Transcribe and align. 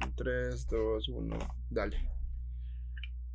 Vamos. 0.00 0.16
3, 0.16 0.66
2, 0.68 1.08
1. 1.08 1.38
Dale. 1.70 2.10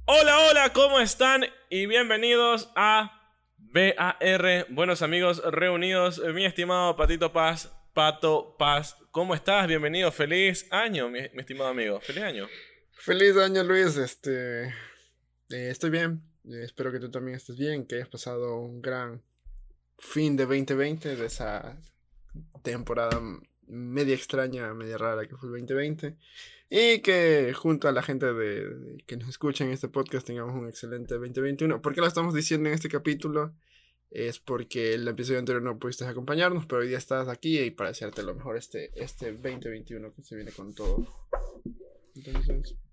Hola, 0.06 0.40
hola, 0.50 0.74
¿cómo 0.74 1.00
están? 1.00 1.46
Y 1.70 1.86
bienvenidos 1.86 2.72
a 2.76 3.34
BAR, 3.58 4.68
buenos 4.70 5.02
amigos 5.02 5.42
reunidos. 5.44 6.22
Mi 6.34 6.46
estimado 6.46 6.96
Patito 6.96 7.32
Paz, 7.34 7.72
Pato 7.94 8.56
Paz, 8.58 8.98
¿cómo 9.12 9.36
estás? 9.36 9.68
Bienvenido, 9.68 10.12
feliz 10.12 10.68
año, 10.72 11.10
mi, 11.10 11.20
estimado 11.20 11.70
amigo. 11.70 12.00
Feliz 12.02 12.24
año. 12.24 12.48
Feliz 12.94 13.36
año, 13.38 13.64
Luis. 13.64 13.98
Este. 13.98 14.66
Eh, 14.66 15.70
estoy 15.70 15.90
bien. 15.90 16.22
Eh, 16.46 16.64
espero 16.64 16.92
que 16.92 17.00
tú 17.00 17.12
también 17.12 17.38
estés 17.38 17.58
bien, 17.58 17.86
que 17.86 17.96
hayas 17.96 18.10
pasado 18.10 18.60
un 18.60 18.82
gran 18.82 19.24
fin 19.98 20.36
de 20.36 20.46
2020, 20.46 21.16
de 21.16 21.26
esa 21.26 21.78
temporada 22.64 23.20
media 23.68 24.16
extraña, 24.16 24.74
media 24.74 24.98
rara 24.98 25.28
que 25.28 25.36
fue 25.36 25.50
el 25.50 25.54
2020. 25.54 26.16
Y 26.70 27.00
que 27.00 27.54
junto 27.54 27.88
a 27.88 27.92
la 27.92 28.02
gente 28.02 28.34
de, 28.34 28.98
que 29.06 29.18
nos 29.18 29.30
escucha 29.30 29.64
en 29.64 29.72
este 29.72 29.88
podcast 29.88 30.26
tengamos 30.26 30.56
un 30.56 30.68
excelente 30.68 31.14
2021. 31.14 31.82
¿Por 31.82 31.94
qué 31.94 32.02
lo 32.02 32.08
estamos 32.08 32.34
diciendo 32.34 32.70
en 32.70 32.76
este 32.76 32.90
capítulo? 32.90 33.54
Es 34.10 34.40
porque 34.40 34.94
el 34.94 35.08
episodio 35.08 35.40
anterior 35.40 35.62
no 35.62 35.78
pudiste 35.78 36.06
acompañarnos, 36.06 36.66
pero 36.66 36.82
hoy 36.82 36.88
día 36.88 36.98
estás 36.98 37.28
aquí 37.28 37.60
y 37.60 37.72
para 37.72 37.90
desearte 37.90 38.24
lo 38.24 38.34
mejor 38.34 38.58
este, 38.58 38.92
este 38.96 39.32
2021 39.32 40.14
que 40.14 40.24
se 40.24 40.36
viene 40.36 40.52
con 40.52 40.74
todo. 40.74 41.06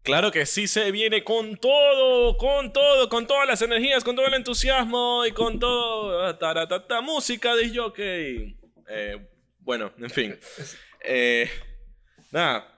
Claro 0.02 0.32
que 0.32 0.46
sí 0.46 0.66
se 0.66 0.90
viene 0.90 1.22
con 1.22 1.56
todo, 1.56 2.36
con 2.36 2.72
todo, 2.72 3.08
con 3.08 3.26
todas 3.26 3.46
las 3.46 3.62
energías, 3.62 4.02
con 4.02 4.16
todo 4.16 4.26
el 4.26 4.34
entusiasmo 4.34 5.24
y 5.24 5.30
con 5.30 5.60
todo. 5.60 6.36
Taratata, 6.38 7.00
música 7.00 7.54
de 7.54 7.74
jockey. 7.74 8.56
Eh, 8.88 9.28
bueno, 9.64 9.92
en 9.98 10.10
fin. 10.10 10.38
Eh, 11.04 11.50
nada. 12.30 12.76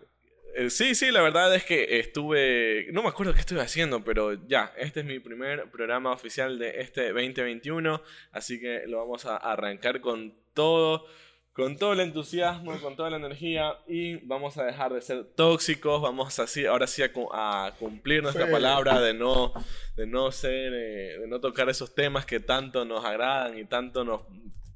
Eh, 0.56 0.70
sí, 0.70 0.94
sí, 0.94 1.10
la 1.10 1.20
verdad 1.20 1.54
es 1.54 1.62
que 1.62 1.98
estuve. 1.98 2.86
No 2.90 3.02
me 3.02 3.10
acuerdo 3.10 3.34
qué 3.34 3.40
estuve 3.40 3.60
haciendo, 3.60 4.02
pero 4.02 4.32
ya, 4.46 4.72
este 4.78 5.00
es 5.00 5.06
mi 5.06 5.18
primer 5.18 5.70
programa 5.70 6.10
oficial 6.10 6.58
de 6.58 6.80
este 6.80 7.12
2021. 7.12 8.00
Así 8.32 8.58
que 8.58 8.84
lo 8.86 8.96
vamos 8.96 9.26
a 9.26 9.36
arrancar 9.36 10.00
con 10.00 10.34
todo 10.54 11.06
con 11.54 11.76
todo 11.76 11.92
el 11.92 12.00
entusiasmo, 12.00 12.78
con 12.80 12.96
toda 12.96 13.10
la 13.10 13.16
energía 13.16 13.78
y 13.86 14.16
vamos 14.26 14.58
a 14.58 14.64
dejar 14.64 14.92
de 14.92 15.00
ser 15.00 15.24
tóxicos, 15.36 16.02
vamos 16.02 16.36
así, 16.40 16.66
ahora 16.66 16.88
sí 16.88 17.00
a, 17.00 17.72
cumplir 17.78 18.24
nuestra 18.24 18.50
palabra 18.50 19.00
de 19.00 19.14
no, 19.14 19.52
de 19.96 20.04
no 20.04 20.32
ser, 20.32 20.74
eh, 20.74 21.18
de 21.20 21.28
no 21.28 21.38
tocar 21.38 21.68
esos 21.68 21.94
temas 21.94 22.26
que 22.26 22.40
tanto 22.40 22.84
nos 22.84 23.04
agradan 23.04 23.56
y 23.56 23.64
tanto 23.66 24.04
nos 24.04 24.22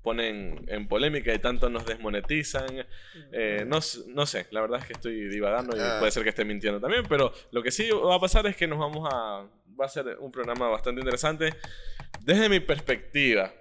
ponen 0.02 0.64
en 0.68 0.88
polémica 0.88 1.34
y 1.34 1.38
tanto 1.38 1.68
nos 1.68 1.86
desmonetizan. 1.86 2.86
Eh, 3.32 3.64
no, 3.66 3.78
no, 4.08 4.26
sé, 4.26 4.46
la 4.50 4.60
verdad 4.60 4.80
es 4.80 4.86
que 4.86 4.92
estoy 4.94 5.28
divagando 5.28 5.76
y 5.76 5.80
ah. 5.80 5.96
puede 5.98 6.12
ser 6.12 6.22
que 6.22 6.30
esté 6.30 6.44
mintiendo 6.44 6.80
también, 6.80 7.04
pero 7.08 7.32
lo 7.50 7.62
que 7.62 7.70
sí 7.70 7.90
va 7.90 8.16
a 8.16 8.20
pasar 8.20 8.46
es 8.46 8.56
que 8.56 8.66
nos 8.66 8.78
vamos 8.78 9.08
a... 9.12 9.46
Va 9.80 9.84
a 9.84 9.88
ser 9.88 10.16
un 10.18 10.32
programa 10.32 10.68
bastante 10.68 11.00
interesante 11.00 11.54
desde 12.24 12.48
mi 12.48 12.58
perspectiva. 12.58 13.52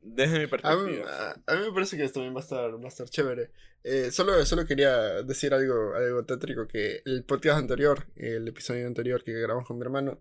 Desde 0.00 0.38
mi 0.38 0.46
perspectiva. 0.46 1.34
A 1.46 1.54
mí, 1.56 1.66
me 1.66 1.72
parece 1.72 1.96
que 1.96 2.04
esto 2.04 2.20
también 2.20 2.34
va 2.34 2.40
a 2.40 2.42
estar, 2.42 2.74
va 2.74 2.84
a 2.84 2.88
estar 2.88 3.08
chévere. 3.08 3.50
Eh, 3.82 4.10
solo, 4.12 4.44
solo 4.44 4.66
quería 4.66 5.22
decir 5.22 5.52
algo, 5.52 5.94
algo 5.94 6.24
tétrico, 6.24 6.68
que 6.68 7.02
el 7.04 7.24
podcast 7.24 7.58
anterior, 7.58 8.06
el 8.16 8.46
episodio 8.46 8.86
anterior 8.86 9.24
que 9.24 9.32
grabamos 9.32 9.66
con 9.66 9.78
mi 9.78 9.82
hermano, 9.82 10.20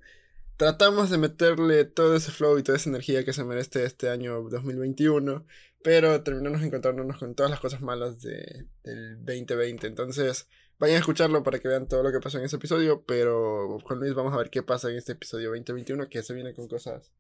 tratamos 0.57 1.09
de 1.09 1.17
meterle 1.17 1.85
todo 1.85 2.15
ese 2.15 2.31
flow 2.31 2.57
y 2.57 2.63
toda 2.63 2.77
esa 2.77 2.89
energía 2.89 3.23
que 3.23 3.33
se 3.33 3.43
merece 3.43 3.85
este 3.85 4.09
año 4.09 4.41
2021, 4.49 5.45
pero 5.83 6.21
terminamos 6.23 6.61
encontrándonos 6.63 7.17
con 7.17 7.35
todas 7.35 7.51
las 7.51 7.59
cosas 7.59 7.81
malas 7.81 8.21
de, 8.21 8.65
del 8.83 9.17
2020. 9.23 9.87
Entonces, 9.87 10.49
vayan 10.79 10.97
a 10.97 10.99
escucharlo 10.99 11.43
para 11.43 11.59
que 11.59 11.67
vean 11.67 11.87
todo 11.87 12.03
lo 12.03 12.11
que 12.11 12.19
pasó 12.19 12.39
en 12.39 12.45
ese 12.45 12.55
episodio, 12.55 13.03
pero 13.05 13.77
con 13.83 13.99
Luis 13.99 14.15
vamos 14.15 14.33
a 14.33 14.37
ver 14.37 14.49
qué 14.49 14.63
pasa 14.63 14.89
en 14.89 14.97
este 14.97 15.13
episodio 15.13 15.49
2021, 15.49 16.09
que 16.09 16.23
se 16.23 16.33
viene 16.33 16.53
con 16.53 16.67
cosas 16.67 17.13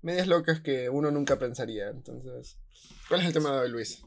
medias 0.00 0.28
locas 0.28 0.60
que 0.60 0.88
uno 0.88 1.10
nunca 1.10 1.38
pensaría. 1.38 1.88
Entonces, 1.88 2.58
¿cuál 3.08 3.20
es 3.20 3.26
el 3.26 3.32
tema 3.32 3.52
de 3.52 3.58
hoy, 3.62 3.70
Luis? 3.70 4.02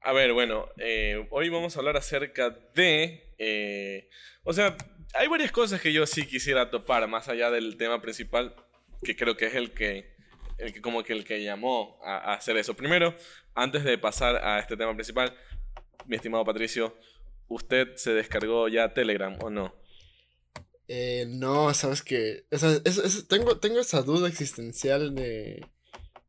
A 0.00 0.12
ver, 0.12 0.32
bueno, 0.32 0.66
eh, 0.78 1.26
hoy 1.30 1.48
vamos 1.48 1.76
a 1.76 1.80
hablar 1.80 1.96
acerca 1.96 2.56
de... 2.74 3.34
Eh, 3.38 4.08
o 4.44 4.52
sea, 4.52 4.76
hay 5.14 5.28
varias 5.28 5.52
cosas 5.52 5.80
que 5.80 5.92
yo 5.92 6.06
sí 6.06 6.26
quisiera 6.26 6.70
topar, 6.70 7.06
más 7.08 7.28
allá 7.28 7.50
del 7.50 7.76
tema 7.76 8.00
principal, 8.00 8.54
que 9.02 9.16
creo 9.16 9.36
que 9.36 9.46
es 9.46 9.54
el 9.54 9.72
que, 9.72 10.14
el 10.58 10.72
que 10.72 10.80
como 10.80 11.02
que 11.02 11.12
el 11.12 11.24
que 11.24 11.42
llamó 11.42 11.98
a, 12.04 12.34
hacer 12.34 12.56
eso. 12.56 12.74
Primero, 12.74 13.14
antes 13.54 13.84
de 13.84 13.98
pasar 13.98 14.36
a 14.36 14.58
este 14.58 14.76
tema 14.76 14.94
principal, 14.94 15.36
mi 16.06 16.16
estimado 16.16 16.44
Patricio, 16.44 16.96
¿usted 17.48 17.94
se 17.96 18.12
descargó 18.12 18.68
ya 18.68 18.92
Telegram 18.94 19.36
o 19.42 19.50
no? 19.50 19.74
Eh, 20.88 21.26
no, 21.28 21.72
sabes 21.74 22.02
que. 22.02 22.46
tengo, 23.28 23.58
tengo 23.58 23.78
esa 23.78 24.02
duda 24.02 24.28
existencial 24.28 25.14
de, 25.14 25.66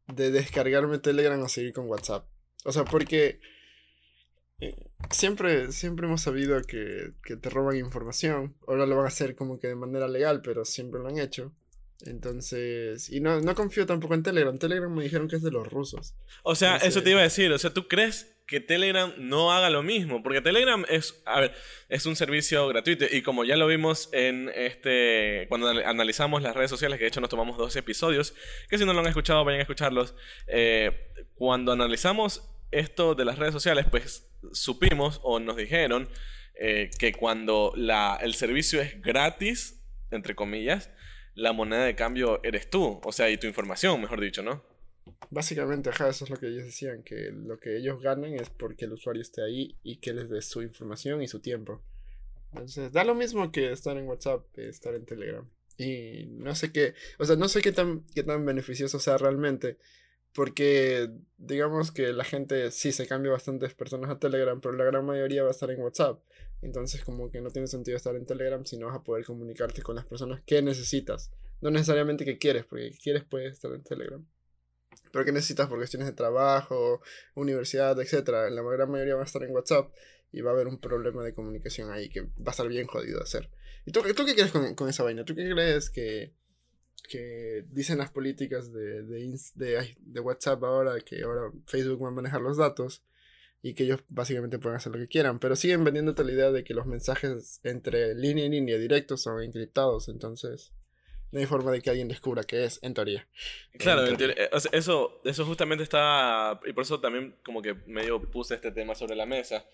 de 0.08 0.32
descargarme 0.32 1.00
Telegram 1.00 1.42
o 1.42 1.48
seguir 1.48 1.74
con 1.74 1.88
WhatsApp. 1.88 2.28
O 2.66 2.74
sea, 2.74 2.84
porque 2.84 3.40
eh, 4.60 4.89
siempre, 5.12 5.72
siempre 5.72 6.08
hemos 6.08 6.22
sabido 6.22 6.62
que, 6.62 7.14
que, 7.24 7.36
te 7.36 7.50
roban 7.50 7.78
información. 7.78 8.56
Ahora 8.68 8.86
lo 8.86 8.96
van 8.96 9.06
a 9.06 9.10
hacer 9.10 9.36
como 9.36 9.60
que 9.60 9.68
de 9.68 9.76
manera 9.76 10.08
legal, 10.08 10.42
pero 10.42 10.66
siempre 10.66 11.00
lo 11.00 11.08
han 11.08 11.20
hecho. 11.20 11.54
Entonces, 12.06 13.10
y 13.10 13.20
no, 13.20 13.42
no 13.42 13.56
confío 13.56 13.86
tampoco 13.86 14.14
en 14.14 14.24
Telegram. 14.24 14.58
Telegram 14.58 14.94
me 14.94 15.04
dijeron 15.04 15.28
que 15.28 15.36
es 15.36 15.44
de 15.44 15.52
los 15.52 15.68
rusos. 15.68 16.16
O 16.44 16.56
sea, 16.56 16.78
eso 16.78 17.04
te 17.04 17.12
iba 17.12 17.20
a 17.20 17.24
decir. 17.24 17.52
O 17.52 17.58
sea, 17.58 17.74
¿tú 17.74 17.88
crees 17.88 18.38
que 18.48 18.62
Telegram 18.62 19.14
no 19.18 19.52
haga 19.52 19.70
lo 19.70 19.84
mismo? 19.84 20.24
Porque 20.24 20.42
Telegram 20.42 20.86
es, 20.88 21.22
a 21.26 21.42
ver, 21.42 21.54
es 21.90 22.06
un 22.06 22.16
servicio 22.16 22.68
gratuito 22.70 23.06
y 23.12 23.22
como 23.22 23.44
ya 23.44 23.58
lo 23.58 23.68
vimos 23.68 24.10
en 24.14 24.50
este, 24.56 25.46
cuando 25.50 25.68
analizamos 25.70 26.42
las 26.42 26.56
redes 26.56 26.70
sociales, 26.70 26.98
que 26.98 27.04
de 27.04 27.10
hecho 27.10 27.22
nos 27.22 27.30
tomamos 27.30 27.58
dos 27.58 27.76
episodios, 27.76 28.34
que 28.70 28.78
si 28.78 28.86
no 28.86 28.94
lo 28.94 29.02
han 29.02 29.08
escuchado, 29.08 29.44
vayan 29.44 29.60
a 29.60 29.64
escucharlos. 29.64 30.16
Eh, 30.48 31.12
cuando 31.36 31.74
analizamos 31.74 32.50
esto 32.72 33.16
de 33.16 33.26
las 33.26 33.38
redes 33.38 33.54
sociales, 33.54 33.86
pues 33.90 34.30
supimos 34.52 35.20
o 35.24 35.40
nos 35.40 35.58
dijeron 35.58 36.10
eh, 36.56 36.90
que 36.98 37.14
cuando 37.14 37.74
la, 37.76 38.18
el 38.22 38.34
servicio 38.34 38.82
es 38.82 39.02
gratis, 39.02 39.82
entre 40.12 40.36
comillas, 40.36 40.90
la 41.36 41.54
moneda 41.54 41.86
de 41.86 41.96
cambio 41.96 42.42
eres 42.44 42.70
tú, 42.70 43.00
o 43.04 43.12
sea, 43.12 43.30
y 43.30 43.38
tu 43.38 43.48
información, 43.48 44.02
mejor 44.02 44.20
dicho, 44.20 44.44
¿no? 44.44 44.64
Básicamente, 45.30 45.90
ajá, 45.90 46.10
eso 46.10 46.26
es 46.26 46.30
lo 46.30 46.38
que 46.38 46.48
ellos 46.48 46.66
decían, 46.66 47.04
que 47.04 47.32
lo 47.32 47.60
que 47.60 47.78
ellos 47.78 48.02
ganan 48.02 48.34
es 48.34 48.50
porque 48.50 48.86
el 48.86 48.94
usuario 48.94 49.22
esté 49.22 49.44
ahí 49.44 49.76
y 49.84 49.98
que 49.98 50.14
les 50.14 50.30
dé 50.30 50.42
su 50.42 50.62
información 50.62 51.22
y 51.22 51.28
su 51.28 51.40
tiempo. 51.40 51.82
Entonces, 52.52 52.92
da 52.92 53.04
lo 53.04 53.16
mismo 53.16 53.52
que 53.52 53.72
estar 53.72 53.96
en 53.98 54.08
WhatsApp, 54.08 54.46
estar 54.58 54.96
en 54.96 55.06
Telegram. 55.06 55.48
Y 55.78 56.26
no 56.32 56.56
sé 56.56 56.72
qué, 56.72 56.94
o 57.20 57.26
sea, 57.26 57.36
no 57.36 57.48
sé 57.48 57.62
qué 57.62 57.72
tan, 57.72 58.06
qué 58.14 58.24
tan 58.24 58.46
beneficioso 58.46 59.00
sea 59.00 59.18
realmente, 59.18 59.78
porque 60.34 61.10
digamos 61.38 61.92
que 61.92 62.14
la 62.14 62.24
gente 62.24 62.72
sí 62.72 62.92
se 62.92 63.08
cambia 63.08 63.32
bastantes 63.32 63.74
personas 63.74 64.10
a 64.12 64.20
Telegram, 64.20 64.60
pero 64.62 64.76
la 64.76 64.86
gran 64.86 65.06
mayoría 65.06 65.44
va 65.44 65.50
a 65.50 65.52
estar 65.52 65.72
en 65.72 65.82
WhatsApp. 65.82 66.20
Entonces 66.62 67.04
como 67.04 67.32
que 67.32 67.42
no 67.42 67.50
tiene 67.50 67.68
sentido 67.68 67.98
estar 67.98 68.16
en 68.16 68.26
Telegram 68.26 68.66
si 68.66 68.78
no 68.78 68.88
vas 68.88 68.96
a 68.96 69.04
poder 69.04 69.26
comunicarte 69.26 69.82
con 69.82 69.96
las 69.96 70.06
personas 70.06 70.42
que 70.46 70.62
necesitas. 70.62 71.32
No 71.62 71.72
necesariamente 71.72 72.26
que 72.26 72.38
quieres, 72.38 72.66
porque 72.66 72.92
quieres 73.02 73.24
puedes 73.24 73.54
estar 73.54 73.72
en 73.72 73.84
Telegram. 73.84 74.26
Pero 75.12 75.26
que 75.26 75.32
necesitas 75.32 75.68
por 75.68 75.78
cuestiones 75.78 76.08
de 76.08 76.14
trabajo, 76.14 77.02
universidad, 77.36 78.00
etc. 78.00 78.30
La 78.50 78.62
gran 78.62 78.92
mayoría 78.92 79.16
va 79.16 79.22
a 79.22 79.26
estar 79.26 79.44
en 79.44 79.52
WhatsApp 79.52 79.92
y 80.32 80.42
va 80.42 80.52
a 80.52 80.54
haber 80.54 80.68
un 80.68 80.80
problema 80.80 81.24
de 81.24 81.34
comunicación 81.34 81.92
ahí 81.92 82.10
que 82.10 82.22
va 82.22 82.48
a 82.48 82.52
estar 82.52 82.68
bien 82.68 82.86
jodido 82.86 83.18
de 83.18 83.24
hacer. 83.24 83.50
¿Y 83.86 83.92
tú, 83.92 84.02
tú 84.16 84.26
qué 84.26 84.36
crees 84.36 84.52
con, 84.52 84.76
con 84.76 84.90
esa 84.90 85.04
vaina? 85.04 85.26
¿Tú 85.26 85.36
qué 85.36 85.50
crees 85.50 85.90
que 85.90 86.34
que 87.02 87.66
dicen 87.70 87.98
las 87.98 88.12
políticas 88.12 88.72
de, 88.72 89.04
de, 89.04 89.96
de, 90.00 90.20
WhatsApp 90.20 90.64
ahora, 90.64 91.00
que 91.02 91.22
ahora 91.24 91.52
Facebook 91.66 92.04
va 92.04 92.10
a 92.10 92.12
manejar 92.12 92.42
los 92.42 92.58
datos 92.58 93.04
y 93.62 93.74
que 93.74 93.84
ellos 93.84 94.02
básicamente 94.08 94.60
pueden 94.60 94.78
hacer 94.78 94.92
lo 94.92 95.00
que 95.00 95.08
quieran, 95.08 95.40
pero 95.40 95.56
siguen 95.56 95.84
vendiéndote 95.84 96.24
la 96.24 96.32
idea 96.32 96.52
de 96.52 96.64
que 96.64 96.74
los 96.74 96.86
mensajes 96.86 97.60
entre 97.64 98.16
línea 98.16 98.46
y 98.46 98.50
línea 98.50 98.78
directos 98.78 99.22
son 99.22 99.42
encriptados, 99.44 100.08
entonces 100.08 100.74
no 101.32 101.40
hay 101.40 101.46
forma 101.46 101.72
de 101.72 101.82
que 101.82 101.90
alguien 101.90 102.08
descubra 102.08 102.44
qué 102.44 102.64
es, 102.64 102.80
en 102.82 102.94
teoría. 102.94 103.28
Claro, 103.78 104.04
eso, 104.72 105.22
eso 105.24 105.46
justamente 105.46 105.84
está, 105.84 106.60
y 106.66 106.74
por 106.74 106.84
eso 106.84 107.00
también 107.00 107.36
como 107.44 107.62
que 107.62 107.76
medio 107.86 108.22
puse 108.22 108.56
este 108.56 108.72
tema 108.72 108.96
sobre 108.96 109.16
la 109.16 109.26
mesa. 109.26 109.66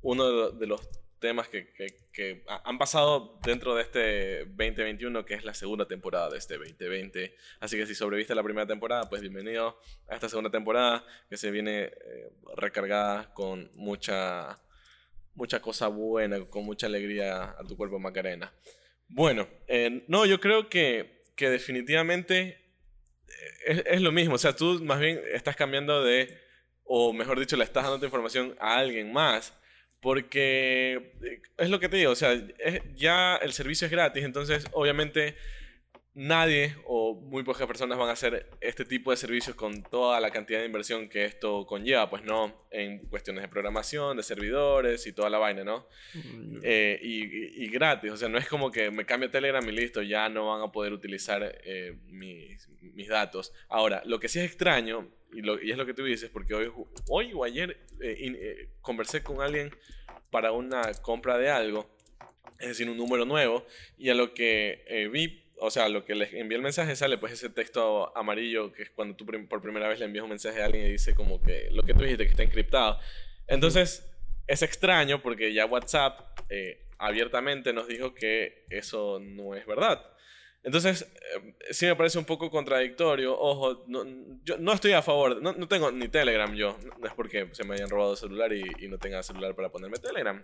Uno 0.00 0.50
de 0.50 0.66
los 0.66 0.80
temas 1.24 1.48
que, 1.48 2.44
han 2.64 2.76
pasado 2.76 3.40
dentro 3.42 3.74
de 3.74 3.82
este 3.82 4.44
2021, 4.44 5.24
que 5.24 5.32
es 5.32 5.42
la 5.42 5.54
segunda 5.54 5.88
temporada 5.88 6.28
de 6.28 6.36
este 6.36 6.58
2020. 6.58 7.34
Así 7.60 7.78
que 7.78 7.86
si 7.86 7.94
sobreviste 7.94 8.34
la 8.34 8.42
primera 8.42 8.66
temporada, 8.66 9.08
pues 9.08 9.22
bienvenido 9.22 9.80
a 10.06 10.16
esta 10.16 10.28
segunda 10.28 10.50
temporada, 10.50 11.02
que 11.30 11.38
se 11.38 11.50
viene 11.50 11.84
eh, 11.84 12.30
recargada 12.56 13.32
con 13.32 13.70
mucha, 13.72 14.60
mucha 15.34 15.62
cosa 15.62 15.88
buena, 15.88 16.44
con 16.44 16.66
mucha 16.66 16.88
alegría 16.88 17.56
a 17.58 17.64
tu 17.66 17.74
cuerpo, 17.74 17.98
Macarena. 17.98 18.52
Bueno, 19.08 19.48
eh, 19.66 20.04
no, 20.06 20.26
yo 20.26 20.38
creo 20.40 20.68
que, 20.68 21.22
que 21.36 21.48
definitivamente 21.48 22.38
eh, 23.28 23.54
es, 23.64 23.82
es, 23.86 24.02
lo 24.02 24.12
mismo. 24.12 24.34
O 24.34 24.38
sea, 24.38 24.54
tú 24.54 24.78
más 24.84 25.00
bien 25.00 25.22
estás 25.32 25.56
cambiando 25.56 26.04
de, 26.04 26.38
o 26.84 27.14
mejor 27.14 27.40
dicho, 27.40 27.56
le 27.56 27.64
estás 27.64 27.84
dando 27.84 27.98
tu 27.98 28.04
información 28.04 28.54
a 28.60 28.76
alguien 28.76 29.10
más 29.10 29.54
Porque 30.04 31.12
eh, 31.22 31.40
es 31.56 31.70
lo 31.70 31.80
que 31.80 31.88
te 31.88 31.96
digo, 31.96 32.12
o 32.12 32.14
sea, 32.14 32.34
es- 32.58 32.82
ya 32.94 33.36
el 33.36 33.52
servicio 33.54 33.86
es 33.86 33.90
gratis, 33.90 34.22
entonces 34.22 34.66
obviamente 34.72 35.34
nadie 36.16 36.76
o 36.86 37.14
muy 37.14 37.42
pocas 37.42 37.66
personas 37.66 37.98
van 37.98 38.08
a 38.10 38.12
hacer 38.12 38.48
este 38.60 38.84
tipo 38.84 39.10
de 39.10 39.16
servicios 39.16 39.56
con 39.56 39.82
toda 39.82 40.20
la 40.20 40.30
cantidad 40.30 40.60
de 40.60 40.66
inversión 40.66 41.08
que 41.08 41.24
esto 41.24 41.64
conlleva, 41.66 42.08
pues 42.10 42.22
no, 42.22 42.54
en 42.70 42.98
cuestiones 43.08 43.42
de 43.42 43.48
programación, 43.48 44.16
de 44.18 44.22
servidores 44.22 45.06
y 45.08 45.12
toda 45.12 45.30
la 45.30 45.38
vaina, 45.38 45.64
¿no? 45.64 45.88
Mm, 46.14 46.58
Eh, 46.62 47.00
y, 47.02 47.66
gratis, 47.68 48.12
o 48.12 48.16
sea, 48.16 48.28
no 48.28 48.38
es 48.38 48.46
como 48.46 48.70
que 48.70 48.90
me 48.90 49.04
cambio 49.06 49.30
Telegram 49.30 49.66
y 49.68 49.72
listo, 49.72 50.02
ya 50.02 50.28
no 50.28 50.48
van 50.52 50.62
a 50.62 50.70
poder 50.70 50.92
utilizar 50.92 51.42
eh, 51.64 51.96
mis, 52.08 52.68
mis 52.80 53.08
datos. 53.08 53.52
Ahora, 53.68 54.02
lo 54.04 54.20
que 54.20 54.28
sí 54.28 54.38
es 54.38 54.44
extraño, 54.44 55.08
y, 55.34 55.42
lo- 55.42 55.60
y 55.62 55.70
es 55.70 55.76
lo 55.76 55.86
que 55.86 55.94
tú 55.94 56.04
dices, 56.04 56.30
porque 56.30 56.54
hoy, 56.54 56.70
hoy 57.08 57.32
o 57.34 57.44
ayer 57.44 57.76
eh, 58.00 58.16
in- 58.20 58.36
eh, 58.40 58.68
conversé 58.80 59.22
con 59.22 59.40
alguien 59.42 59.70
para 60.30 60.52
una 60.52 60.82
compra 61.02 61.38
de 61.38 61.50
algo, 61.50 61.88
es 62.60 62.68
decir, 62.68 62.88
un 62.88 62.96
número 62.96 63.24
nuevo, 63.24 63.66
y 63.98 64.10
a 64.10 64.14
lo 64.14 64.32
que 64.34 64.84
eh, 64.88 65.08
vi, 65.08 65.44
o 65.58 65.70
sea, 65.70 65.84
a 65.84 65.88
lo 65.88 66.04
que 66.04 66.14
les 66.14 66.32
envié 66.34 66.56
el 66.56 66.62
mensaje 66.62 66.96
sale 66.96 67.16
pues 67.18 67.32
ese 67.32 67.48
texto 67.50 68.16
amarillo 68.16 68.72
que 68.72 68.82
es 68.84 68.90
cuando 68.90 69.14
tú 69.16 69.24
por 69.48 69.62
primera 69.62 69.88
vez 69.88 69.98
le 70.00 70.06
envías 70.06 70.24
un 70.24 70.30
mensaje 70.30 70.60
a 70.60 70.64
alguien 70.66 70.86
y 70.86 70.90
dice 70.92 71.14
como 71.14 71.40
que 71.40 71.68
lo 71.70 71.82
que 71.84 71.94
tú 71.94 72.02
dijiste 72.02 72.24
que 72.24 72.30
está 72.30 72.42
encriptado. 72.42 72.98
Entonces, 73.46 74.10
es 74.46 74.62
extraño 74.62 75.22
porque 75.22 75.52
ya 75.54 75.66
WhatsApp 75.66 76.38
eh, 76.50 76.86
abiertamente 76.98 77.72
nos 77.72 77.86
dijo 77.88 78.14
que 78.14 78.64
eso 78.70 79.20
no 79.20 79.54
es 79.54 79.64
verdad. 79.66 80.04
Entonces, 80.64 81.02
eh, 81.36 81.54
sí 81.70 81.84
me 81.84 81.94
parece 81.94 82.18
un 82.18 82.24
poco 82.24 82.50
contradictorio. 82.50 83.38
Ojo, 83.38 83.84
no, 83.86 84.04
yo 84.44 84.56
no 84.58 84.72
estoy 84.72 84.92
a 84.92 85.02
favor, 85.02 85.40
no, 85.42 85.52
no, 85.52 85.68
tengo 85.68 85.92
ni 85.92 86.08
Telegram 86.08 86.52
yo. 86.54 86.78
No 86.98 87.06
es 87.06 87.12
porque 87.12 87.50
se 87.52 87.64
me 87.64 87.74
hayan 87.74 87.90
robado 87.90 88.12
el 88.12 88.16
celular 88.16 88.52
y, 88.52 88.64
y 88.78 88.88
no 88.88 88.98
tenga 88.98 89.22
celular 89.22 89.54
para 89.54 89.70
ponerme 89.70 89.98
Telegram. 89.98 90.42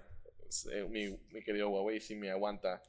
Eh, 0.73 0.87
mi, 0.91 1.09
mi, 1.33 1.43
querido 1.43 1.71
Huawei 1.71 2.01
sí 2.01 2.15
me 2.17 2.31
aguanta. 2.31 2.83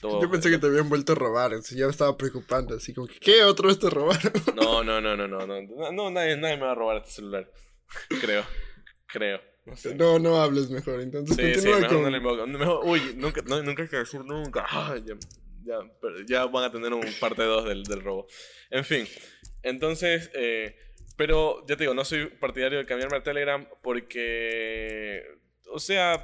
Todo. 0.00 0.22
Yo 0.22 0.30
pensé 0.30 0.50
que 0.50 0.58
te 0.58 0.66
habían 0.66 0.88
vuelto 0.88 1.12
a 1.12 1.14
robar, 1.16 1.54
así 1.54 1.74
ya 1.74 1.86
me 1.86 1.90
estaba 1.90 2.16
preocupando, 2.16 2.76
así 2.76 2.94
como 2.94 3.08
que, 3.08 3.18
¿qué 3.18 3.42
otra 3.42 3.68
vez 3.68 3.78
te 3.78 3.90
robaron? 3.90 4.32
No, 4.54 4.84
no, 4.84 5.00
no, 5.00 5.16
no, 5.16 5.26
no, 5.26 5.46
no, 5.46 5.92
no 5.92 6.10
nadie, 6.10 6.36
nadie 6.36 6.56
me 6.56 6.64
va 6.64 6.72
a 6.72 6.74
robar 6.74 6.98
este 6.98 7.10
celular, 7.10 7.50
creo, 8.20 8.44
creo. 9.06 9.40
No, 9.64 9.76
sé. 9.76 9.94
no, 9.94 10.18
no 10.18 10.40
hables 10.40 10.70
mejor, 10.70 11.00
entonces 11.00 11.34
sí, 11.34 11.42
continúa 11.42 11.76
sí, 11.76 11.82
mejor. 11.82 12.00
No 12.00 12.10
le, 12.10 12.20
mejor, 12.20 12.48
mejor, 12.48 12.80
uy, 12.84 13.14
nunca, 13.16 13.42
no, 13.46 13.62
nunca 13.62 13.82
hay 13.82 13.88
que 13.88 13.96
decir 13.96 14.24
nunca. 14.24 14.66
Ay, 14.68 15.02
ya 15.06 15.14
ya, 16.26 16.46
van 16.46 16.64
a 16.64 16.72
tener 16.72 16.92
un 16.92 17.04
parte 17.20 17.42
2 17.42 17.64
del, 17.64 17.84
del 17.84 18.02
robo. 18.02 18.26
En 18.70 18.84
fin, 18.84 19.06
entonces, 19.62 20.30
eh, 20.34 20.76
pero 21.16 21.64
ya 21.66 21.76
te 21.76 21.84
digo, 21.84 21.94
no 21.94 22.04
soy 22.04 22.26
partidario 22.26 22.78
de 22.78 22.86
cambiarme 22.86 23.16
a 23.18 23.22
Telegram 23.22 23.68
porque, 23.82 25.24
o 25.70 25.78
sea, 25.78 26.22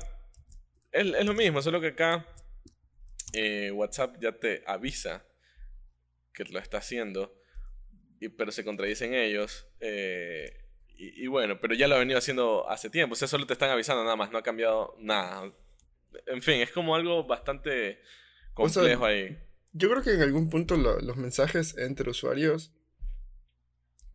es, 0.93 1.07
es 1.07 1.25
lo 1.25 1.35
mismo, 1.35 1.61
solo 1.63 1.81
que 1.81 1.89
acá 1.89 2.27
eh, 3.33 3.71
WhatsApp 3.73 4.17
ya 4.21 4.33
te 4.33 4.63
avisa 4.67 5.27
que 6.33 6.45
lo 6.45 6.59
está 6.59 6.79
haciendo, 6.79 7.35
y, 8.21 8.29
pero 8.29 8.53
se 8.53 8.65
contradicen 8.65 9.15
ellos. 9.15 9.69
eh, 9.81 10.61
y, 10.97 11.25
y 11.25 11.27
bueno, 11.27 11.61
pero 11.61 11.75
ya 11.75 11.89
lo 11.89 11.97
ha 11.97 11.99
venido 11.99 12.19
haciendo 12.19 12.69
hace 12.69 12.89
tiempo. 12.89 13.15
O 13.15 13.17
sea, 13.17 13.29
solo 13.29 13.47
te 13.47 13.53
están 13.53 13.71
avisando 13.71 14.05
nada 14.05 14.17
más, 14.17 14.31
no 14.31 14.39
ha 14.39 14.43
cambiado 14.43 14.95
nada. 15.01 15.53
En 16.27 16.43
fin, 16.43 16.61
es 16.61 16.71
como 16.71 16.95
algo 16.95 17.25
bastante 17.25 18.01
O 18.57 18.69
sea, 18.69 18.83
complejo 18.83 19.05
ahí. 19.07 19.39
Yo 19.73 19.91
creo 19.91 20.03
que 20.03 20.15
en 20.15 20.23
algún 20.23 20.51
punto 20.51 20.77
lo- 20.77 21.01
los 21.01 21.17
mensajes 21.17 21.77
entre 21.79 22.11
usuarios 22.11 22.73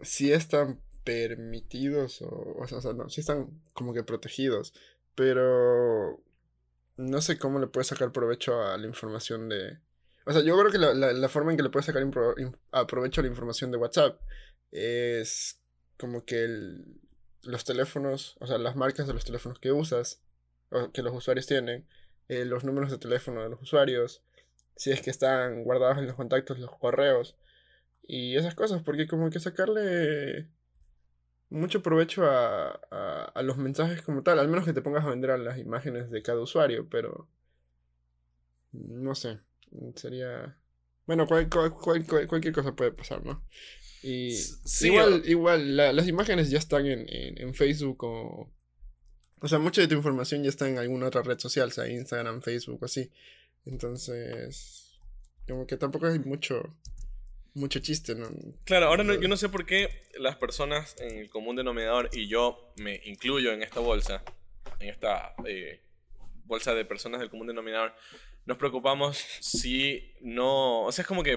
sí 0.01 0.31
están 0.31 0.81
permitidos 1.03 2.21
o, 2.21 2.55
o 2.57 2.67
sea, 2.67 2.77
o 2.77 2.81
sea, 2.81 2.93
no, 2.93 3.09
sí 3.09 3.21
están 3.21 3.49
como 3.73 3.93
que 3.93 4.03
protegidos, 4.03 4.73
pero 5.15 6.21
no 6.97 7.21
sé 7.21 7.37
cómo 7.37 7.59
le 7.59 7.67
puedes 7.67 7.87
sacar 7.87 8.11
provecho 8.11 8.61
a 8.61 8.77
la 8.77 8.87
información 8.87 9.49
de... 9.49 9.79
O 10.25 10.31
sea, 10.33 10.41
yo 10.43 10.57
creo 10.59 10.71
que 10.71 10.77
la, 10.77 10.93
la- 10.93 11.13
la 11.13 11.29
forma 11.29 11.51
en 11.51 11.57
que 11.57 11.63
le 11.63 11.69
puedes 11.69 11.85
sacar 11.87 12.03
impro- 12.03 12.37
in- 12.39 12.55
a 12.71 12.85
provecho 12.87 13.21
a 13.21 13.23
la 13.23 13.29
información 13.29 13.71
de 13.71 13.77
WhatsApp 13.77 14.21
es 14.71 15.59
como 15.97 16.23
que 16.25 16.43
el- 16.43 17.01
los 17.43 17.63
teléfonos, 17.65 18.35
o 18.39 18.47
sea, 18.47 18.57
las 18.57 18.75
marcas 18.75 19.07
de 19.07 19.13
los 19.13 19.25
teléfonos 19.25 19.59
que 19.59 19.71
usas, 19.71 20.21
o 20.71 20.91
que 20.91 21.01
los 21.01 21.13
usuarios 21.15 21.47
tienen, 21.47 21.87
eh, 22.27 22.45
los 22.45 22.63
números 22.63 22.91
de 22.91 22.97
teléfono 22.97 23.41
de 23.41 23.49
los 23.49 23.61
usuarios, 23.61 24.23
si 24.79 24.91
es 24.91 25.01
que 25.01 25.09
están 25.09 25.63
guardados 25.65 25.97
en 25.97 26.05
los 26.07 26.15
contactos, 26.15 26.57
los 26.57 26.71
correos 26.77 27.35
y 28.07 28.37
esas 28.37 28.55
cosas, 28.55 28.81
porque 28.81 29.07
como 29.07 29.29
que 29.29 29.39
sacarle 29.41 30.47
mucho 31.49 31.81
provecho 31.83 32.23
a, 32.25 32.79
a, 32.89 33.25
a 33.35 33.41
los 33.43 33.57
mensajes 33.57 34.01
como 34.01 34.23
tal, 34.23 34.39
al 34.39 34.47
menos 34.47 34.63
que 34.65 34.71
te 34.71 34.81
pongas 34.81 35.03
a 35.05 35.09
vender 35.09 35.31
a 35.31 35.37
las 35.37 35.57
imágenes 35.57 36.09
de 36.09 36.21
cada 36.23 36.39
usuario, 36.41 36.87
pero 36.89 37.27
no 38.71 39.15
sé, 39.15 39.39
sería... 39.95 40.57
Bueno, 41.05 41.27
cual- 41.27 41.49
cual- 41.49 41.73
cual- 41.73 42.05
cual- 42.05 42.27
cualquier 42.27 42.53
cosa 42.53 42.75
puede 42.75 42.91
pasar, 42.93 43.25
¿no? 43.25 43.43
Y 44.01 44.31
Sí, 44.31 44.87
igual, 44.87 45.23
igual, 45.25 45.75
la- 45.75 45.91
las 45.91 46.07
imágenes 46.07 46.49
ya 46.51 46.59
están 46.59 46.85
en, 46.85 47.05
en, 47.09 47.37
en 47.41 47.53
Facebook 47.53 48.03
o... 48.05 48.49
O 49.41 49.47
sea, 49.47 49.57
mucha 49.59 49.81
de 49.81 49.87
tu 49.87 49.95
información 49.95 50.43
ya 50.43 50.49
está 50.49 50.69
en 50.69 50.77
alguna 50.77 51.07
otra 51.07 51.21
red 51.23 51.39
social, 51.39 51.71
sea 51.71 51.87
Instagram, 51.89 52.41
Facebook, 52.41 52.83
así. 52.85 53.11
Entonces, 53.65 54.99
como 55.47 55.65
que 55.67 55.77
tampoco 55.77 56.07
hay 56.07 56.19
mucho, 56.19 56.61
mucho 57.53 57.79
chiste, 57.79 58.15
¿no? 58.15 58.27
Claro, 58.63 58.87
ahora 58.87 59.03
no- 59.03 59.13
yo 59.15 59.27
no 59.27 59.37
sé 59.37 59.49
por 59.49 59.65
qué 59.65 59.89
las 60.19 60.35
personas 60.37 60.95
en 60.99 61.17
el 61.17 61.29
común 61.29 61.55
denominador, 61.55 62.09
y 62.13 62.27
yo 62.27 62.73
me 62.77 63.01
incluyo 63.05 63.51
en 63.51 63.63
esta 63.63 63.79
bolsa, 63.79 64.23
en 64.79 64.89
esta 64.89 65.33
eh, 65.45 65.81
bolsa 66.45 66.73
de 66.73 66.85
personas 66.85 67.19
del 67.19 67.29
común 67.29 67.47
denominador, 67.47 67.93
nos 68.45 68.57
preocupamos 68.57 69.17
si 69.41 70.13
no... 70.21 70.83
O 70.85 70.91
sea, 70.91 71.03
es 71.03 71.07
como 71.07 71.23
que, 71.23 71.35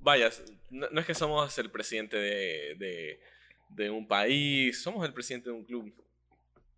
vaya, 0.00 0.30
no, 0.70 0.88
no 0.90 1.00
es 1.00 1.06
que 1.06 1.14
somos 1.14 1.56
el 1.58 1.70
presidente 1.70 2.16
de, 2.16 2.74
de, 2.78 3.20
de 3.70 3.90
un 3.90 4.06
país, 4.06 4.80
somos 4.80 5.04
el 5.06 5.12
presidente 5.12 5.50
de 5.50 5.56
un 5.56 5.64
club. 5.64 5.92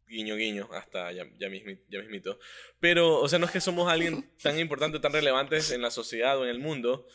Guiño, 0.09 0.37
guiño, 0.37 0.69
hasta 0.73 1.11
ya, 1.13 1.25
ya, 1.39 1.49
mismi- 1.49 1.81
ya 1.89 1.99
mismito. 2.01 2.39
Pero, 2.79 3.21
o 3.21 3.29
sea, 3.29 3.39
no 3.39 3.47
es 3.47 3.53
que 3.53 3.61
somos 3.61 3.91
alguien 3.91 4.31
tan 4.43 4.59
importante, 4.59 5.01
tan 5.01 5.13
relevantes 5.13 5.73
en 5.73 5.83
la 5.83 5.91
sociedad 5.91 6.39
o 6.39 6.45
en 6.45 6.51
el 6.51 6.59
mundo, 6.61 7.07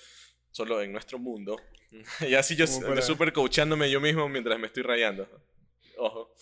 solo 0.52 0.82
en 0.82 0.92
nuestro 0.92 1.18
mundo. 1.18 1.56
y 2.28 2.34
así 2.36 2.56
yo 2.56 2.66
para- 2.82 3.02
súper 3.02 3.32
coachándome 3.34 3.90
yo 3.90 4.02
mismo 4.02 4.28
mientras 4.30 4.60
me 4.60 4.68
estoy 4.68 4.84
rayando. 4.84 5.28
Ojo. 5.98 6.34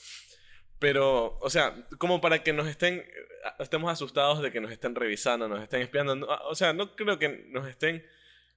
Pero, 0.79 1.37
o 1.41 1.49
sea, 1.49 1.75
como 1.97 2.21
para 2.21 2.41
que 2.41 2.53
nos 2.53 2.67
estén, 2.67 3.05
estemos 3.59 3.91
asustados 3.91 4.41
de 4.41 4.51
que 4.51 4.61
nos 4.61 4.71
estén 4.71 4.95
revisando, 4.95 5.47
nos 5.47 5.61
estén 5.61 5.81
espiando. 5.81 6.15
no, 6.15 6.27
o 6.27 6.55
sea, 6.55 6.71
no 6.73 6.95
creo 6.95 7.19
que 7.19 7.45
nos 7.49 7.67
estén 7.67 8.05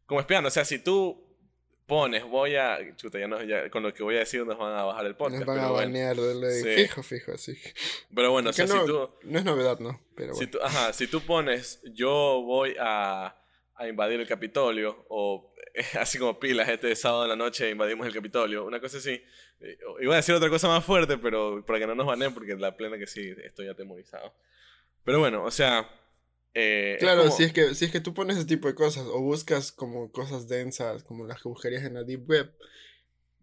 como 0.06 0.20
espiando. 0.20 0.49
O 0.49 0.50
sea, 0.52 0.64
si 0.64 0.78
tú 0.78 1.32
pones, 1.87 2.25
voy 2.25 2.57
a... 2.57 2.79
Chuta, 2.97 3.19
ya, 3.19 3.29
no, 3.29 3.43
ya 3.43 3.69
con 3.71 3.83
lo 3.83 3.93
que 3.93 4.03
voy 4.03 4.17
a 4.17 4.21
decir 4.21 4.47
nos 4.47 4.59
van 4.59 4.75
a 4.75 4.85
bajar 4.85 5.07
el 5.07 5.15
podcast. 5.17 5.45
Nos 5.45 5.47
van 5.47 5.65
a 5.65 5.71
bueno. 5.71 5.87
banear 5.87 6.17
ley. 6.17 6.62
Sí. 6.62 6.75
Fijo, 6.83 7.03
fijo, 7.03 7.33
así. 7.33 7.59
pero 8.15 8.31
bueno, 8.31 8.51
o 8.51 8.53
sea, 8.53 8.67
no, 8.67 8.81
si 8.81 8.87
tú... 8.87 9.11
no 9.25 9.39
es 9.39 9.45
novedad, 9.45 9.79
¿no? 9.79 10.01
Pero 10.15 10.35
Si 10.35 10.47
bueno. 10.47 10.51
tú, 10.53 10.59
ajá, 10.62 10.93
si 10.93 11.07
tú 11.07 11.21
pones 11.21 11.81
yo 11.95 12.43
voy 12.45 12.77
a, 12.81 13.37
a 13.75 13.89
invadir 13.89 14.21
el 14.21 14.27
Capitolio 14.27 15.05
o 15.09 15.53
así 15.99 16.19
como 16.19 16.39
pilas 16.39 16.69
este 16.69 16.95
sábado 16.97 17.25
en 17.25 17.31
la 17.31 17.37
noche 17.37 17.71
invadimos 17.71 18.07
el 18.07 18.15
Capitolio, 18.15 18.65
una 18.65 18.81
cosa 18.81 18.99
así. 18.99 19.23
Eh, 19.61 19.79
Iba 20.01 20.15
a 20.15 20.17
decir 20.17 20.35
otra 20.35 20.51
cosa 20.51 20.69
más 20.69 20.85
fuerte, 20.85 21.19
pero 21.19 21.65
para 21.65 21.79
que 21.79 21.87
no 21.87 21.95
nos 21.95 22.07
baneen 22.07 22.35
porque 22.35 22.57
la 22.57 22.77
plena 22.77 22.99
que 22.99 23.07
sí 23.07 23.35
estoy 23.45 23.69
atemorizado. 23.69 24.35
Pero 25.05 25.19
bueno, 25.19 25.45
o 25.45 25.51
sea, 25.51 25.89
eh, 26.54 26.94
es 26.94 27.00
Claro, 27.00 27.25
como- 27.25 27.37
si, 27.37 27.44
es 27.44 27.52
que, 27.52 27.75
si 27.75 27.85
es 27.87 27.90
que 27.92 28.00
tú 28.00 28.14
pones 28.14 28.37
ese 28.37 28.47
tipo 28.47 28.68
de 28.68 28.75
cosas 28.75 29.04
o 29.06 29.21
buscas 29.21 29.73
como 29.73 30.11
cosas 30.12 30.49
densas, 30.49 31.02
como 31.04 31.26
las 31.26 31.42
que 31.42 31.49
buscarías 31.49 31.85
en 31.85 31.94
la 31.94 32.04
Deep 32.04 32.28
Web, 32.28 32.52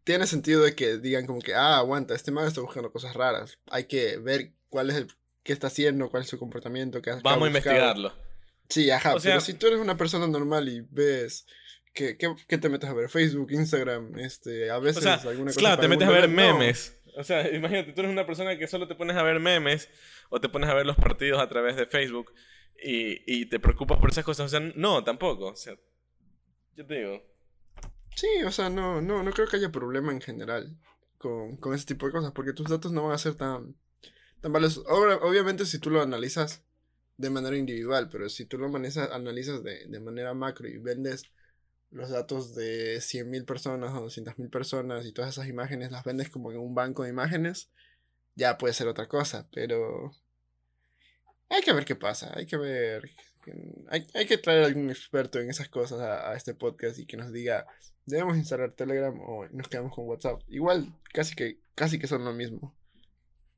tiene 0.04 0.26
sentido 0.28 0.64
de 0.64 0.76
que 0.76 0.98
digan 0.98 1.26
como 1.26 1.40
que, 1.42 1.54
ah, 1.54 1.78
aguanta, 1.78 2.16
este 2.16 2.32
man 2.32 2.48
está 2.48 2.62
buscando 2.62 2.92
cosas 2.92 3.14
raras. 3.16 3.60
Hay 3.70 3.86
que 3.86 4.18
ver 4.18 4.54
cuál 4.70 4.90
es 4.90 4.96
el, 4.96 5.08
qué 5.44 5.54
está 5.54 5.68
haciendo, 5.68 6.10
cuál 6.10 6.24
es 6.24 6.30
su 6.30 6.40
comportamiento, 6.40 7.02
qué 7.02 7.12
qué 7.12 7.18
vamos 7.24 7.46
a 7.46 7.48
investigarlo. 7.48 8.14
Sí, 8.70 8.90
ajá, 8.92 9.16
O 9.16 9.20
sea- 9.20 9.32
pero 9.32 9.42
si 9.42 9.54
tú 9.56 9.68
eres 9.68 9.80
una 9.80 9.98
persona 9.98 10.28
normal 10.28 10.70
y 10.70 10.82
ves 10.90 11.46
que, 11.94 12.18
que, 12.18 12.34
que 12.48 12.58
te 12.60 12.70
metes 12.70 12.90
a 12.90 12.94
ver 12.94 13.10
Facebook, 13.10 13.52
Instagram, 13.52 14.18
este, 14.20 14.70
a 14.70 14.78
O 14.78 14.82
veces 14.82 15.04
sea, 15.04 15.16
alguna 15.16 15.48
cosa 15.50 15.60
claro, 15.60 15.82
te 15.82 15.88
metes 15.88 16.08
a 16.08 16.12
ver 16.12 16.30
lugar, 16.30 16.48
no. 16.52 16.58
memes. 16.60 16.96
O 17.18 17.24
sea, 17.24 17.50
imagínate, 17.54 17.92
tú 17.94 18.02
eres 18.02 18.12
una 18.12 18.26
persona 18.28 18.58
que 18.58 18.68
solo 18.68 18.88
te 18.88 18.94
pones 18.96 19.18
a 19.18 19.24
ver 19.24 19.40
memes 19.40 19.90
o 20.30 20.40
te 20.40 20.48
pones 20.50 20.70
a 20.70 20.74
ver 20.76 20.86
los 20.86 20.96
partidos 20.96 21.42
a 21.42 21.50
través 21.50 21.76
de 21.76 21.88
Facebook 21.88 22.32
y, 22.84 23.24
y 23.26 23.46
te 23.48 23.60
preocupas 23.60 24.00
por 24.00 24.10
esas 24.10 24.26
cosas. 24.26 24.46
O 24.46 24.50
sea, 24.50 24.60
no, 24.76 25.04
tampoco. 25.04 25.48
O 25.48 25.56
sea, 25.56 25.76
yo 26.76 26.86
te 26.86 27.00
digo. 27.00 27.24
Sí, 28.16 28.28
o 28.46 28.52
sea, 28.52 28.70
no, 28.70 29.02
no, 29.02 29.24
no 29.24 29.32
creo 29.32 29.48
que 29.48 29.58
haya 29.58 29.72
problema 29.72 30.12
en 30.12 30.22
general 30.22 30.78
con, 31.18 31.58
con 31.58 31.74
ese 31.74 31.86
tipo 31.86 32.06
de 32.06 32.12
cosas, 32.12 32.32
porque 32.32 32.54
tus 32.54 32.70
datos 32.70 32.92
no 32.92 33.04
van 33.04 33.14
a 33.14 33.18
ser 33.18 33.36
tan, 33.36 33.76
tan 34.42 34.52
valiosos. 34.52 34.86
Obviamente 34.88 35.66
si 35.66 35.80
tú 35.80 35.90
lo 35.90 36.02
analizas 36.02 36.64
de 37.18 37.30
manera 37.30 37.58
individual, 37.58 38.10
pero 38.10 38.30
si 38.30 38.46
tú 38.46 38.58
lo 38.58 38.68
analizas, 38.68 39.12
analizas 39.12 39.64
de, 39.64 39.86
de 39.86 40.00
manera 40.00 40.34
macro 40.34 40.68
y 40.68 40.78
vendes 40.78 41.24
los 41.92 42.10
datos 42.10 42.56
de 42.56 42.98
100.000 42.98 43.46
personas 43.46 43.94
o 43.94 44.06
200.000 44.06 44.50
personas 44.50 45.06
y 45.06 45.12
todas 45.12 45.32
esas 45.32 45.48
imágenes 45.48 45.92
las 45.92 46.04
vendes 46.04 46.30
como 46.30 46.52
en 46.52 46.60
un 46.60 46.76
banco 46.76 47.04
de 47.04 47.10
imágenes, 47.10 47.72
ya 48.36 48.58
puede 48.58 48.74
ser 48.74 48.88
otra 48.88 49.08
cosa, 49.08 49.50
pero 49.52 50.12
Hay 51.50 51.62
que 51.62 51.74
ver 51.74 51.86
qué 51.86 51.96
pasa, 51.96 52.32
hay 52.36 52.46
que 52.46 52.58
ver. 52.58 53.10
Hay, 53.90 54.06
hay 54.14 54.26
que 54.28 54.38
traer 54.38 54.64
algún 54.64 54.90
experto 54.90 55.40
en 55.40 55.50
esas 55.50 55.70
cosas 55.70 56.00
a, 56.00 56.32
a, 56.32 56.36
este 56.36 56.54
podcast 56.54 57.00
y 57.00 57.08
que 57.08 57.18
nos 57.18 57.34
diga, 57.34 57.66
debemos 58.06 58.38
instalar 58.38 58.74
Telegram 58.74 59.20
o 59.22 59.48
nos 59.48 59.68
quedamos 59.68 59.94
con 59.94 60.06
WhatsApp. 60.08 60.42
Igual, 60.48 60.94
casi 61.14 61.36
que, 61.36 61.60
casi 61.74 61.98
que 61.98 62.08
son 62.08 62.26
lo 62.26 62.34
mismo. 62.34 62.76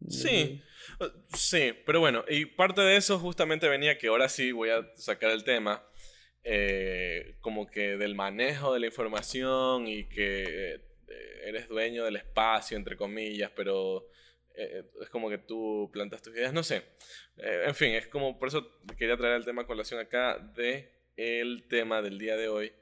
Sí, 0.10 0.62
sí, 1.36 1.74
pero 1.86 2.00
bueno, 2.00 2.26
y 2.28 2.46
parte 2.46 2.82
de 2.82 2.98
eso 2.98 3.20
justamente 3.20 3.70
venía 3.70 3.98
que 3.98 4.08
ahora 4.08 4.30
sí 4.30 4.52
voy 4.52 4.70
a 4.70 4.90
sacar 4.96 5.30
el 5.30 5.44
tema, 5.44 5.86
eh, 6.44 7.36
como 7.40 7.68
que 7.68 7.98
del 7.98 8.16
manejo 8.16 8.74
de 8.74 8.80
la 8.80 8.88
información 8.88 9.88
y 9.88 10.10
que 10.10 10.74
eh, 10.74 11.42
eres 11.46 11.68
dueño 11.68 12.04
del 12.04 12.16
espacio, 12.16 12.78
entre 12.78 12.98
comillas, 12.98 13.52
pero 13.56 14.08
eh, 14.56 14.84
es 15.02 15.10
como 15.10 15.30
que 15.30 15.38
tú 15.38 15.90
plantas 15.92 16.22
tus 16.22 16.34
ideas, 16.36 16.54
no 16.54 16.64
sé. 16.64 16.84
en 17.38 17.76
fin, 17.76 17.94
es 17.94 18.08
como, 18.08 18.38
por 18.38 18.48
eso 18.48 18.70
quería 18.98 19.18
traer 19.18 19.36
el 19.36 19.46
tema 19.46 19.64
a 19.64 19.68
colación 19.68 20.00
acá 20.00 20.38
de 20.38 20.92
el 21.18 21.68
tema 21.68 22.02
del 22.02 22.18
día 22.18 22.36
de 22.36 22.48
hoy. 22.48 22.74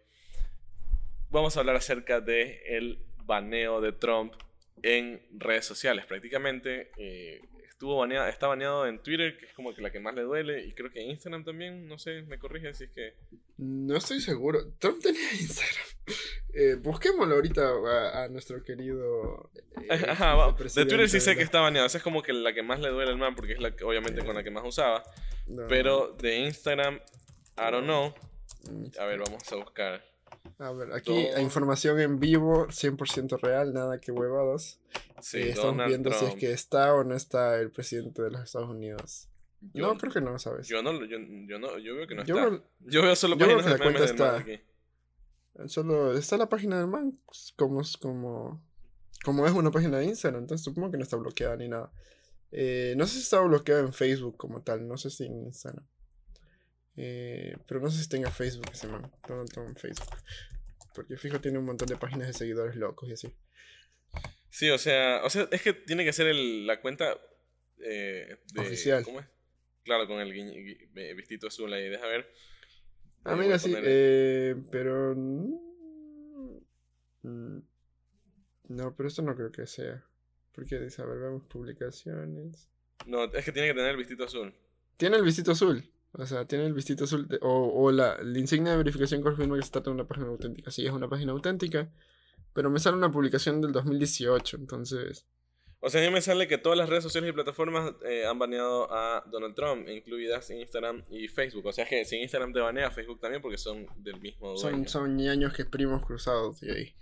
Vamos 1.30 1.56
a 1.56 1.60
hablar 1.60 1.76
acerca 1.76 2.22
de 2.22 2.62
el 2.66 3.00
baneo 3.24 3.82
de 3.82 3.92
Trump 3.92 4.34
en 4.82 5.22
redes 5.32 5.66
sociales. 5.66 6.06
Prácticamente 6.06 6.92
eh, 6.98 7.42
estuvo 7.80 7.96
baneado, 7.96 8.28
está 8.28 8.48
baneado 8.48 8.86
en 8.88 9.02
Twitter, 9.02 9.38
que 9.38 9.46
es 9.46 9.54
como 9.54 9.74
que 9.74 9.82
la 9.82 9.90
que 9.90 10.02
más 10.02 10.14
le 10.14 10.24
duele, 10.24 10.66
y 10.66 10.74
creo 10.74 10.92
que 10.92 11.02
Instagram 11.02 11.46
también, 11.46 11.88
no 11.88 11.98
sé, 11.98 12.24
me 12.24 12.38
corrige 12.38 12.74
si 12.74 12.84
es 12.84 12.90
que... 12.92 13.14
No 13.58 13.96
estoy 13.96 14.20
seguro. 14.20 14.74
Trump 14.80 15.02
tenía 15.02 15.32
Instagram. 15.40 15.86
Eh, 16.54 16.76
busquémoslo 16.76 17.36
ahorita 17.36 18.22
a, 18.22 18.28
nuestro 18.28 18.62
querido... 18.66 19.50
Eh, 19.90 20.06
Ajá, 20.10 20.54
de 20.58 20.86
Twitter 20.86 21.08
sí 21.08 21.22
sé 21.22 21.38
que 21.38 21.42
está 21.42 21.62
baneado, 21.62 21.88
esa 21.88 22.00
es 22.00 22.04
como 22.04 22.22
que 22.22 22.34
la 22.34 22.52
que 22.52 22.64
más 22.64 22.82
le 22.82 22.90
duele 22.90 23.12
al 23.12 23.18
man, 23.18 23.34
porque 23.34 23.54
es 23.54 23.62
la 23.62 23.74
que, 23.74 23.86
obviamente 23.86 24.26
con 24.26 24.36
la 24.36 24.44
que 24.44 24.52
más 24.52 24.66
usaba. 24.66 25.02
Pero 25.70 26.18
de 26.20 26.38
Instagram, 26.40 26.96
I 27.58 27.72
don't 27.72 27.86
know. 27.86 28.14
Mm, 28.70 28.88
a 29.00 29.06
ver, 29.06 29.20
vamos 29.20 29.50
a 29.54 29.56
buscar. 29.56 30.09
A 30.58 30.72
ver, 30.72 30.94
aquí 30.94 31.12
hay 31.12 31.44
información 31.44 32.00
en 32.00 32.20
vivo, 32.20 32.68
100% 32.68 33.40
real, 33.40 33.74
nada 33.74 34.00
que 34.00 34.12
huevadas. 34.12 34.80
Sí, 35.22 35.38
eh, 35.38 35.50
estamos 35.50 35.86
viendo 35.88 36.12
si 36.12 36.26
es 36.26 36.36
que 36.36 36.52
está 36.52 36.94
o 36.94 37.04
no 37.04 37.16
está 37.16 37.60
el 37.60 37.72
presidente 37.72 38.22
de 38.22 38.32
los 38.32 38.42
Estados 38.42 38.70
Unidos. 38.70 39.30
no, 39.74 39.98
creo 39.98 40.12
que 40.12 40.22
no, 40.22 40.38
¿sabes? 40.40 40.68
Yo 40.68 40.82
no, 40.82 40.94
yo, 41.06 41.18
yo 41.48 41.60
no, 41.60 41.78
yo 41.80 41.96
veo 41.96 42.08
que 42.08 42.16
no 42.16 42.22
está. 42.22 42.62
yo 42.80 43.02
veo 43.02 43.16
solo 43.16 43.38
páginas 43.38 43.66
de 43.66 43.78
cuenta 43.78 44.04
está, 44.06 44.38
aquí. 44.38 44.62
Solo 45.68 46.14
está 46.14 46.38
la 46.38 46.48
página 46.48 46.78
del 46.78 46.88
man, 46.88 47.20
pues, 47.26 47.54
como, 47.58 47.82
como, 48.00 48.64
como 49.24 49.46
es 49.46 49.52
una 49.52 49.72
página 49.72 49.98
de 49.98 50.06
Instagram, 50.06 50.44
entonces 50.44 50.64
supongo 50.64 50.92
que 50.92 50.98
no 50.98 51.04
está 51.04 51.18
bloqueada 51.18 51.58
ni 51.58 51.68
nada. 51.68 51.92
Eh, 52.52 52.94
no 52.98 53.06
sé 53.06 53.16
si 53.16 53.22
está 53.22 53.42
bloqueada 53.42 53.82
en 53.82 53.94
Facebook 53.94 54.38
como 54.38 54.62
tal, 54.64 54.88
no 54.88 54.98
sé 54.98 55.10
si 55.10 55.26
en 55.26 55.46
Instagram. 55.46 55.86
Eh, 56.96 57.56
pero 57.68 57.80
no 57.80 57.90
sé 57.90 58.04
si 58.04 58.10
tenga 58.10 58.32
Facebook 58.32 58.70
ese 58.72 58.88
man. 58.88 59.12
Donald 59.28 59.52
Trump 59.52 59.70
en 59.70 59.76
Facebook. 59.76 60.18
Porque 60.94 61.18
fijo 61.18 61.40
tiene 61.40 61.60
un 61.60 61.66
montón 61.66 61.88
de 61.88 61.98
páginas 61.98 62.28
de 62.28 62.34
seguidores 62.34 62.76
locos 62.76 63.10
y 63.10 63.14
así. 63.14 63.34
Sí, 64.50 64.70
o 64.70 64.78
sea, 64.78 65.22
o 65.24 65.30
sea 65.30 65.48
es 65.52 65.62
que 65.62 65.74
tiene 65.74 66.04
que 66.04 66.14
ser 66.14 66.28
el, 66.28 66.68
la 66.68 66.82
cuenta 66.82 67.18
eh, 67.80 68.38
oficial. 68.58 69.04
¿Cómo 69.04 69.20
es? 69.20 69.28
Claro, 69.84 70.08
con 70.08 70.20
el 70.20 70.34
vistito 71.16 71.48
azul 71.48 71.72
ahí, 71.74 71.90
deja 71.90 72.06
ver. 72.06 72.32
Ah, 73.24 73.36
mira, 73.36 73.60
sí, 73.60 73.74
eh, 73.76 74.56
pero... 74.72 75.14
Mm, 75.16 75.70
no, 78.70 78.96
pero 78.96 79.10
esto 79.10 79.22
no 79.22 79.36
creo 79.36 79.52
que 79.52 79.68
sea. 79.68 80.04
Porque 80.52 80.80
dice, 80.80 81.02
a 81.02 81.06
ver, 81.06 81.20
vemos 81.20 81.44
publicaciones. 81.48 82.70
No, 83.06 83.26
es 83.26 83.46
que 83.46 83.52
tiene 83.52 83.70
que 83.70 83.74
tener 83.74 83.92
el 83.92 83.98
vistito 83.98 84.26
azul. 84.26 84.54
Tiene 84.98 85.18
el 85.18 85.24
vistito 85.24 85.52
azul. 85.52 85.84
O 86.14 86.26
sea, 86.26 86.46
tiene 86.46 86.66
el 86.66 86.74
vistito 86.74 87.04
azul 87.04 87.28
o, 87.42 87.84
o 87.84 87.92
la, 87.92 88.18
insignia 88.36 88.72
de 88.72 88.80
verificación 88.80 89.22
confirma 89.22 89.58
que 89.58 89.64
se 89.64 89.72
trata 89.72 89.90
de 89.90 89.96
una 89.96 90.08
página 90.08 90.28
auténtica. 90.28 90.72
Sí, 90.72 90.86
es 90.86 90.92
una 90.92 91.08
página 91.08 91.32
auténtica, 91.32 91.92
pero 92.54 92.70
me 92.70 92.80
sale 92.80 92.98
una 92.98 93.12
publicación 93.12 93.62
del 93.62 93.72
2018, 93.72 94.58
entonces... 94.58 95.28
O 95.82 95.90
sea, 95.90 96.02
a 96.02 96.06
mí 96.06 96.12
me 96.12 96.22
sale 96.22 96.48
que 96.50 96.58
todas 96.58 96.78
las 96.78 96.90
redes 96.90 97.04
sociales 97.04 97.30
y 97.30 97.34
plataformas 97.34 97.94
eh, 98.04 98.26
han 98.26 98.38
baneado 98.38 98.92
a 98.92 99.24
Donald 99.32 99.56
Trump, 99.56 99.88
incluidas 99.88 100.50
Instagram 100.50 101.06
y 101.10 101.30
Facebook. 101.30 101.66
O 101.68 101.72
sea 101.72 101.86
que 101.86 102.04
si 102.04 102.18
Instagram 102.18 102.52
te 102.52 102.60
banea, 102.60 102.92
Facebook 102.92 103.22
también, 103.22 103.42
porque 103.42 103.58
son 103.58 103.88
del 103.96 104.20
mismo 104.20 104.56
dueño. 104.56 104.60
Son, 104.60 104.88
son 104.90 105.16
ñaños 105.16 105.54
que 105.54 105.64
primos 105.64 106.06
cruzados 106.06 106.60
de 106.60 106.74
ahí. 106.74 106.96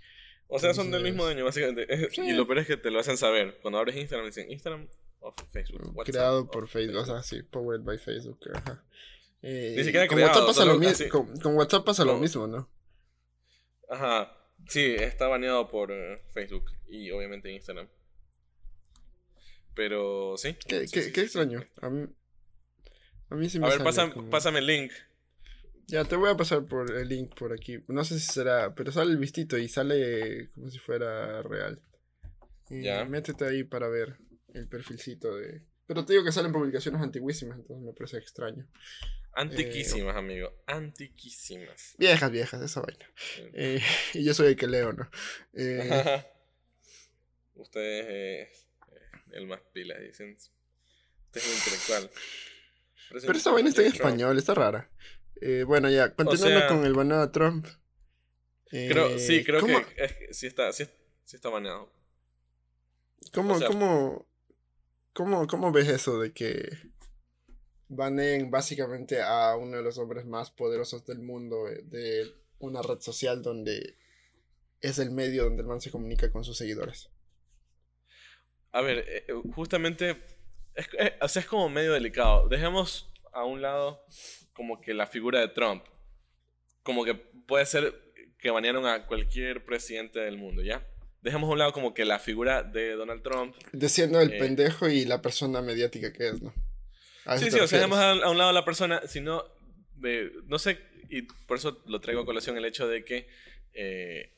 O 0.46 0.60
sea, 0.60 0.74
son 0.74 0.92
del 0.92 1.02
mismo 1.02 1.24
dueño, 1.24 1.44
básicamente. 1.44 2.08
Y 2.24 2.32
lo 2.32 2.46
peor 2.46 2.60
es 2.60 2.68
que 2.68 2.76
te 2.76 2.92
lo 2.92 3.00
hacen 3.00 3.16
saber. 3.16 3.58
Cuando 3.62 3.78
abres 3.78 3.96
Instagram, 3.96 4.26
dicen 4.26 4.48
Instagram 4.48 4.88
Facebook. 5.52 5.96
WhatsApp, 5.96 6.12
creado 6.12 6.50
por 6.50 6.68
Facebook, 6.68 7.02
o 7.02 7.04
sea, 7.04 7.22
sí, 7.22 7.42
powered 7.42 7.82
by 7.82 7.98
Facebook. 7.98 8.38
Ajá. 8.54 8.84
Eh, 9.42 9.74
Ni 9.76 9.84
siquiera 9.84 10.08
con, 10.08 10.20
WhatsApp 10.20 10.46
pasa 10.46 10.64
lo 10.64 10.78
mismo, 10.78 11.08
con, 11.08 11.56
WhatsApp 11.56 11.84
pasa 11.84 12.04
lo 12.04 12.18
mismo, 12.18 12.46
¿no? 12.46 12.68
Ajá. 13.88 14.34
Sí, 14.68 14.96
está 14.98 15.28
baneado 15.28 15.68
por 15.68 15.92
eh, 15.92 16.20
Facebook 16.32 16.64
y 16.88 17.10
obviamente 17.10 17.52
Instagram. 17.52 17.88
Pero 19.74 20.36
sí. 20.36 20.56
Qué, 20.66 20.86
qué, 20.92 21.20
extraño. 21.20 21.64
A 21.80 21.88
mí, 21.88 22.08
a 23.30 23.34
mí 23.36 23.48
sí 23.48 23.60
me 23.60 23.66
A 23.66 23.70
ver, 23.70 23.82
pásame 24.28 24.58
el 24.58 24.66
link. 24.66 24.92
Ya, 25.86 26.04
te 26.04 26.16
voy 26.16 26.30
a 26.30 26.36
pasar 26.36 26.66
por 26.66 26.90
el 26.94 27.08
link 27.08 27.34
por 27.34 27.52
aquí. 27.52 27.78
No 27.86 28.04
sé 28.04 28.18
si 28.18 28.26
será, 28.26 28.74
pero 28.74 28.92
sale 28.92 29.12
el 29.12 29.18
vistito 29.18 29.56
y 29.56 29.68
sale 29.68 30.50
como 30.50 30.68
si 30.68 30.78
fuera 30.78 31.42
real. 31.42 31.80
ya. 32.68 33.04
Métete 33.04 33.46
ahí 33.46 33.62
para 33.62 33.88
ver 33.88 34.18
el 34.58 34.68
perfilcito 34.68 35.36
de... 35.36 35.62
Pero 35.86 36.04
te 36.04 36.12
digo 36.12 36.24
que 36.24 36.32
salen 36.32 36.52
publicaciones 36.52 37.00
antiguísimas, 37.00 37.58
entonces 37.58 37.86
me 37.86 37.92
parece 37.94 38.18
extraño. 38.18 38.68
Antiquísimas, 39.32 40.16
eh, 40.16 40.18
amigo. 40.18 40.52
Antiquísimas. 40.66 41.94
Viejas, 41.96 42.30
viejas, 42.30 42.60
esa 42.60 42.80
vaina. 42.80 43.06
Eh, 43.54 43.80
y 44.14 44.24
yo 44.24 44.34
soy 44.34 44.48
el 44.48 44.56
que 44.56 44.66
leo, 44.66 44.92
¿no? 44.92 45.08
Eh, 45.54 46.24
Usted 47.54 48.42
es 48.42 48.66
el 49.32 49.46
más 49.46 49.60
pila, 49.72 49.98
dicen. 49.98 50.36
Usted 50.36 51.40
es 51.40 51.58
intelectual. 51.58 52.10
Pero, 53.10 53.38
esa 53.38 53.52
vaina 53.52 53.68
está 53.68 53.82
en 53.82 53.92
español, 53.92 54.36
está 54.36 54.54
rara. 54.54 54.90
bueno, 55.66 55.88
ya, 55.88 56.14
continuando 56.14 56.66
con 56.66 56.84
el 56.84 56.92
banado 56.92 57.26
de 57.26 57.32
Trump. 57.32 57.66
Creo, 58.66 59.18
sí, 59.18 59.44
creo 59.44 59.64
que 59.64 60.32
sí, 60.32 60.46
está, 60.46 60.72
sí, 60.72 60.84
está 61.32 61.48
baneado. 61.48 61.90
¿Cómo, 63.32 63.58
cómo, 63.60 64.27
cómo, 65.18 65.48
¿Cómo 65.48 65.72
ves 65.72 65.88
eso 65.88 66.20
de 66.20 66.32
que 66.32 66.70
baneen 67.88 68.52
básicamente 68.52 69.20
a 69.20 69.56
uno 69.56 69.78
de 69.78 69.82
los 69.82 69.98
hombres 69.98 70.24
más 70.24 70.52
poderosos 70.52 71.04
del 71.06 71.18
mundo 71.18 71.66
eh, 71.66 71.82
de 71.82 72.32
una 72.60 72.82
red 72.82 73.00
social 73.00 73.42
donde 73.42 73.96
es 74.80 75.00
el 75.00 75.10
medio 75.10 75.42
donde 75.42 75.62
el 75.62 75.66
man 75.66 75.80
se 75.80 75.90
comunica 75.90 76.30
con 76.30 76.44
sus 76.44 76.56
seguidores. 76.56 77.10
A 78.70 78.80
ver, 78.80 78.98
eh, 78.98 79.24
eh, 79.26 79.32
justamente 79.56 80.22
es, 80.76 81.36
es 81.36 81.46
como 81.46 81.68
medio 81.68 81.94
delicado. 81.94 82.48
Dejemos 82.48 83.12
a 83.32 83.44
un 83.44 83.60
lado 83.60 84.04
como 84.52 84.80
que 84.80 84.94
la 84.94 85.08
figura 85.08 85.40
de 85.40 85.48
Trump. 85.48 85.82
Como 86.84 87.04
que 87.04 87.16
puede 87.16 87.66
ser 87.66 87.92
que 88.38 88.52
banearon 88.52 88.86
a 88.86 89.08
cualquier 89.08 89.64
presidente 89.64 90.20
del 90.20 90.38
mundo, 90.38 90.62
¿ya? 90.62 90.86
Dejemos 91.22 91.48
a 91.48 91.52
un 91.52 91.58
lado 91.58 91.72
como 91.72 91.94
que 91.94 92.04
la 92.04 92.18
figura 92.18 92.62
de 92.62 92.92
Donald 92.92 93.22
Trump. 93.22 93.56
Diciendo 93.72 94.20
el 94.20 94.38
pendejo 94.38 94.88
y 94.88 95.04
la 95.04 95.20
persona 95.20 95.60
mediática 95.62 96.12
que 96.12 96.28
es, 96.28 96.42
¿no? 96.42 96.54
Sí, 97.36 97.50
sí, 97.50 97.58
o 97.58 97.66
sea, 97.66 97.78
dejemos 97.78 97.98
a, 97.98 98.30
un 98.30 98.38
lado 98.38 98.52
la 98.52 98.64
persona, 98.64 99.02
sino, 99.06 99.44
no 100.46 100.58
sé, 100.58 100.78
y 101.10 101.22
por 101.22 101.58
eso 101.58 101.82
lo 101.86 102.00
traigo 102.00 102.22
a 102.22 102.26
colación 102.26 102.56
el 102.56 102.64
hecho 102.64 102.88
de 102.88 103.04
que, 103.04 103.28
eh, 103.74 104.32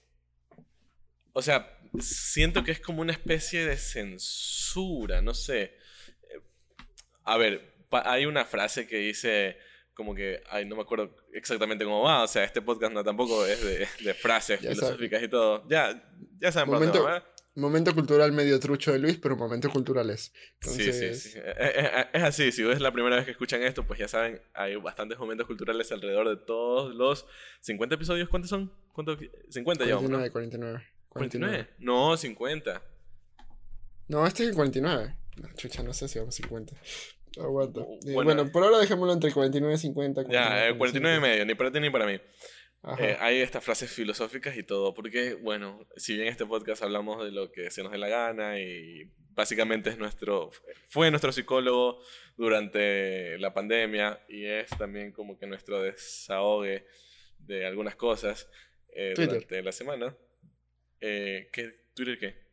o 1.33 1.43
sea, 1.43 1.79
siento 2.01 2.65
que 2.65 2.73
es 2.73 2.81
como 2.81 3.01
una 3.01 3.13
especie 3.13 3.65
de 3.65 3.77
censura, 3.77 5.23
no 5.23 5.35
sé. 5.35 5.77
A 7.25 7.37
ver, 7.37 7.75
hay 7.93 8.27
una 8.27 8.45
frase 8.45 8.89
que 8.89 8.97
dice 8.97 9.59
como 10.01 10.15
que, 10.15 10.43
ay, 10.49 10.65
no 10.65 10.77
me 10.77 10.81
acuerdo 10.81 11.15
exactamente 11.35 11.85
cómo 11.85 12.01
va, 12.01 12.23
o 12.23 12.27
sea, 12.27 12.43
este 12.43 12.63
podcast 12.63 12.91
no 12.91 13.05
tampoco 13.05 13.45
es 13.45 13.63
de, 13.63 14.15
frases 14.15 14.59
filosóficas 14.59 15.23
y 15.23 15.29
todo. 15.29 15.69
Ya, 15.69 16.03
ya 16.39 16.51
saben 16.51 16.71
por 16.71 16.81
dónde 16.81 16.99
va. 17.01 17.23
Momento 17.55 17.95
cultural 17.95 18.33
medio 18.33 18.59
trucho 18.59 18.93
de 18.93 18.99
Luis, 18.99 19.19
pero 19.19 19.37
momento 19.37 19.69
cultural 19.69 20.09
es. 20.09 20.33
Sí, 20.63 20.91
sí, 20.91 21.15
sí. 21.15 21.39
Eh, 21.39 21.55
eh, 21.55 21.73
eh, 21.77 22.07
es, 22.15 22.23
así, 22.23 22.51
si 22.51 22.67
es 22.67 22.81
la 22.81 22.93
primera 22.93 23.17
vez 23.17 23.27
que 23.27 23.33
escuchan 23.33 23.63
esto, 23.63 23.87
pues 23.87 23.99
ya 23.99 24.09
saben, 24.09 24.41
hay 24.55 24.75
bastantes 24.77 25.19
momentos 25.19 25.47
culturales 25.47 25.93
alrededor 25.93 26.31
de 26.31 26.37
todos 26.47 26.95
los 26.95 27.27
50 27.61 27.97
episodios. 27.97 28.31
¿Cuántos 28.31 28.49
son? 28.49 28.73
¿Cuántos? 28.95 29.19
50 29.51 29.85
ya. 29.85 29.97
49, 29.97 30.31
49, 30.31 30.83
49. 31.11 31.69
No, 31.81 32.17
50. 32.17 32.83
No, 34.09 34.27
este 34.27 34.45
es 34.45 34.49
el 34.49 34.55
49. 34.55 35.15
No, 35.37 35.49
chucha, 35.57 35.83
no 35.83 35.93
sé 35.93 36.09
si 36.09 36.19
vamos 36.19 36.35
50. 36.37 36.75
Aguanta. 37.39 37.81
Bueno, 38.13 38.51
por 38.51 38.65
ahora 38.65 38.79
dejémoslo 38.79 39.13
entre 39.13 39.33
49 39.33 39.75
y 39.75 39.79
50. 39.79 40.29
ya, 40.29 40.77
49 40.77 41.17
y 41.17 41.21
medio, 41.21 41.47
ni 41.47 41.55
para 41.55 41.71
ti 41.71 41.81
ni 41.81 41.91
para 41.91 42.07
mí. 42.07 42.21
Eh, 42.99 43.17
hay 43.21 43.41
estas 43.41 43.63
frases 43.63 43.91
filosóficas 43.91 44.57
y 44.57 44.63
todo, 44.63 44.95
porque, 44.95 45.35
bueno, 45.35 45.87
si 45.97 46.15
bien 46.17 46.29
este 46.29 46.47
podcast 46.47 46.83
hablamos 46.83 47.23
de 47.23 47.31
lo 47.31 47.53
que 47.53 47.71
se 47.71 47.83
nos 47.83 47.93
dé 47.93 47.99
la 47.99 48.09
gana 48.09 48.59
y 48.59 49.11
básicamente 49.35 49.91
es 49.91 49.99
nuestro, 49.99 50.51
fue 50.89 51.11
nuestro 51.11 51.31
psicólogo 51.31 52.01
durante 52.39 53.39
la 53.39 53.53
pandemia 53.53 54.25
y 54.29 54.47
es 54.47 54.71
también 54.71 55.13
como 55.13 55.39
que 55.39 55.47
nuestro 55.47 55.83
desahogue 55.83 56.87
de 57.39 57.67
algunas 57.67 57.97
cosas 57.97 58.49
eh, 58.95 59.13
durante 59.15 59.63
la 59.63 59.73
semana. 59.73 60.17
Eh, 61.01 61.51
¿qué, 61.53 61.91
¿Twitter 61.95 62.19
qué? 62.19 62.51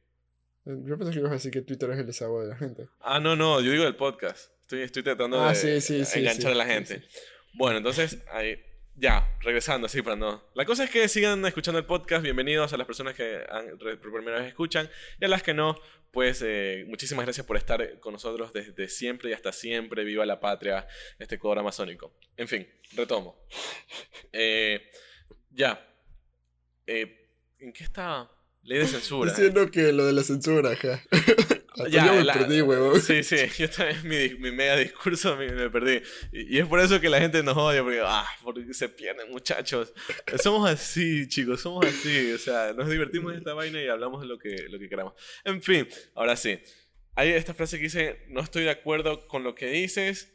Yo 0.65 0.97
pensé 0.97 1.13
que 1.13 1.19
ibas 1.19 1.31
a 1.31 1.35
decir 1.35 1.51
que 1.51 1.61
Twitter 1.61 1.89
es 1.91 1.99
el 1.99 2.05
desahogo 2.05 2.41
de 2.41 2.49
la 2.49 2.57
gente. 2.57 2.89
Ah, 2.99 3.21
no, 3.21 3.37
no, 3.37 3.61
yo 3.61 3.71
digo 3.71 3.85
el 3.85 3.95
podcast. 3.95 4.51
Estoy, 4.67 4.81
estoy 4.81 5.01
tratando 5.01 5.39
Ah, 5.41 5.53
de 5.53 5.55
sí, 5.55 5.79
sí, 5.79 6.03
sí, 6.03 6.19
enganchar 6.19 6.51
sí, 6.51 6.51
a 6.51 6.55
la 6.55 6.65
sí, 6.65 6.71
gente. 6.71 6.99
sí. 6.99 7.05
Bueno, 7.53 7.77
entonces, 7.77 8.17
ahí, 8.33 8.61
ya, 8.95 9.33
regresando 9.39 9.85
así 9.85 10.01
para 10.01 10.17
no. 10.17 10.43
La 10.55 10.65
cosa 10.65 10.83
es 10.83 10.89
que 10.89 11.07
sigan 11.07 11.45
escuchando 11.45 11.79
el 11.79 11.85
podcast. 11.85 12.21
Bienvenidos 12.21 12.73
a 12.73 12.77
las 12.77 12.85
personas 12.85 13.15
que 13.15 13.45
han- 13.49 13.77
por 13.77 13.97
primera 14.13 14.39
vez 14.39 14.49
escuchan. 14.49 14.89
Y 15.21 15.23
a 15.23 15.29
las 15.29 15.41
que 15.41 15.53
no, 15.53 15.79
pues 16.11 16.41
eh, 16.45 16.83
muchísimas 16.89 17.23
gracias 17.23 17.45
por 17.47 17.55
estar 17.55 17.97
con 18.01 18.11
nosotros 18.11 18.51
desde 18.51 18.89
siempre 18.89 19.29
y 19.29 19.33
hasta 19.33 19.53
siempre. 19.53 20.03
Viva 20.03 20.25
la 20.25 20.41
patria, 20.41 20.85
este 21.17 21.39
cobra 21.39 21.61
amazónico. 21.61 22.13
En 22.35 22.49
fin, 22.49 22.67
retomo. 22.91 23.41
Eh, 24.33 24.91
ya. 25.49 25.81
Eh, 26.85 27.29
¿En 27.59 27.71
qué 27.71 27.85
estaba? 27.85 28.29
Ley 28.63 28.79
de 28.79 28.87
censura. 28.87 29.31
Diciendo 29.31 29.71
que 29.71 29.93
lo 29.93 30.05
de 30.05 30.11
la 30.11 30.23
censura, 30.23 30.71
ajá. 30.71 31.01
Hasta 31.77 31.89
Ya, 31.89 32.05
yo 32.07 32.13
me 32.13 32.23
la- 32.23 32.33
perdí, 32.33 32.61
huevón. 32.61 32.99
Sí, 33.01 33.23
sí, 33.23 33.35
yo 33.57 33.69
también 33.69 34.07
mi, 34.07 34.39
mi 34.39 34.51
mega 34.51 34.75
discurso 34.77 35.35
me, 35.37 35.51
me 35.51 35.69
perdí. 35.69 36.01
Y, 36.31 36.55
y 36.55 36.59
es 36.59 36.65
por 36.67 36.79
eso 36.79 36.99
que 36.99 37.09
la 37.09 37.19
gente 37.19 37.43
nos 37.43 37.55
odia, 37.57 37.83
porque, 37.83 38.01
ah, 38.03 38.27
porque 38.43 38.73
se 38.73 38.89
pierden, 38.89 39.29
muchachos. 39.31 39.93
Somos 40.41 40.69
así, 40.69 41.27
chicos, 41.27 41.61
somos 41.61 41.85
así. 41.85 42.31
O 42.33 42.37
sea, 42.37 42.73
nos 42.73 42.89
divertimos 42.89 43.31
en 43.33 43.39
esta 43.39 43.53
vaina 43.53 43.81
y 43.81 43.87
hablamos 43.87 44.25
lo 44.25 44.37
que, 44.39 44.65
lo 44.69 44.79
que 44.79 44.89
queramos. 44.89 45.13
En 45.43 45.61
fin, 45.61 45.87
ahora 46.15 46.35
sí. 46.35 46.59
Hay 47.15 47.29
esta 47.29 47.53
frase 47.53 47.77
que 47.77 47.83
dice, 47.83 48.19
no 48.29 48.41
estoy 48.41 48.63
de 48.63 48.69
acuerdo 48.69 49.27
con 49.27 49.43
lo 49.43 49.55
que 49.55 49.67
dices, 49.67 50.33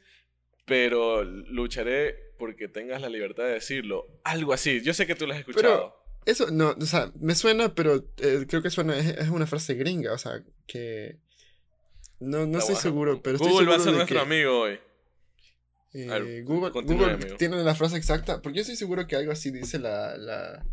pero 0.64 1.22
lucharé 1.24 2.16
porque 2.38 2.66
tengas 2.68 3.00
la 3.00 3.08
libertad 3.08 3.44
de 3.44 3.52
decirlo. 3.52 4.06
Algo 4.24 4.52
así. 4.52 4.80
Yo 4.82 4.92
sé 4.94 5.06
que 5.06 5.14
tú 5.14 5.26
lo 5.26 5.32
has 5.32 5.40
escuchado. 5.40 5.96
Eso, 6.24 6.50
no, 6.50 6.70
o 6.80 6.86
sea, 6.86 7.10
me 7.20 7.34
suena, 7.34 7.74
pero 7.74 7.96
eh, 8.18 8.46
creo 8.48 8.62
que 8.62 8.70
suena, 8.70 8.96
es, 8.96 9.06
es 9.18 9.28
una 9.28 9.46
frase 9.46 9.74
gringa, 9.74 10.12
o 10.12 10.18
sea, 10.18 10.42
que... 10.66 11.18
No, 12.22 12.46
no 12.46 12.58
estoy 12.58 12.76
seguro, 12.76 13.20
pero 13.22 13.36
estoy 13.36 13.50
Google 13.50 13.68
va 13.68 13.76
a 13.76 13.78
ser 13.78 13.92
de 13.92 13.96
nuestro 13.98 14.18
que, 14.18 14.22
amigo 14.22 14.60
hoy. 14.60 14.78
eh, 15.92 16.06
ver, 16.06 16.44
Google, 16.44 16.70
Google 16.70 17.12
amigo. 17.12 17.36
tiene 17.36 17.62
la 17.62 17.74
frase 17.74 17.96
exacta, 17.96 18.40
porque 18.40 18.58
yo 18.58 18.60
estoy 18.62 18.76
seguro 18.76 19.06
que 19.06 19.16
algo 19.16 19.32
así 19.32 19.50
dice 19.50 19.78
la... 19.78 20.16
la 20.16 20.64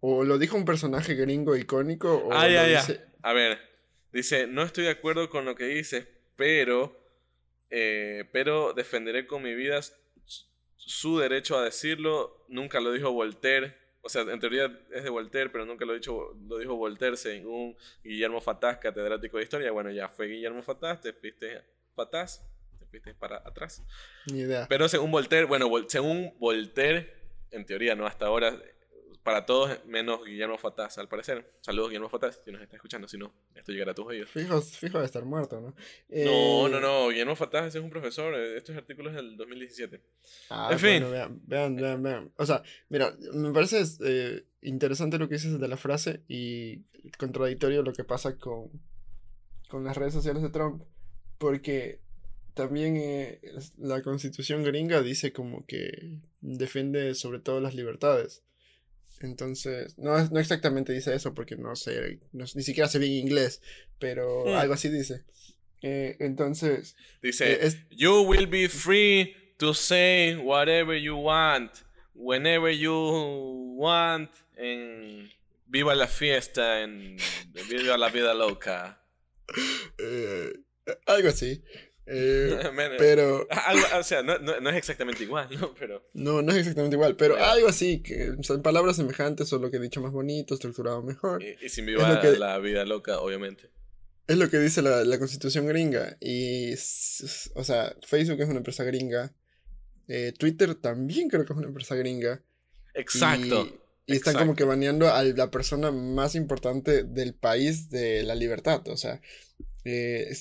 o 0.00 0.24
lo 0.24 0.38
dijo 0.38 0.56
un 0.56 0.64
personaje 0.64 1.14
gringo 1.14 1.56
icónico, 1.56 2.14
o 2.14 2.32
Ah, 2.32 2.48
ya, 2.48 2.66
ya. 2.68 2.84
A 3.22 3.32
ver, 3.32 3.58
dice, 4.12 4.46
no 4.46 4.62
estoy 4.62 4.84
de 4.84 4.90
acuerdo 4.90 5.28
con 5.28 5.44
lo 5.44 5.54
que 5.54 5.64
dices, 5.66 6.06
pero, 6.36 6.98
eh, 7.68 8.24
pero 8.32 8.72
defenderé 8.72 9.26
con 9.26 9.42
mi 9.42 9.54
vida 9.54 9.80
su 10.76 11.18
derecho 11.18 11.58
a 11.58 11.64
decirlo. 11.64 12.44
Nunca 12.48 12.80
lo 12.80 12.92
dijo 12.92 13.12
Voltaire. 13.12 13.76
O 14.02 14.08
sea, 14.08 14.22
en 14.22 14.40
teoría 14.40 14.64
es 14.92 15.04
de 15.04 15.10
Voltaire, 15.10 15.50
pero 15.50 15.66
nunca 15.66 15.84
lo, 15.84 15.92
dicho, 15.94 16.34
lo 16.48 16.58
dijo 16.58 16.74
Voltaire 16.76 17.16
según 17.16 17.76
Guillermo 18.02 18.40
Fatás, 18.40 18.78
catedrático 18.78 19.36
de 19.36 19.42
historia. 19.42 19.70
Bueno, 19.72 19.90
ya 19.90 20.08
fue 20.08 20.26
Guillermo 20.26 20.62
Fatás, 20.62 21.00
te 21.00 21.12
fuiste 21.12 21.62
Fatás, 21.94 22.42
te 22.78 22.86
fuiste 22.86 23.14
para 23.14 23.36
atrás. 23.44 23.82
Ni 24.32 24.40
idea. 24.40 24.66
Pero 24.68 24.88
según 24.88 25.10
Voltaire, 25.10 25.44
bueno, 25.44 25.68
Vol- 25.68 25.86
según 25.88 26.34
Voltaire, 26.38 27.12
en 27.50 27.66
teoría, 27.66 27.94
no 27.94 28.06
hasta 28.06 28.26
ahora, 28.26 28.58
para 29.22 29.44
todos, 29.44 29.84
menos 29.86 30.24
Guillermo 30.24 30.56
Fatás, 30.56 30.96
al 30.98 31.08
parecer. 31.08 31.52
Saludos, 31.60 31.90
Guillermo 31.90 32.08
Fatás, 32.08 32.40
si 32.44 32.50
nos 32.50 32.62
está 32.62 32.76
escuchando, 32.76 33.06
si 33.06 33.18
no, 33.18 33.32
esto 33.54 33.70
llegará 33.72 33.92
a 33.92 33.94
tus 33.94 34.06
oídos. 34.06 34.30
Fijo, 34.30 34.60
fijo 34.62 34.98
de 34.98 35.04
estar 35.04 35.24
muerto, 35.24 35.60
¿no? 35.60 35.68
No, 35.68 35.74
Eh, 36.08 36.68
no, 36.70 36.80
no, 36.80 37.08
Guillermo 37.08 37.36
Fatás 37.36 37.66
ese 37.66 37.78
es 37.78 37.84
un 37.84 37.90
profesor, 37.90 38.34
eh, 38.34 38.56
estos 38.56 38.76
artículos 38.76 39.14
del 39.14 39.36
2017. 39.36 40.00
Ah, 40.48 40.68
En 40.72 40.78
fin. 40.78 40.90
bueno, 41.00 41.10
vean, 41.10 41.40
vean, 41.46 41.76
vean, 41.76 42.02
vean. 42.02 42.32
O 42.36 42.46
sea, 42.46 42.62
mira, 42.88 43.14
me 43.34 43.52
parece 43.52 43.82
eh, 44.04 44.44
interesante 44.62 45.18
lo 45.18 45.28
que 45.28 45.34
dices 45.34 45.60
de 45.60 45.68
la 45.68 45.76
frase 45.76 46.22
y 46.26 46.78
contradictorio 47.18 47.82
lo 47.82 47.92
que 47.92 48.04
pasa 48.04 48.38
con, 48.38 48.70
con 49.68 49.84
las 49.84 49.96
redes 49.96 50.14
sociales 50.14 50.42
de 50.42 50.50
Trump, 50.50 50.82
porque 51.38 52.00
también 52.54 52.96
eh, 52.96 53.40
la 53.78 54.02
constitución 54.02 54.64
gringa 54.64 55.02
dice 55.02 55.32
como 55.32 55.64
que 55.66 56.18
defiende 56.40 57.14
sobre 57.14 57.38
todo 57.40 57.60
las 57.60 57.74
libertades. 57.74 58.42
Entonces, 59.20 59.96
no, 59.98 60.16
es- 60.18 60.30
no 60.32 60.40
exactamente 60.40 60.92
dice 60.92 61.14
eso 61.14 61.34
porque 61.34 61.56
no 61.56 61.76
sé, 61.76 62.18
no- 62.32 62.44
ni 62.54 62.62
siquiera 62.62 62.88
sé 62.88 62.98
bien 62.98 63.12
inglés, 63.12 63.60
pero 63.98 64.46
Mm. 64.46 64.54
algo 64.54 64.74
así 64.74 64.88
dice. 64.88 65.24
Eh, 65.82 66.16
entonces, 66.20 66.96
Dice, 67.22 67.52
eh, 67.52 67.58
es, 67.62 67.78
You 67.90 68.22
will 68.22 68.46
be 68.46 68.68
free 68.68 69.34
to 69.58 69.72
say 69.74 70.36
whatever 70.36 70.96
you 70.98 71.16
want, 71.16 71.70
whenever 72.14 72.70
you 72.74 73.74
want, 73.78 74.30
en 74.56 75.30
Viva 75.66 75.94
la 75.94 76.06
fiesta, 76.08 76.82
en 76.82 77.16
Viva 77.68 77.96
la 77.96 78.08
vida 78.08 78.34
loca. 78.34 79.02
eh, 79.98 80.52
algo 81.06 81.28
así. 81.28 81.62
Eh, 82.12 82.58
pero 82.98 83.46
algo- 83.50 83.98
o 83.98 84.02
sea, 84.02 84.22
no, 84.22 84.38
no- 84.38 84.60
no 84.60 84.70
es 84.70 84.76
exactamente 84.76 85.22
igual, 85.22 85.48
¿no? 85.60 85.72
Pero... 85.78 86.02
no, 86.14 86.42
no 86.42 86.50
es 86.52 86.58
exactamente 86.58 86.96
igual, 86.96 87.14
pero 87.16 87.36
algo 87.36 87.68
así, 87.68 88.02
que 88.02 88.30
o 88.30 88.42
sea, 88.42 88.58
palabras 88.60 88.96
semejantes, 88.96 89.48
solo 89.48 89.70
que 89.70 89.78
dicho 89.78 90.00
más 90.00 90.10
bonito, 90.12 90.54
estructurado 90.54 91.02
mejor. 91.02 91.42
Y, 91.42 91.56
y 91.64 91.68
sin 91.68 91.86
viva 91.86 92.12
lo 92.14 92.20
que- 92.20 92.36
la 92.38 92.58
vida 92.58 92.84
loca, 92.84 93.20
obviamente. 93.20 93.70
Es 94.26 94.36
lo 94.38 94.48
que 94.48 94.58
dice 94.58 94.80
la, 94.82 95.04
la 95.04 95.18
constitución 95.18 95.66
gringa. 95.66 96.16
Y, 96.20 96.72
o 96.74 97.64
sea, 97.64 97.96
Facebook 98.06 98.40
es 98.40 98.48
una 98.48 98.58
empresa 98.58 98.84
gringa. 98.84 99.32
eh, 100.08 100.32
Twitter 100.38 100.74
también 100.76 101.28
creo 101.28 101.44
que 101.44 101.52
es 101.52 101.58
una 101.58 101.68
empresa 101.68 101.94
gringa. 101.96 102.42
Exacto. 102.94 103.79
Y, 104.10 104.14
y 104.14 104.16
están 104.16 104.34
como 104.34 104.52
exacto. 104.52 104.56
que 104.58 104.64
baneando 104.64 105.08
a 105.12 105.22
la 105.22 105.50
persona 105.50 105.90
más 105.90 106.34
importante 106.34 107.04
del 107.04 107.34
país 107.34 107.90
de 107.90 108.22
la 108.22 108.34
libertad. 108.34 108.86
O 108.88 108.96
sea, 108.96 109.20
eh, 109.84 110.34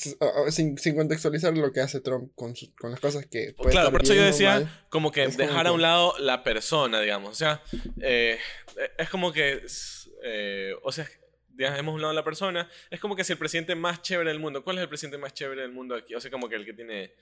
sin, 0.49 0.77
sin 0.77 0.95
contextualizar 0.95 1.58
lo 1.58 1.71
que 1.71 1.79
hace 1.79 2.01
Trump 2.01 2.32
con, 2.36 2.55
sus- 2.55 2.71
con 2.79 2.91
las 2.91 2.99
cosas 2.99 3.25
que... 3.25 3.53
puede 3.53 3.71
Claro, 3.71 3.91
por 3.91 4.03
eso 4.03 4.13
yo 4.13 4.23
decía 4.23 4.55
mal. 4.55 4.86
como 4.89 5.12
que 5.12 5.23
Es 5.23 5.36
como 5.38 5.47
dejar 5.47 5.67
a 5.67 5.71
un 5.71 5.82
lado 5.82 6.13
la 6.19 6.43
persona, 6.43 6.99
digamos. 6.99 7.32
O 7.32 7.36
sea, 7.36 7.62
eh, 8.01 8.38
es 8.97 9.10
como 9.10 9.32
que, 9.32 9.62
eh, 10.23 10.73
o 10.84 10.91
sea, 10.91 11.08
dejemos 11.49 11.93
a 11.93 11.95
un 11.95 12.01
lado 12.01 12.13
la 12.13 12.23
persona. 12.23 12.69
Es 12.89 12.99
como 12.99 13.15
que 13.15 13.23
si 13.23 13.32
el 13.34 13.39
presidente 13.39 13.75
más 13.75 14.01
chévere 14.01 14.29
del 14.29 14.39
mundo, 14.39 14.63
¿cuál 14.63 14.77
es 14.77 14.82
el 14.84 14.89
presidente 14.89 15.17
más 15.17 15.34
chévere 15.34 15.62
del 15.62 15.71
mundo 15.71 15.95
aquí? 15.95 16.15
O 16.15 16.19
sea, 16.19 16.29
como 16.32 16.49
que 16.49 16.55
el 16.55 16.65
que 16.65 16.73
tiene, 16.73 17.13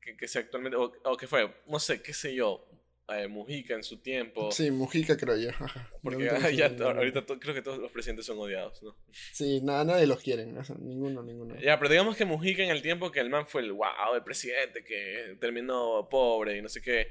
que, 0.00 0.16
que 0.16 0.28
sea 0.28 0.42
actualmente, 0.42 0.76
o, 0.76 0.92
o 1.04 1.16
que 1.16 1.26
fue, 1.26 1.52
no 1.66 1.78
sé, 1.80 2.00
qué 2.02 2.12
sé 2.12 2.34
yo, 2.34 2.68
eh, 3.08 3.28
Mujica 3.28 3.74
en 3.74 3.82
su 3.82 3.98
tiempo. 3.98 4.50
Sí, 4.50 4.70
Mujica 4.70 5.16
creo 5.16 5.36
yo. 5.36 5.50
Porque 6.02 6.24
No 6.24 6.32
ah, 6.36 6.50
ya, 6.50 6.68
idea. 6.68 6.86
ahorita 6.86 7.24
creo 7.38 7.54
que 7.54 7.62
todos 7.62 7.78
los 7.78 7.90
presidentes 7.92 8.24
son 8.24 8.38
odiados, 8.38 8.82
¿no? 8.82 8.96
Sí, 9.32 9.60
nada, 9.62 9.84
nadie 9.84 10.06
los 10.06 10.20
quiere. 10.20 10.44
o 10.44 10.64
sea, 10.64 10.76
ninguno, 10.78 11.22
ninguno. 11.22 11.54
Ya, 11.60 11.78
pero 11.78 11.90
digamos 11.90 12.16
que 12.16 12.24
Mujica 12.24 12.62
en 12.62 12.70
el 12.70 12.82
tiempo 12.82 13.10
que 13.10 13.20
el 13.20 13.28
man 13.28 13.46
fue 13.46 13.62
el 13.62 13.72
wow, 13.72 14.14
el 14.14 14.22
presidente 14.22 14.82
que 14.84 15.36
terminó 15.40 16.08
pobre 16.10 16.56
y 16.56 16.62
no 16.62 16.68
sé 16.68 16.80
qué, 16.80 17.08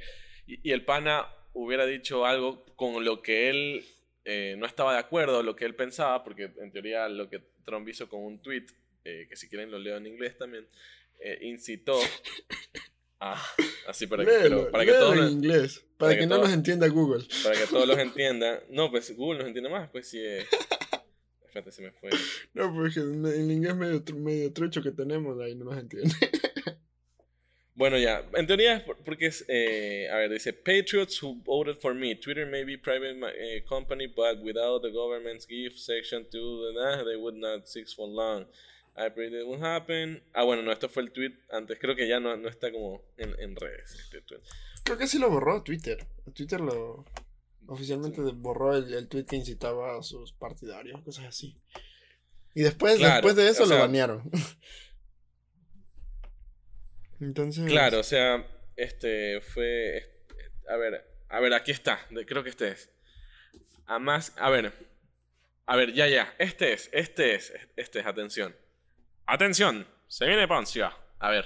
y, 0.47 0.67
y 0.67 0.71
el 0.71 0.83
pana 0.83 1.27
hubiera 1.53 1.85
dicho 1.85 2.25
algo 2.25 2.65
con 2.75 3.05
lo 3.05 3.21
que 3.21 3.49
él 3.49 3.85
eh, 4.25 4.55
no 4.57 4.65
estaba 4.65 4.93
de 4.93 4.99
acuerdo, 4.99 5.43
lo 5.43 5.55
que 5.55 5.65
él 5.65 5.75
pensaba, 5.75 6.23
porque 6.23 6.51
en 6.59 6.71
teoría 6.71 7.07
lo 7.07 7.29
que 7.29 7.39
Trump 7.65 7.87
hizo 7.87 8.09
con 8.09 8.21
un 8.21 8.41
tweet, 8.41 8.65
eh, 9.05 9.27
que 9.29 9.35
si 9.35 9.47
quieren 9.47 9.69
lo 9.69 9.77
leo 9.77 9.97
en 9.97 10.07
inglés 10.07 10.37
también, 10.37 10.67
incitó 11.41 11.97
a, 13.31 13.41
así 13.87 14.07
para 14.07 14.25
que, 14.25 14.31
Léelo, 14.31 14.57
pero 14.59 14.71
para 14.71 14.85
que 14.85 14.91
todos 14.91 15.17
en 15.17 15.29
inglés. 15.31 15.79
Para, 15.97 15.97
para 15.97 16.13
que, 16.13 16.19
que 16.21 16.25
no 16.27 16.35
todos- 16.35 16.47
los 16.47 16.53
entienda 16.57 16.87
Google. 16.87 17.23
para 17.43 17.55
que 17.59 17.67
todos 17.67 17.87
los 17.87 17.97
entiendan. 18.07 18.59
No, 18.69 18.89
pues 18.91 19.15
Google 19.15 19.39
nos 19.39 19.47
entiende 19.47 19.69
más, 19.69 19.89
pues 19.89 20.07
sí. 20.09 20.19
eh. 20.19 20.45
Espérate, 21.45 21.71
se 21.71 21.81
me 21.83 21.91
fue. 21.91 22.09
No, 22.53 22.73
porque 22.73 22.99
en 22.99 23.25
el 23.25 23.51
inglés 23.51 23.75
medio, 23.75 24.03
medio 24.15 24.51
trucho 24.51 24.81
que 24.81 24.91
tenemos, 24.91 25.39
ahí 25.39 25.53
no 25.55 25.65
nos 25.65 25.77
entiende. 25.77 26.13
Bueno, 27.75 27.97
ya. 27.97 28.23
En 28.35 28.45
teoría 28.45 28.75
es 28.77 28.83
por- 28.83 29.03
porque 29.03 29.25
es. 29.25 29.43
eh, 29.47 30.07
a 30.11 30.17
ver, 30.17 30.29
dice: 30.29 30.53
Patriots 30.53 31.21
who 31.23 31.41
voted 31.43 31.77
for 31.81 31.95
me. 31.95 32.13
Twitter 32.15 32.45
may 32.45 32.63
be 32.63 32.77
private 32.77 33.15
eh, 33.35 33.63
company, 33.67 34.05
but 34.05 34.43
without 34.43 34.83
the 34.83 34.91
government's 34.91 35.47
gift 35.47 35.79
section 35.79 36.23
to 36.29 36.71
the 36.71 37.03
they 37.03 37.15
would 37.15 37.35
not 37.35 37.67
six 37.67 37.91
for 37.95 38.07
long. 38.07 38.45
I 38.95 39.09
predict 39.09 39.41
it 39.41 39.47
will 39.47 39.63
happen. 39.63 40.23
Ah, 40.33 40.43
bueno, 40.43 40.61
no, 40.61 40.71
esto 40.71 40.87
fue 40.89 41.03
el 41.03 41.11
tweet 41.11 41.33
antes. 41.51 41.79
Creo 41.79 41.95
que 41.95 42.07
ya 42.07 42.19
no, 42.19 42.35
no 42.37 42.47
está 42.47 42.71
como 42.71 43.01
en, 43.17 43.35
en 43.39 43.55
redes. 43.55 43.95
Este 43.95 44.21
tweet. 44.21 44.41
Creo 44.83 44.97
que 44.97 45.07
sí 45.07 45.17
lo 45.17 45.29
borró 45.29 45.63
Twitter. 45.63 46.05
Twitter 46.35 46.61
lo 46.61 47.05
oficialmente 47.65 48.21
borró 48.21 48.75
el, 48.75 48.93
el 48.93 49.07
tweet 49.07 49.25
que 49.25 49.37
incitaba 49.37 49.97
a 49.97 50.03
sus 50.03 50.33
partidarios, 50.33 51.01
cosas 51.01 51.25
así. 51.25 51.59
Y 52.53 52.61
después, 52.61 52.97
Claro, 52.97 53.13
después 53.15 53.35
de 53.35 53.49
eso 53.49 53.63
o 53.63 53.65
sea- 53.65 53.77
lo 53.77 53.81
banearon. 53.83 54.29
Entonces. 57.19 57.65
Claro, 57.69 57.99
o 57.99 58.03
sea, 58.03 58.45
este 58.75 59.41
fue. 59.41 59.97
este, 59.97 60.35
a 60.69 60.77
ver, 60.77 61.05
a 61.29 61.39
ver, 61.39 61.53
aquí 61.53 61.71
está. 61.71 61.99
Creo 62.27 62.43
que 62.43 62.49
este 62.49 62.69
es. 62.69 62.89
A 63.85 63.99
más. 63.99 64.33
A 64.37 64.49
ver. 64.49 64.73
A 65.65 65.75
ver, 65.77 65.93
ya, 65.93 66.07
ya. 66.07 66.33
Este 66.39 66.73
es, 66.73 66.89
este 66.91 67.35
es, 67.35 67.53
este 67.77 67.99
es, 67.99 68.05
atención. 68.05 68.55
Atención, 69.25 69.87
se 70.07 70.25
viene 70.27 70.47
Poncio. 70.47 70.91
A 71.19 71.29
ver. 71.29 71.45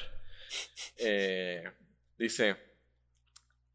Eh, 0.98 1.64
dice. 2.18 2.56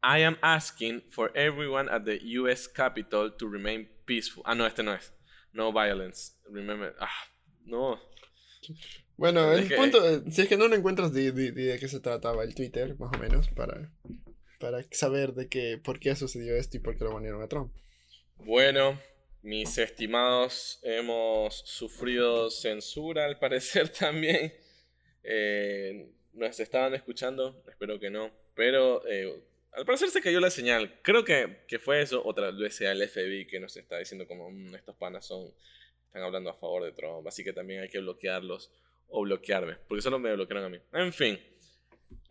I 0.03 0.23
am 0.23 0.37
asking 0.41 1.01
for 1.09 1.31
everyone 1.33 1.89
at 1.89 2.03
the 2.03 2.19
US 2.39 2.67
Capitol 2.67 3.31
to 3.37 3.47
remain 3.47 3.87
peaceful. 4.05 4.43
Ah, 4.45 4.53
no, 4.53 4.65
este 4.65 4.83
no 4.83 4.93
es. 4.93 5.13
No 5.53 5.71
violence. 5.71 6.33
Remember. 6.51 6.93
Ah, 6.99 7.07
no. 7.65 7.99
Bueno, 9.15 9.53
el 9.53 9.73
punto, 9.73 10.05
eh, 10.05 10.23
si 10.29 10.41
es 10.41 10.47
que 10.47 10.57
no 10.57 10.67
lo 10.67 10.75
encuentras, 10.75 11.13
de, 11.13 11.31
de, 11.31 11.79
qué 11.79 11.87
se 11.87 11.99
trataba 11.99 12.43
el 12.43 12.55
Twitter, 12.55 12.97
más 12.97 13.15
o 13.15 13.19
menos, 13.19 13.47
para, 13.49 13.91
para 14.59 14.83
saber 14.91 15.33
de 15.33 15.47
qué, 15.47 15.79
por 15.81 15.99
qué 15.99 16.15
sucedió 16.15 16.55
esto 16.55 16.77
y 16.77 16.79
por 16.79 16.97
qué 16.97 17.03
lo 17.03 17.13
banearon 17.13 17.41
a 17.41 17.47
Trump. 17.47 17.71
Bueno, 18.37 18.99
mis 19.43 19.77
estimados, 19.77 20.79
hemos 20.83 21.59
sufrido 21.65 22.49
censura 22.49 23.25
al 23.25 23.37
parecer 23.37 23.89
también. 23.99 24.53
Eh, 25.23 26.09
nos 26.33 26.59
estaban 26.59 26.95
escuchando, 26.95 27.63
espero 27.67 27.99
que 27.99 28.09
no, 28.09 28.31
pero 28.55 29.05
eh, 29.07 29.43
al 29.73 29.85
parecer 29.85 30.09
se 30.09 30.21
cayó 30.21 30.39
la 30.39 30.49
señal. 30.49 30.99
Creo 31.03 31.23
que, 31.23 31.57
que, 31.67 31.77
fue 31.77 32.01
eso, 32.01 32.25
otra 32.25 32.51
vez 32.51 32.75
sea 32.75 32.93
el 32.93 33.07
FBI 33.07 33.45
que 33.45 33.59
nos 33.59 33.75
está 33.77 33.99
diciendo 33.99 34.27
como 34.27 34.49
mm, 34.49 34.75
estos 34.75 34.95
panas 34.95 35.25
son, 35.25 35.53
están 36.05 36.23
hablando 36.23 36.49
a 36.49 36.55
favor 36.55 36.83
de 36.83 36.93
Trump, 36.93 37.27
así 37.27 37.43
que 37.43 37.53
también 37.53 37.81
hay 37.81 37.89
que 37.89 37.99
bloquearlos 37.99 38.71
o 39.09 39.23
bloquearme, 39.23 39.75
porque 39.87 40.01
solo 40.01 40.19
me 40.19 40.33
bloquearon 40.33 40.65
a 40.65 40.69
mí. 40.69 40.79
En 40.93 41.13
fin, 41.13 41.39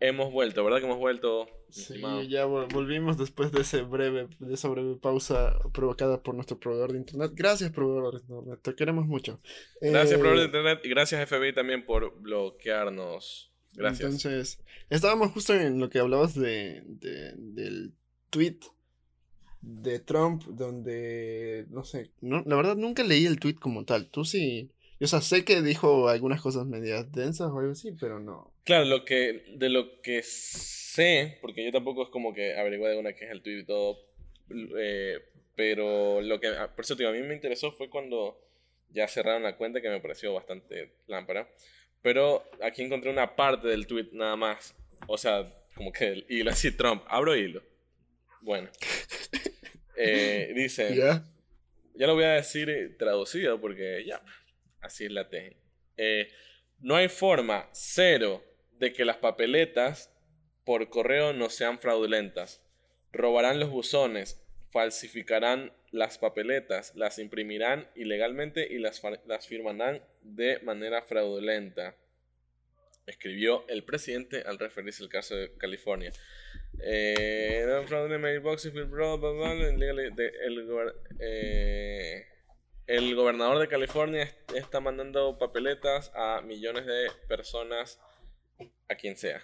hemos 0.03 0.31
vuelto, 0.31 0.63
¿verdad 0.63 0.79
que 0.79 0.85
hemos 0.85 0.99
vuelto? 0.99 1.47
Sí, 1.69 2.01
ya 2.29 2.45
volvimos 2.45 3.17
después 3.17 3.51
de, 3.51 3.61
ese 3.61 3.81
breve, 3.81 4.27
de 4.39 4.53
esa 4.53 4.67
breve 4.67 4.95
pausa 4.97 5.57
provocada 5.73 6.21
por 6.21 6.35
nuestro 6.35 6.59
proveedor 6.59 6.91
de 6.91 6.99
internet. 6.99 7.31
Gracias, 7.33 7.71
proveedor 7.71 8.15
de 8.15 8.19
internet, 8.19 8.59
te 8.61 8.75
queremos 8.75 9.07
mucho. 9.07 9.39
Gracias, 9.81 10.19
proveedor 10.19 10.37
de 10.37 10.43
eh, 10.43 10.45
internet, 10.47 10.79
y 10.83 10.89
gracias, 10.89 11.27
FBI, 11.27 11.53
también 11.53 11.85
por 11.85 12.19
bloquearnos. 12.19 13.51
Gracias. 13.71 14.01
Entonces, 14.01 14.63
estábamos 14.89 15.31
justo 15.31 15.53
en 15.53 15.79
lo 15.79 15.89
que 15.89 15.99
hablabas 15.99 16.35
de, 16.35 16.83
de 16.85 17.33
del 17.37 17.93
tweet 18.29 18.59
de 19.61 19.99
Trump, 19.99 20.43
donde, 20.43 21.65
no 21.69 21.85
sé, 21.85 22.11
no, 22.19 22.43
la 22.45 22.57
verdad 22.57 22.75
nunca 22.75 23.03
leí 23.03 23.25
el 23.25 23.39
tweet 23.39 23.55
como 23.55 23.85
tal. 23.85 24.09
Tú 24.09 24.25
sí 24.25 24.69
o 25.03 25.07
sea, 25.07 25.21
sé 25.21 25.43
que 25.43 25.61
dijo 25.61 26.07
algunas 26.07 26.41
cosas 26.41 26.65
medias 26.65 27.11
densas 27.11 27.49
o 27.51 27.59
algo 27.59 27.71
así, 27.71 27.91
pero 27.99 28.19
no. 28.19 28.53
Claro, 28.63 28.85
lo 28.85 29.05
que, 29.05 29.43
de 29.55 29.69
lo 29.69 30.01
que 30.01 30.21
sé, 30.23 31.37
porque 31.41 31.63
yo 31.65 31.71
tampoco 31.71 32.03
es 32.03 32.09
como 32.09 32.33
que 32.33 32.57
averigué 32.57 32.89
de 32.89 32.97
una 32.97 33.13
que 33.13 33.25
es 33.25 33.31
el 33.31 33.41
tweet 33.41 33.59
y 33.59 33.65
todo, 33.65 33.97
eh, 34.77 35.19
pero 35.55 36.21
lo 36.21 36.39
que, 36.39 36.47
ah, 36.47 36.73
por 36.75 36.85
cierto, 36.85 37.07
a 37.07 37.11
mí 37.11 37.21
me 37.21 37.33
interesó 37.33 37.71
fue 37.71 37.89
cuando 37.89 38.39
ya 38.89 39.07
cerraron 39.07 39.43
la 39.43 39.57
cuenta 39.57 39.81
que 39.81 39.89
me 39.89 39.99
pareció 39.99 40.33
bastante 40.33 40.95
lámpara. 41.07 41.49
Pero 42.01 42.43
aquí 42.61 42.83
encontré 42.83 43.09
una 43.09 43.35
parte 43.35 43.67
del 43.67 43.87
tweet 43.87 44.09
nada 44.11 44.35
más. 44.35 44.75
O 45.07 45.17
sea, 45.17 45.45
como 45.75 45.91
que 45.91 46.07
el 46.07 46.25
hilo 46.29 46.51
así, 46.51 46.71
Trump, 46.71 47.03
abro 47.07 47.35
hilo. 47.35 47.61
Bueno. 48.41 48.69
Eh, 49.95 50.53
dice, 50.55 50.95
ya 50.95 52.07
lo 52.07 52.15
voy 52.15 52.23
a 52.23 52.31
decir 52.31 52.95
traducido 52.97 53.61
porque 53.61 54.03
ya, 54.03 54.23
Así 54.83 55.05
es 55.05 55.11
la 55.11 55.29
T. 55.29 55.55
Eh, 55.97 56.27
no 56.79 56.95
hay 56.95 57.07
forma, 57.07 57.69
cero, 57.71 58.43
de 58.73 58.91
que 58.91 59.05
las 59.05 59.17
papeletas 59.17 60.13
por 60.65 60.89
correo 60.89 61.33
no 61.33 61.49
sean 61.49 61.79
fraudulentas. 61.79 62.61
Robarán 63.13 63.59
los 63.59 63.69
buzones, 63.69 64.43
falsificarán 64.71 65.71
las 65.91 66.17
papeletas, 66.17 66.93
las 66.95 67.17
imprimirán 67.19 67.87
ilegalmente 67.95 68.67
y 68.69 68.79
las, 68.79 69.01
firmarán 69.47 70.03
de 70.21 70.59
manera 70.59 71.03
fraudulenta. 71.03 71.95
Escribió 73.05 73.65
el 73.69 73.83
presidente 73.83 74.43
al 74.45 74.59
referirse 74.59 75.03
al 75.03 75.09
caso 75.09 75.35
de 75.35 75.53
California. 75.57 76.11
Eh, 76.81 77.65
el 81.21 82.27
gobernador 83.15 83.59
de 83.59 83.67
California 83.67 84.35
está 84.55 84.79
mandando 84.79 85.37
papeletas 85.37 86.11
a 86.15 86.41
millones 86.41 86.85
de 86.85 87.07
personas, 87.27 87.99
a 88.89 88.95
quien 88.95 89.17
sea. 89.17 89.43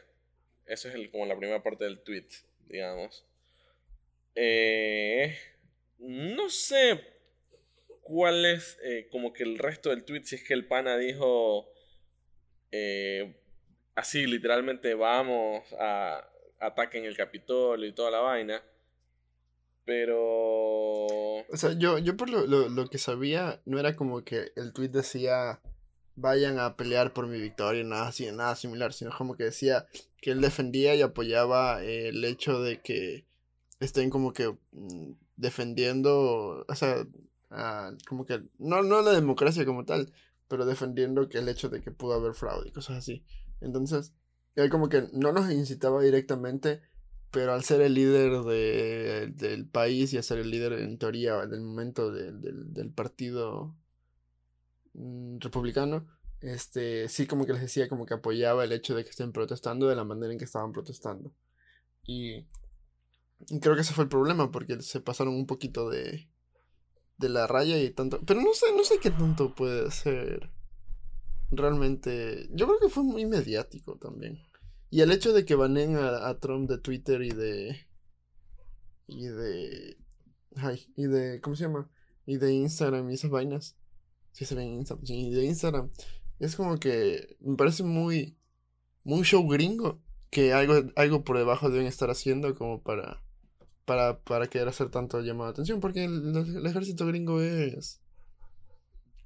Eso 0.66 0.90
es 0.90 1.10
como 1.10 1.26
la 1.26 1.38
primera 1.38 1.64
parte 1.64 1.86
del 1.86 2.02
tweet, 2.04 2.28
digamos. 2.68 3.26
Eh, 4.36 5.38
no 5.98 6.50
sé 6.50 7.00
cuál 8.02 8.46
es 8.46 8.78
eh, 8.84 9.08
como 9.12 9.34
que 9.34 9.44
el 9.44 9.58
resto 9.58 9.90
del 9.90 10.04
tweet, 10.04 10.24
si 10.24 10.36
es 10.36 10.44
que 10.44 10.54
el 10.54 10.68
pana 10.68 10.98
dijo 10.98 11.72
eh, 12.72 13.36
así 13.96 14.28
literalmente 14.28 14.94
vamos 14.94 15.64
a 15.80 16.30
ataquen 16.60 17.06
el 17.06 17.18
Capitolio 17.18 17.88
y 17.88 17.94
toda 17.94 18.12
la 18.12 18.20
vaina. 18.20 18.62
Pero... 19.86 21.38
O 21.52 21.58
sea, 21.58 21.74
yo, 21.74 21.98
yo 21.98 22.16
por 22.16 22.30
lo, 22.30 22.46
lo, 22.46 22.88
que 22.90 22.98
sabía, 22.98 23.62
no 23.66 23.80
era 23.80 23.96
como 23.96 24.24
que 24.24 24.52
el 24.56 24.72
tweet 24.74 24.90
decía 24.90 25.62
vayan 26.16 26.60
a 26.60 26.76
pelear 26.76 27.14
por 27.14 27.28
mi 27.28 27.40
victoria, 27.40 27.84
nada 27.84 28.10
así, 28.10 28.30
nada 28.32 28.56
similar, 28.56 28.94
sino 28.94 29.12
como 29.18 29.36
que 29.36 29.46
decía 29.46 29.88
que 30.22 30.32
él 30.32 30.42
defendía 30.42 30.94
y 30.96 31.02
apoyaba 31.02 31.82
el 31.82 32.24
hecho 32.26 32.62
de 32.62 32.82
que 32.82 33.26
estén 33.80 34.10
como 34.10 34.34
que 34.34 34.56
mm, 34.72 35.14
defendiendo, 35.38 36.66
o 36.68 36.76
sea, 36.76 37.08
como 38.08 38.26
que, 38.26 38.44
no, 38.60 38.84
no 38.84 39.02
la 39.02 39.12
democracia 39.12 39.66
como 39.66 39.86
tal, 39.86 40.12
pero 40.48 40.66
defendiendo 40.66 41.30
que 41.30 41.40
el 41.40 41.50
hecho 41.50 41.70
de 41.70 41.82
que 41.82 41.92
pudo 41.92 42.14
haber 42.14 42.34
fraude 42.34 42.70
y 42.70 42.72
cosas 42.72 42.98
así. 42.98 43.24
Entonces, 43.62 44.14
él 44.56 44.70
como 44.70 44.90
que 44.90 45.08
no 45.14 45.32
nos 45.32 45.52
incitaba 45.52 46.02
directamente 46.02 46.82
pero 47.32 47.54
al 47.54 47.64
ser 47.64 47.82
el 47.82 47.94
líder 47.94 48.44
de, 48.44 49.32
del 49.36 49.68
país 49.68 50.14
y 50.14 50.18
al 50.18 50.24
ser 50.24 50.40
el 50.40 50.50
líder 50.50 50.74
en 50.74 50.98
teoría 50.98 51.46
del 51.46 51.62
momento 51.62 52.12
del 52.12 52.92
partido 52.96 53.76
mm, 54.94 55.40
republicano, 55.40 56.08
este 56.42 57.10
sí 57.10 57.28
como 57.28 57.46
que 57.46 57.54
les 57.54 57.62
decía 57.62 57.90
como 57.90 58.06
que 58.06 58.14
apoyaba 58.14 58.64
el 58.64 58.72
hecho 58.72 58.96
de 58.96 59.04
que 59.04 59.10
estén 59.10 59.32
protestando 59.32 59.88
de 59.88 59.96
la 59.96 60.06
manera 60.06 60.32
en 60.32 60.40
que 60.40 60.46
estaban 60.46 60.72
protestando. 60.72 61.34
Y, 62.06 62.46
creo 63.62 63.76
que 63.76 63.82
ese 63.82 63.94
fue 63.94 64.06
el 64.06 64.10
problema 64.10 64.52
porque 64.52 64.82
se 64.82 65.02
pasaron 65.02 65.36
un 65.36 65.46
poquito 65.46 65.90
de 65.90 66.28
de 67.20 67.30
la 67.30 67.48
raya 67.48 67.78
y 67.78 67.90
tanto, 67.92 68.22
pero 68.26 68.42
no 68.42 68.54
sé, 68.54 68.68
no 68.76 68.84
sé 68.84 68.98
qué 69.00 69.12
tanto 69.12 69.54
puede 69.54 69.92
ser 69.92 70.50
realmente. 71.52 72.50
Yo 72.54 72.66
creo 72.66 72.80
que 72.80 72.90
fue 72.90 73.04
muy 73.04 73.26
mediático 73.26 73.98
también. 73.98 74.40
Y 74.92 75.02
el 75.02 75.12
hecho 75.12 75.34
de 75.34 75.46
que 75.46 75.56
banen 75.56 75.98
a, 75.98 76.34
Trump 76.40 76.70
de 76.70 76.80
Twitter 76.80 77.22
y 77.22 77.30
de. 77.30 77.88
Y 79.08 79.28
de. 79.28 79.98
Ay, 80.56 80.92
y 80.96 81.06
de. 81.06 81.42
¿Cómo 81.42 81.56
se 81.56 81.66
llama? 81.66 81.90
Y 82.26 82.38
de 82.38 82.54
Instagram 82.54 83.10
y 83.10 83.14
esas 83.14 83.30
vainas. 83.30 83.78
Sí, 84.32 84.46
se 84.46 84.56
ven 84.56 84.70
Instagram. 84.70 85.06
y 85.08 85.32
de 85.32 85.46
Instagram. 85.46 85.92
Es 86.40 86.56
como 86.56 86.78
que. 86.78 87.38
Me 87.40 87.56
parece 87.56 87.84
muy. 87.84 88.38
Muy 89.04 89.24
show 89.24 89.48
gringo. 89.48 90.02
Que 90.32 90.54
algo, 90.54 90.92
algo 90.96 91.24
por 91.24 91.38
debajo 91.38 91.70
deben 91.70 91.88
estar 91.88 92.10
haciendo 92.10 92.56
como 92.56 92.82
para. 92.82 93.22
Para, 93.86 94.20
para 94.22 94.48
querer 94.48 94.68
hacer 94.68 94.90
tanto 94.90 95.22
llamado 95.22 95.46
de 95.46 95.52
atención. 95.52 95.80
Porque 95.80 96.06
el 96.06 96.66
ejército 96.66 97.06
gringo 97.06 97.42
es. 97.42 98.02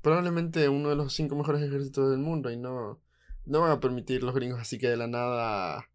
Probablemente 0.02 0.67
uno 0.67 0.89
de 0.89 0.95
los 0.97 1.13
cinco 1.13 1.38
mejores 1.38 1.62
ejércitos 1.62 2.10
del 2.12 2.19
mundo. 2.19 2.52
Y 2.52 2.58
no 2.58 3.03
no 3.46 3.62
van 3.62 3.72
a 3.72 3.80
permitir 3.80 4.24
los 4.24 4.34
gringos 4.34 4.60
así 4.60 4.78
que 4.78 4.90
de 4.90 4.98
la 4.98 5.08
nada. 5.08 5.90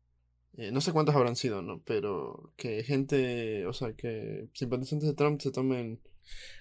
Eh, 0.57 0.71
no 0.73 0.81
sé 0.81 0.93
cuántos 0.93 1.15
habrán 1.15 1.37
sido, 1.37 1.63
¿no? 1.63 1.83
Pero 1.85 2.53
que 2.57 2.83
gente, 2.83 3.67
o 3.67 3.73
sea, 3.73 3.93
que 3.95 4.49
simpatizantes 4.55 5.09
de 5.09 5.15
Trump 5.15 5.41
se 5.41 5.53
tomen. 5.53 6.01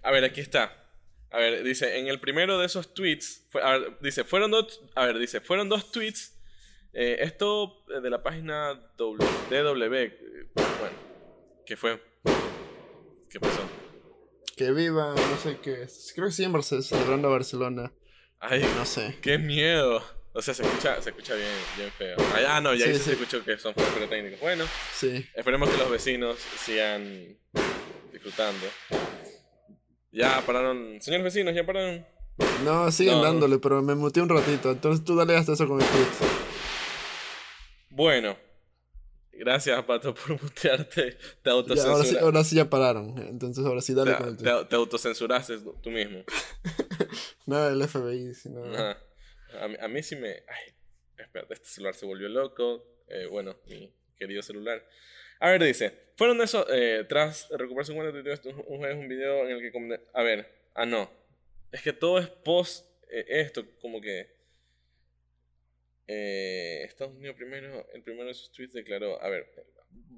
A 0.03 0.11
ver, 0.11 0.23
aquí 0.23 0.41
está. 0.41 0.83
A 1.31 1.39
ver, 1.39 1.63
dice, 1.63 1.99
en 1.99 2.07
el 2.07 2.19
primero 2.19 2.57
de 2.57 2.65
esos 2.65 2.93
tweets, 2.93 3.47
a 3.61 3.77
ver, 3.77 3.97
dice, 4.01 4.23
fueron 4.23 4.51
dos, 4.51 4.81
a 4.95 5.05
ver, 5.05 5.17
dice, 5.17 5.41
fueron 5.41 5.67
dos 5.67 5.91
tweets. 5.91 6.39
Eh, 6.93 7.17
esto 7.19 7.83
de 8.01 8.09
la 8.09 8.23
página 8.23 8.73
DW, 8.97 9.27
bueno, 9.49 10.97
¿qué 11.65 11.75
fue? 11.75 12.01
¿Qué 13.29 13.39
pasó? 13.39 13.61
Que 14.55 14.71
viva, 14.71 15.13
no 15.13 15.37
sé 15.37 15.57
qué, 15.61 15.85
creo 16.15 16.27
que 16.27 16.33
sí 16.33 16.43
en 16.43 16.63
celebrando 16.63 17.29
Barcelona. 17.29 17.91
Ay, 18.39 18.63
no 18.75 18.85
sé. 18.85 19.17
Qué 19.21 19.37
miedo. 19.37 20.01
O 20.37 20.41
sea, 20.43 20.53
se 20.53 20.61
escucha, 20.61 21.01
se 21.01 21.09
escucha 21.09 21.33
bien, 21.33 21.49
bien 21.75 21.91
feo. 21.97 22.15
Ah, 22.47 22.61
no, 22.61 22.75
ya 22.75 22.85
se 22.93 23.13
escuchó 23.13 23.43
que 23.43 23.57
son 23.57 23.73
fuegos 23.73 24.07
técnicos. 24.07 24.39
Bueno, 24.39 24.65
sí. 24.93 25.25
esperemos 25.33 25.67
que 25.67 25.77
los 25.77 25.89
vecinos 25.89 26.37
sigan 26.63 27.35
disfrutando. 28.13 28.67
Ya 30.11 30.39
pararon. 30.45 31.01
Señores 31.01 31.23
vecinos, 31.23 31.55
ya 31.55 31.65
pararon. 31.65 32.05
No, 32.63 32.91
siguen 32.91 33.19
dándole, 33.19 33.57
pero 33.57 33.81
me 33.81 33.95
muteé 33.95 34.21
un 34.21 34.29
ratito. 34.29 34.69
Entonces 34.69 35.03
tú 35.03 35.15
dale 35.15 35.35
hasta 35.35 35.53
eso 35.53 35.67
con 35.67 35.81
el 35.81 35.87
tweet. 35.87 36.05
Bueno. 37.89 38.37
Gracias, 39.31 39.83
Pato, 39.85 40.13
por 40.13 40.39
mutearte. 40.39 41.17
Te 41.41 41.49
autocensuraste. 41.49 41.89
Ahora 41.89 42.05
sí, 42.05 42.17
ahora 42.17 42.43
sí 42.43 42.55
ya 42.57 42.69
pararon. 42.69 43.17
Entonces 43.27 43.65
ahora 43.65 43.81
sí 43.81 43.95
dale 43.95 44.15
con 44.15 44.27
el 44.27 44.37
tweet. 44.37 44.65
Te, 44.65 44.75
autocensuraste 44.75 45.57
tú 45.81 45.89
mismo. 45.89 46.23
Nada, 47.47 47.71
el 47.71 47.87
FBI, 47.87 48.35
sino... 48.35 48.61
A, 49.59 49.67
mí- 49.67 49.77
a 49.79 49.87
mí 49.87 50.03
sí 50.03 50.15
me... 50.15 50.29
Ay, 50.29 50.73
espérate, 51.17 51.53
este 51.53 51.67
celular 51.67 51.95
se 51.95 52.05
volvió 52.05 52.27
loco. 52.29 52.85
Eh, 53.07 53.25
bueno, 53.25 53.57
mi 53.67 53.93
querido 54.17 54.41
celular. 54.41 54.85
A 55.39 55.49
ver, 55.51 55.63
dice, 55.63 55.93
fueron 56.15 56.41
esos, 56.41 56.65
eh, 56.71 57.05
tras 57.07 57.47
recuperar 57.51 57.85
su 57.85 57.93
cuenta 57.93 58.07
de 58.11 58.13
Twitter, 58.21 58.33
esto 58.33 58.49
es 58.49 58.55
un 58.55 58.63
jueves, 58.77 58.97
un 58.97 59.07
video 59.07 59.45
en 59.47 59.51
el 59.51 59.61
que... 59.71 59.99
A 60.13 60.23
ver, 60.23 60.47
ah, 60.73 60.85
no. 60.85 61.09
Es 61.71 61.81
que 61.81 61.93
todo 61.93 62.17
es 62.19 62.27
post 62.27 62.85
eh, 63.09 63.25
esto, 63.27 63.65
como 63.79 64.01
que... 64.01 64.35
eh, 66.07 66.83
Estados 66.85 67.15
Unidos 67.15 67.35
primero, 67.35 67.85
el 67.93 68.01
primero 68.03 68.27
de 68.27 68.33
sus 68.33 68.51
tweets 68.51 68.73
declaró, 68.73 69.21
a 69.21 69.29
ver, 69.29 69.45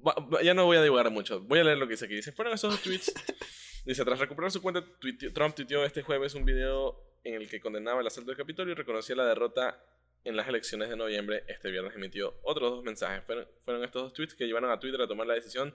va- 0.06 0.14
va- 0.14 0.42
ya 0.42 0.54
no 0.54 0.64
voy 0.64 0.76
a 0.76 0.82
divagar 0.82 1.10
mucho, 1.10 1.40
voy 1.40 1.58
a 1.58 1.64
leer 1.64 1.78
lo 1.78 1.86
que 1.86 1.94
dice 1.94 2.04
aquí. 2.06 2.14
Dice, 2.14 2.32
fueron 2.32 2.54
esos 2.54 2.80
tweets 2.82 3.12
Dice, 3.84 4.04
tras 4.04 4.18
recuperar 4.18 4.50
su 4.50 4.60
cuenta, 4.62 4.84
tuiteó- 5.00 5.32
Trump 5.32 5.54
tuiteó 5.54 5.84
este 5.84 6.02
jueves 6.02 6.34
un 6.34 6.44
video 6.44 7.02
en 7.24 7.34
el 7.34 7.48
que 7.48 7.60
condenaba 7.60 8.00
el 8.00 8.06
asalto 8.06 8.30
del 8.30 8.38
Capitolio 8.38 8.72
y 8.72 8.76
reconocía 8.76 9.16
la 9.16 9.26
derrota 9.26 9.82
en 10.24 10.36
las 10.36 10.48
elecciones 10.48 10.88
de 10.88 10.96
noviembre. 10.96 11.44
Este 11.48 11.70
viernes 11.70 11.94
emitió 11.94 12.38
otros 12.42 12.70
dos 12.70 12.84
mensajes. 12.84 13.24
Fueron, 13.24 13.48
fueron 13.64 13.84
estos 13.84 14.02
dos 14.02 14.12
tweets 14.12 14.34
que 14.34 14.46
llevaron 14.46 14.70
a 14.70 14.78
Twitter 14.78 15.00
a 15.00 15.06
tomar 15.08 15.26
la 15.26 15.34
decisión 15.34 15.74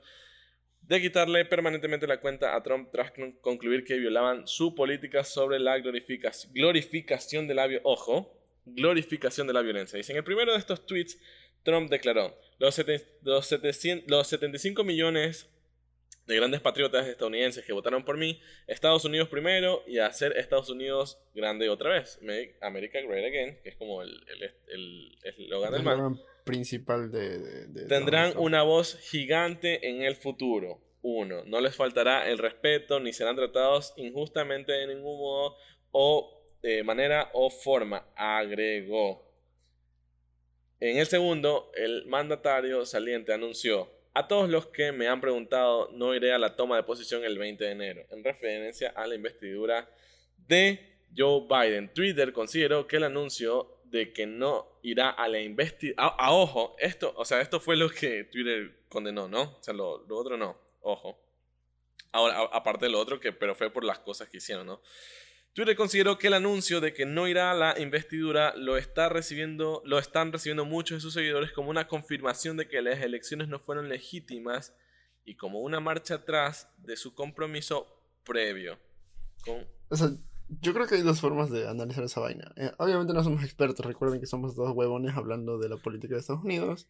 de 0.82 1.02
quitarle 1.02 1.46
permanentemente 1.46 2.06
la 2.06 2.20
cuenta 2.20 2.56
a 2.56 2.62
Trump 2.62 2.90
tras 2.92 3.12
con- 3.12 3.32
concluir 3.40 3.84
que 3.84 3.96
violaban 3.98 4.48
su 4.48 4.76
política 4.76 5.24
sobre 5.24 5.60
la 5.60 5.80
glorificación, 5.80 6.54
glorificación 6.54 7.48
de 7.48 7.56
la. 7.56 7.68
Ojo, 7.84 8.40
glorificación 8.66 9.48
de 9.48 9.54
la 9.54 9.62
violencia. 9.62 9.98
Dice, 9.98 10.12
en 10.12 10.20
el 10.20 10.24
primero 10.24 10.52
de 10.52 10.60
estos 10.60 10.86
tweets, 10.86 11.20
Trump 11.64 11.90
declaró, 11.90 12.40
los, 12.60 12.80
los, 13.24 13.48
700 13.48 14.10
los 14.10 14.28
75 14.28 14.84
millones 14.84 15.50
de 16.28 16.36
grandes 16.36 16.60
patriotas 16.62 17.08
estadounidenses 17.08 17.64
que 17.66 17.74
votaron 17.74 18.04
por 18.04 18.18
mí, 18.18 18.40
Estados 18.68 19.06
Unidos 19.06 19.30
primero 19.30 19.84
y 19.86 20.00
hacer 20.00 20.36
Estados 20.38 20.70
Unidos 20.70 21.20
grande 21.36 21.70
otra 21.70 21.92
vez. 21.92 22.18
Make 22.22 22.58
America 22.62 23.00
Great 23.02 23.26
Again, 23.26 23.60
que 23.64 23.70
es 23.70 23.76
como 23.76 24.02
el 24.02 24.10
el- 24.30 24.56
el 24.68 25.18
eslogan 25.24 25.72
del 25.72 25.82
El 25.82 25.86
man. 25.86 26.20
principal 26.44 27.12
de... 27.12 27.38
de- 27.40 27.68
de 27.68 27.88
Tendrán 27.88 28.32
Trump. 28.32 28.46
una 28.46 28.64
voz 28.64 28.98
gigante 29.10 29.88
en 29.88 30.02
el 30.02 30.16
futuro. 30.16 30.82
Uno, 31.02 31.44
no 31.46 31.62
les 31.62 31.76
faltará 31.76 32.28
el 32.28 32.40
respeto 32.40 33.00
ni 33.00 33.14
serán 33.14 33.36
tratados 33.36 33.94
injustamente 33.96 34.72
de 34.72 34.88
ningún 34.88 35.20
modo 35.20 35.56
o 35.92 36.32
de 36.64 36.82
manera 36.84 37.30
o 37.34 37.52
forma, 37.52 38.08
agregó. 38.16 39.24
En 40.80 40.98
el 40.98 41.06
segundo, 41.06 41.72
el 41.76 42.06
mandatario 42.08 42.86
saliente 42.88 43.32
anunció, 43.34 43.90
a 44.16 44.30
todos 44.30 44.50
los 44.50 44.68
que 44.68 44.94
me 44.94 45.10
han 45.10 45.20
preguntado, 45.20 45.90
no 45.92 46.16
iré 46.16 46.34
a 46.34 46.40
la 46.40 46.56
toma 46.56 46.78
de 46.78 46.84
posición 46.84 47.26
el 47.26 47.38
20 47.38 47.64
de 47.66 47.72
enero, 47.72 48.06
en 48.12 48.24
referencia 48.24 48.94
a 48.96 49.06
la 49.06 49.14
investidura 49.14 49.90
de 50.38 50.98
Joe 51.16 51.46
Biden. 51.50 51.94
Twitter 51.94 52.32
consideró 52.32 52.88
que 52.88 52.96
el 52.96 53.04
anuncio 53.04 53.82
de 53.84 54.14
que 54.14 54.26
no 54.26 54.80
irá 54.84 55.10
a 55.10 55.28
la 55.28 55.42
investidura... 55.42 56.08
A, 56.08 56.32
ojo, 56.32 56.78
esto, 56.80 57.14
o 57.18 57.26
sea, 57.26 57.42
esto 57.42 57.60
fue 57.60 57.76
lo 57.76 57.90
que 57.90 58.24
Twitter 58.24 58.86
condenó, 58.88 59.28
¿no? 59.28 59.42
O 59.42 59.58
sea, 59.62 59.74
lo, 59.74 60.06
otro 60.10 60.38
no, 60.38 60.58
ojo. 60.80 61.20
Ahora, 62.14 62.40
aparte 62.54 62.86
de 62.86 62.92
lo 62.92 63.00
otro, 63.00 63.20
que, 63.20 63.34
pero 63.34 63.54
fue 63.54 63.70
por 63.70 63.84
las 63.84 64.00
cosas 64.00 64.30
que 64.30 64.38
hicieron, 64.38 64.66
¿no? 64.66 64.82
Twitter 65.56 65.78
consideró 65.78 66.18
que 66.18 66.28
el 66.28 66.34
anuncio 66.34 66.82
de 66.82 66.94
que 66.94 67.06
no 67.06 67.30
irá 67.30 67.50
a 67.52 67.54
la 67.54 67.80
investidura 67.80 68.54
lo, 68.58 68.76
está 68.78 69.08
recibiendo, 69.08 69.82
lo 69.86 69.98
están 70.00 70.34
recibiendo 70.34 70.66
muchos 70.66 70.98
de 70.98 71.02
sus 71.02 71.14
seguidores 71.14 71.54
como 71.54 71.70
una 71.70 71.88
confirmación 71.88 72.58
de 72.58 72.68
que 72.68 72.82
las 72.82 73.02
elecciones 73.02 73.48
no 73.48 73.60
fueron 73.60 73.88
legítimas 73.88 74.76
y 75.24 75.36
como 75.36 75.62
una 75.62 75.80
marcha 75.80 76.16
atrás 76.16 76.68
de 76.80 76.98
su 76.98 77.16
compromiso 77.16 77.88
previo 78.26 78.78
con 79.46 79.66
O 79.88 79.96
sea, 79.96 80.10
yo 80.62 80.74
creo 80.74 80.88
que 80.88 80.96
hay 80.96 81.02
dos 81.04 81.22
formas 81.22 81.50
de 81.50 81.68
analizar 81.70 82.04
esa 82.04 82.20
vaina. 82.20 82.52
Eh, 82.58 82.72
obviamente 82.78 83.14
no 83.14 83.24
somos 83.24 83.42
expertos, 83.42 83.86
recuerden 83.86 84.20
que 84.20 84.28
somos 84.28 84.58
dos 84.58 84.72
huevones 84.76 85.16
hablando 85.16 85.58
de 85.58 85.70
la 85.70 85.78
política 85.78 86.16
de 86.16 86.20
Estados 86.20 86.44
Unidos, 86.44 86.90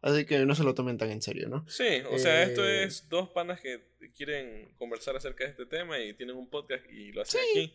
así 0.00 0.24
que 0.24 0.38
no 0.46 0.54
se 0.54 0.64
lo 0.64 0.74
tomen 0.74 0.96
tan 0.96 1.10
en 1.10 1.20
serio, 1.20 1.50
¿no? 1.50 1.68
Sí, 1.68 2.00
o 2.10 2.18
sea, 2.18 2.42
esto 2.44 2.64
Eh, 2.66 2.84
es 2.84 3.10
dos 3.10 3.28
panas 3.28 3.60
que 3.60 3.82
quieren 4.16 4.74
conversar 4.78 5.16
acerca 5.16 5.44
de 5.44 5.50
este 5.50 5.66
tema 5.66 5.98
y 5.98 6.14
tienen 6.14 6.34
un 6.36 6.48
podcast 6.48 6.90
y 6.90 7.12
lo 7.12 7.20
hacen 7.20 7.42
Sí. 7.52 7.60
aquí. 7.60 7.74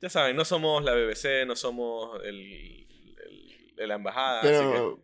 Ya 0.00 0.08
saben, 0.10 0.36
no 0.36 0.44
somos 0.44 0.84
la 0.84 0.94
BBC, 0.94 1.44
no 1.46 1.56
somos 1.56 2.20
el, 2.24 2.86
el- 3.76 3.88
la 3.88 3.94
embajada, 3.94 4.42
así 4.58 4.64
que- 4.66 4.72
Pero, 4.72 5.00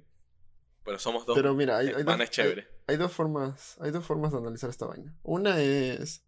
pero 0.84 0.98
somos 0.98 1.24
dos 1.26 1.36
pero 1.36 1.54
mira, 1.54 1.78
hay, 1.78 1.88
hay, 1.88 1.92
dos, 2.02 2.06
hay, 2.42 2.48
hay 2.86 2.96
dos 2.96 3.12
formas, 3.12 3.76
hay 3.80 3.90
dos 3.90 4.04
formas 4.04 4.32
de 4.32 4.38
analizar 4.38 4.68
esta 4.70 4.86
vaina. 4.86 5.16
Una 5.22 5.60
es 5.62 6.24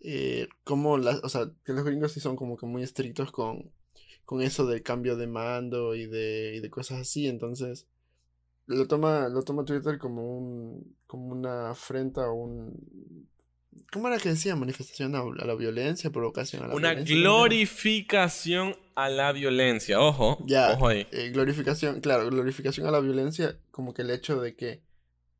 eh, 0.00 0.48
como 0.64 0.98
las, 0.98 1.22
o 1.24 1.28
sea, 1.28 1.50
que 1.64 1.72
los 1.72 1.84
gringos 1.84 2.12
sí 2.12 2.20
son 2.20 2.36
como 2.36 2.56
que 2.56 2.66
muy 2.66 2.82
estrictos 2.82 3.32
con, 3.32 3.72
con 4.24 4.42
eso 4.42 4.66
del 4.66 4.82
cambio 4.82 5.16
de 5.16 5.26
mando 5.26 5.94
y 5.94 6.06
de, 6.06 6.54
y 6.56 6.60
de 6.60 6.70
cosas 6.70 7.00
así, 7.00 7.26
entonces 7.26 7.86
lo 8.66 8.86
toma, 8.86 9.28
lo 9.28 9.42
toma 9.42 9.64
Twitter 9.64 9.96
como 9.98 10.36
un, 10.38 10.96
como 11.06 11.28
una 11.28 11.70
afrenta 11.70 12.28
o 12.28 12.34
un, 12.34 13.28
¿cómo 13.92 14.08
era 14.08 14.18
que 14.18 14.30
decía? 14.30 14.56
Manifestación 14.56 15.14
a, 15.14 15.20
a 15.20 15.44
la 15.46 15.54
violencia, 15.54 16.10
provocación 16.10 16.62
a 16.64 16.68
la 16.68 16.74
Una 16.74 16.90
violencia. 16.90 17.14
¿cómo 17.16 17.46
era? 17.46 17.48
glorificación 17.48 18.76
a 18.94 19.08
la 19.08 19.32
violencia. 19.32 20.00
Ojo, 20.00 20.38
Ya, 20.46 20.72
ojo 20.72 20.88
ahí. 20.88 21.06
eh, 21.12 21.30
glorificación, 21.30 22.00
claro, 22.00 22.28
glorificación 22.30 22.86
a 22.86 22.90
la 22.90 23.00
violencia, 23.00 23.58
como 23.70 23.94
que 23.94 24.02
el 24.02 24.10
hecho 24.10 24.40
de 24.40 24.56
que 24.56 24.82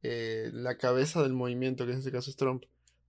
eh, 0.02 0.50
la 0.52 0.76
cabeza 0.78 1.22
del 1.22 1.32
movimiento, 1.32 1.86
que 1.86 1.92
en 1.92 1.98
este 1.98 2.12
caso 2.12 2.30
es 2.30 2.36
Trump, 2.36 2.64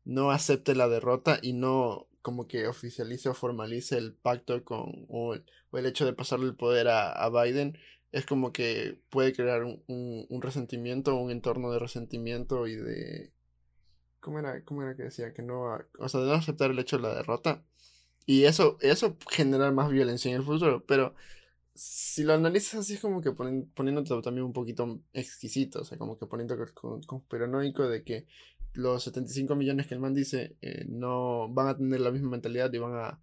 no 0.05 0.31
acepte 0.31 0.73
la 0.75 0.87
derrota 0.87 1.39
y 1.41 1.53
no 1.53 2.07
como 2.21 2.47
que 2.47 2.67
oficialice 2.67 3.29
o 3.29 3.33
formalice 3.33 3.97
el 3.97 4.13
pacto 4.13 4.63
con, 4.63 5.05
o 5.09 5.33
el, 5.33 5.43
o 5.69 5.77
el 5.77 5.85
hecho 5.85 6.05
de 6.05 6.13
pasarle 6.13 6.45
el 6.47 6.55
poder 6.55 6.87
a, 6.87 7.11
a 7.11 7.29
Biden, 7.29 7.77
es 8.11 8.25
como 8.25 8.51
que 8.53 8.99
puede 9.09 9.33
crear 9.33 9.63
un, 9.63 9.83
un, 9.87 10.25
un 10.29 10.41
resentimiento, 10.41 11.15
un 11.15 11.29
entorno 11.31 11.71
de 11.71 11.79
resentimiento 11.79 12.67
y 12.67 12.75
de... 12.75 13.31
¿Cómo 14.27 14.39
era, 14.39 14.61
cómo 14.65 14.83
era 14.83 14.93
que 14.93 15.03
decía? 15.03 15.33
Que 15.33 15.41
no, 15.41 15.77
o 15.99 16.09
sea, 16.09 16.19
de 16.19 16.27
no 16.27 16.33
aceptar 16.33 16.69
el 16.69 16.79
hecho 16.79 16.97
de 16.97 17.03
la 17.03 17.15
derrota. 17.15 17.63
Y 18.25 18.43
eso, 18.43 18.77
eso 18.81 19.15
genera 19.31 19.71
más 19.71 19.89
violencia 19.89 20.29
en 20.29 20.35
el 20.35 20.43
futuro, 20.43 20.83
pero 20.85 21.15
si 21.73 22.25
lo 22.25 22.33
analizas 22.33 22.81
así 22.81 22.95
es 22.95 22.99
como 22.99 23.21
que 23.21 23.31
poniéndote 23.31 24.21
también 24.21 24.43
un 24.43 24.51
poquito 24.51 24.99
exquisito, 25.13 25.79
o 25.79 25.85
sea, 25.85 25.97
como 25.97 26.19
que 26.19 26.25
poniéndote 26.25 26.73
con, 26.73 27.01
conspiranoico 27.03 27.87
de 27.87 28.03
que 28.03 28.27
los 28.73 29.01
75 29.05 29.55
millones 29.55 29.87
que 29.87 29.93
el 29.93 30.01
man 30.01 30.13
dice 30.13 30.57
eh, 30.61 30.83
no 30.89 31.47
van 31.47 31.69
a 31.69 31.77
tener 31.77 32.01
la 32.01 32.11
misma 32.11 32.31
mentalidad 32.31 32.73
y 32.73 32.79
van 32.79 32.95
a, 32.95 33.21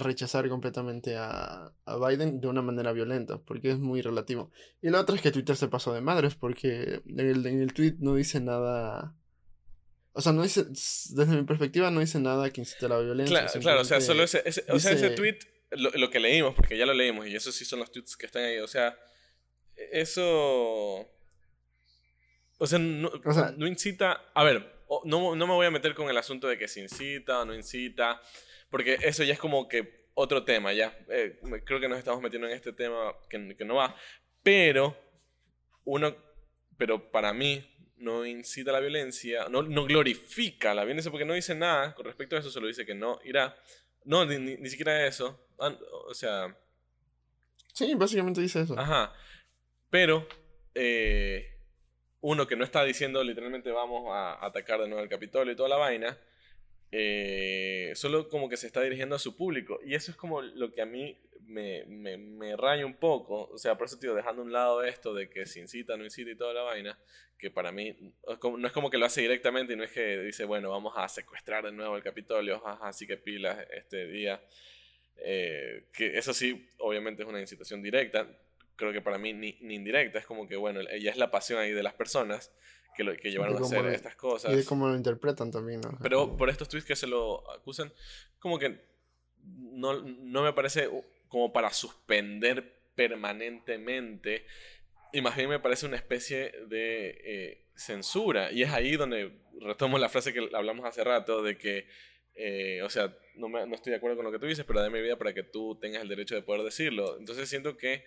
rechazar 0.00 0.48
completamente 0.48 1.16
a, 1.16 1.72
Biden 1.86 2.40
de 2.40 2.48
una 2.48 2.62
manera 2.62 2.90
violenta, 2.92 3.38
porque 3.38 3.70
es 3.70 3.78
muy 3.78 4.02
relativo. 4.02 4.50
Y 4.82 4.90
la 4.90 5.00
otra 5.00 5.14
es 5.14 5.22
que 5.22 5.30
Twitter 5.30 5.54
se 5.54 5.68
pasó 5.68 5.92
de 5.92 6.00
madres, 6.00 6.34
porque 6.34 7.00
el, 7.06 7.46
en 7.46 7.60
el 7.60 7.72
tweet 7.72 7.94
no 8.00 8.16
dice 8.16 8.40
nada... 8.40 9.14
O 10.16 10.20
sea, 10.20 10.32
no 10.32 10.42
dice, 10.44 10.64
desde 10.64 11.26
mi 11.36 11.42
perspectiva, 11.42 11.90
no 11.90 11.98
dice 12.00 12.18
nada 12.20 12.48
que 12.50 12.60
incite 12.60 12.86
a 12.86 12.88
la 12.88 12.98
violencia. 13.00 13.40
Claro, 13.40 13.60
claro, 13.60 13.80
o 13.80 13.84
sea, 13.84 14.00
solo 14.00 14.22
ese, 14.22 14.42
ese- 14.46 14.64
o 14.70 14.78
sea, 14.78 14.92
ese 14.92 15.10
tweet, 15.10 15.38
lo, 15.72 15.90
lo 15.90 16.08
que 16.10 16.20
leímos, 16.20 16.54
porque 16.54 16.78
ya 16.78 16.86
lo 16.86 16.94
leímos, 16.94 17.26
y 17.26 17.34
esos 17.34 17.54
sí 17.54 17.64
son 17.64 17.80
los 17.80 17.90
tweets 17.90 18.16
que 18.16 18.26
están 18.26 18.44
ahí, 18.44 18.58
o 18.58 18.68
sea, 18.68 18.96
eso... 19.90 21.08
O 22.58 22.66
sea, 22.66 22.78
no, 22.78 23.10
O 23.24 23.32
sea- 23.32 23.52
no 23.56 23.66
incita... 23.66 24.22
A 24.34 24.44
ver, 24.44 24.72
no, 25.04 25.34
no 25.34 25.46
me 25.46 25.52
voy 25.54 25.66
a 25.66 25.70
meter 25.72 25.94
con 25.94 26.08
el 26.08 26.16
asunto 26.16 26.46
de 26.46 26.56
que 26.58 26.68
se 26.68 26.80
incita 26.80 27.40
o 27.40 27.44
no 27.44 27.54
incita, 27.54 28.20
porque 28.70 28.98
eso 29.02 29.24
ya 29.24 29.32
es 29.34 29.38
como 29.40 29.68
que 29.68 30.10
otro 30.14 30.44
tema, 30.44 30.72
ya. 30.72 30.96
Eh, 31.08 31.40
creo 31.64 31.80
que 31.80 31.88
nos 31.88 31.98
estamos 31.98 32.22
metiendo 32.22 32.46
en 32.46 32.54
este 32.54 32.72
tema 32.72 33.12
que, 33.28 33.56
que 33.56 33.64
no 33.64 33.74
va, 33.76 33.96
pero 34.42 34.96
uno... 35.84 36.14
Pero 36.76 37.10
para 37.12 37.32
mí 37.32 37.73
no 37.96 38.26
incita 38.26 38.70
a 38.70 38.74
la 38.74 38.80
violencia, 38.80 39.48
no, 39.48 39.62
no 39.62 39.84
glorifica 39.84 40.74
la 40.74 40.84
violencia 40.84 41.10
porque 41.10 41.24
no 41.24 41.34
dice 41.34 41.54
nada 41.54 41.94
con 41.94 42.04
respecto 42.06 42.36
a 42.36 42.40
eso, 42.40 42.50
solo 42.50 42.66
dice 42.66 42.84
que 42.86 42.94
no 42.94 43.20
irá. 43.24 43.56
No, 44.04 44.24
ni, 44.26 44.38
ni- 44.38 44.56
ni 44.56 44.68
siquiera 44.68 45.06
eso. 45.06 45.48
Ah, 45.58 45.74
O 46.08 46.14
sea, 46.14 46.56
Sí, 47.72 47.94
básicamente 47.94 48.40
dice 48.40 48.60
eso. 48.62 48.78
ajá. 48.78 49.12
Pero, 49.90 50.26
eh, 50.74 51.50
uno 52.20 52.46
que 52.46 52.56
no 52.56 52.64
está 52.64 52.84
diciendo 52.84 53.22
literalmente 53.24 53.70
vamos 53.70 54.06
a 54.12 54.44
atacar 54.44 54.80
de 54.80 54.88
nuevo 54.88 55.02
el 55.02 55.08
Capitolio 55.08 55.52
y 55.52 55.56
toda 55.56 55.68
la 55.68 55.76
vaina, 55.76 56.18
eh, 56.92 57.92
solo 57.96 58.28
como 58.28 58.48
que 58.48 58.56
se 58.56 58.66
está 58.66 58.80
dirigiendo 58.82 59.14
a 59.16 59.18
su 59.18 59.36
público. 59.36 59.80
Y 59.84 59.94
eso 59.94 60.10
es 60.10 60.16
como 60.16 60.42
lo 60.42 60.72
que 60.72 60.82
a 60.82 60.86
mí 60.86 61.18
me, 61.46 61.84
me, 61.86 62.16
me 62.16 62.56
raya 62.56 62.84
un 62.86 62.94
poco. 62.96 63.48
O 63.52 63.58
sea, 63.58 63.76
por 63.76 63.86
eso, 63.86 63.98
tío, 63.98 64.14
dejando 64.14 64.42
a 64.42 64.44
un 64.44 64.52
lado 64.52 64.82
esto 64.84 65.12
de 65.14 65.28
que 65.28 65.46
se 65.46 65.60
incita, 65.60 65.96
no 65.96 66.04
incita 66.04 66.30
y 66.30 66.36
toda 66.36 66.52
la 66.54 66.62
vaina, 66.62 66.98
que 67.38 67.50
para 67.50 67.72
mí 67.72 67.96
no 68.58 68.66
es 68.66 68.72
como 68.72 68.90
que 68.90 68.98
lo 68.98 69.06
hace 69.06 69.20
directamente 69.20 69.72
y 69.72 69.76
no 69.76 69.84
es 69.84 69.90
que 69.92 70.20
dice, 70.20 70.44
bueno, 70.44 70.70
vamos 70.70 70.94
a 70.96 71.08
secuestrar 71.08 71.64
de 71.64 71.72
nuevo 71.72 71.96
el 71.96 72.02
Capitolio, 72.02 72.56
ajá, 72.66 72.88
así 72.88 73.06
que 73.06 73.16
pilas 73.16 73.58
este 73.72 74.06
día. 74.06 74.40
Eh, 75.16 75.86
que 75.92 76.18
eso 76.18 76.34
sí, 76.34 76.68
obviamente 76.78 77.22
es 77.22 77.28
una 77.28 77.40
incitación 77.40 77.82
directa. 77.82 78.26
Creo 78.76 78.92
que 78.92 79.00
para 79.00 79.18
mí 79.18 79.32
ni, 79.32 79.56
ni 79.60 79.74
indirecta. 79.76 80.18
Es 80.18 80.26
como 80.26 80.48
que, 80.48 80.56
bueno, 80.56 80.80
ella 80.90 81.10
es 81.10 81.16
la 81.16 81.30
pasión 81.30 81.60
ahí 81.60 81.70
de 81.72 81.82
las 81.82 81.94
personas 81.94 82.50
que, 82.96 83.04
lo, 83.04 83.14
que 83.16 83.30
llevaron 83.30 83.56
a 83.56 83.60
hacer 83.60 83.84
lo- 83.84 83.90
estas 83.90 84.16
cosas. 84.16 84.52
Y 84.52 84.56
de 84.56 84.64
cómo 84.64 84.88
lo 84.88 84.96
interpretan 84.96 85.50
también, 85.50 85.80
¿no? 85.80 85.96
Pero 86.02 86.36
por 86.36 86.48
estos 86.50 86.68
tweets 86.68 86.86
que 86.86 86.96
se 86.96 87.06
lo 87.06 87.48
acusan, 87.52 87.92
como 88.40 88.58
que 88.58 88.80
no, 89.44 90.00
no 90.02 90.42
me 90.42 90.52
parece 90.52 90.88
como 91.34 91.52
para 91.52 91.72
suspender 91.72 92.62
permanentemente. 92.94 94.46
Y 95.12 95.20
más 95.20 95.34
bien 95.34 95.48
me 95.48 95.58
parece 95.58 95.84
una 95.84 95.96
especie 95.96 96.52
de 96.68 97.08
eh, 97.24 97.64
censura. 97.74 98.52
Y 98.52 98.62
es 98.62 98.70
ahí 98.70 98.94
donde 98.94 99.32
retomo 99.60 99.98
la 99.98 100.08
frase 100.08 100.32
que 100.32 100.48
hablamos 100.52 100.86
hace 100.86 101.02
rato 101.02 101.42
de 101.42 101.58
que, 101.58 101.88
eh, 102.36 102.82
o 102.82 102.88
sea, 102.88 103.12
no, 103.34 103.48
me, 103.48 103.66
no, 103.66 103.74
estoy 103.74 103.90
de 103.90 103.96
acuerdo 103.96 104.14
con 104.14 104.24
lo 104.24 104.30
que 104.30 104.38
tú 104.38 104.46
dices, 104.46 104.64
pero 104.64 104.80
dame 104.80 105.02
vida 105.02 105.18
para 105.18 105.34
que 105.34 105.42
tú 105.42 105.76
tengas 105.80 106.02
el 106.02 106.08
derecho 106.08 106.36
de 106.36 106.42
poder 106.42 106.62
decirlo. 106.62 107.18
Entonces 107.18 107.48
siento 107.48 107.76
que 107.76 108.04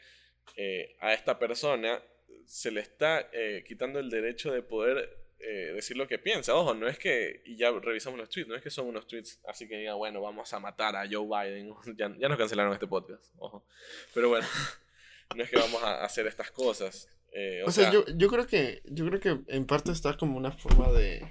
eh, 0.55 0.95
a 1.01 1.11
esta 1.11 1.37
persona 1.37 2.01
se 2.45 2.71
le 2.71 2.79
está 2.79 3.29
quitando 3.65 3.99
el 3.99 4.09
derecho 4.09 4.53
de 4.53 4.61
poder 4.61 5.26
eh, 5.39 5.71
decir 5.73 5.97
lo 5.97 6.08
que 6.08 6.17
piensa. 6.17 6.56
Ojo, 6.56 6.73
no 6.73 6.88
es 6.88 6.97
que, 6.97 7.41
y 7.45 7.58
ya 7.58 7.71
revisamos 7.71 8.19
los 8.19 8.30
tweets, 8.30 8.50
no 8.50 8.56
es 8.56 8.62
que 8.62 8.69
son 8.69 8.88
unos 8.88 9.08
tweets 9.08 9.39
así 9.47 9.67
que 9.67 9.78
diga, 9.78 9.93
bueno, 9.93 10.21
vamos 10.21 10.52
a 10.54 10.60
matar 10.60 10.95
a 10.95 11.08
Joe 11.10 11.28
Biden. 11.28 11.73
ya, 11.97 12.13
ya 12.17 12.30
nos 12.30 12.38
cancelaron 12.38 12.73
este 12.73 12.88
podcast, 12.88 13.34
ojo. 13.38 13.65
Pero 14.13 14.30
bueno, 14.30 14.47
no 15.36 15.43
es 15.43 15.50
que 15.50 15.58
vamos 15.58 15.82
a 15.84 16.04
hacer 16.04 16.28
estas 16.28 16.52
cosas. 16.52 17.10
Eh, 17.32 17.62
o, 17.65 17.71
sea, 17.71 17.91
yo, 17.91 18.06
yo, 18.15 18.30
creo 18.30 18.47
que, 18.47 18.82
yo 18.86 19.06
creo 19.06 19.19
que 19.19 19.54
en 19.54 19.65
parte 19.65 19.91
está 19.91 20.17
como 20.17 20.38
una 20.38 20.52
forma 20.52 20.91
de, 20.91 21.23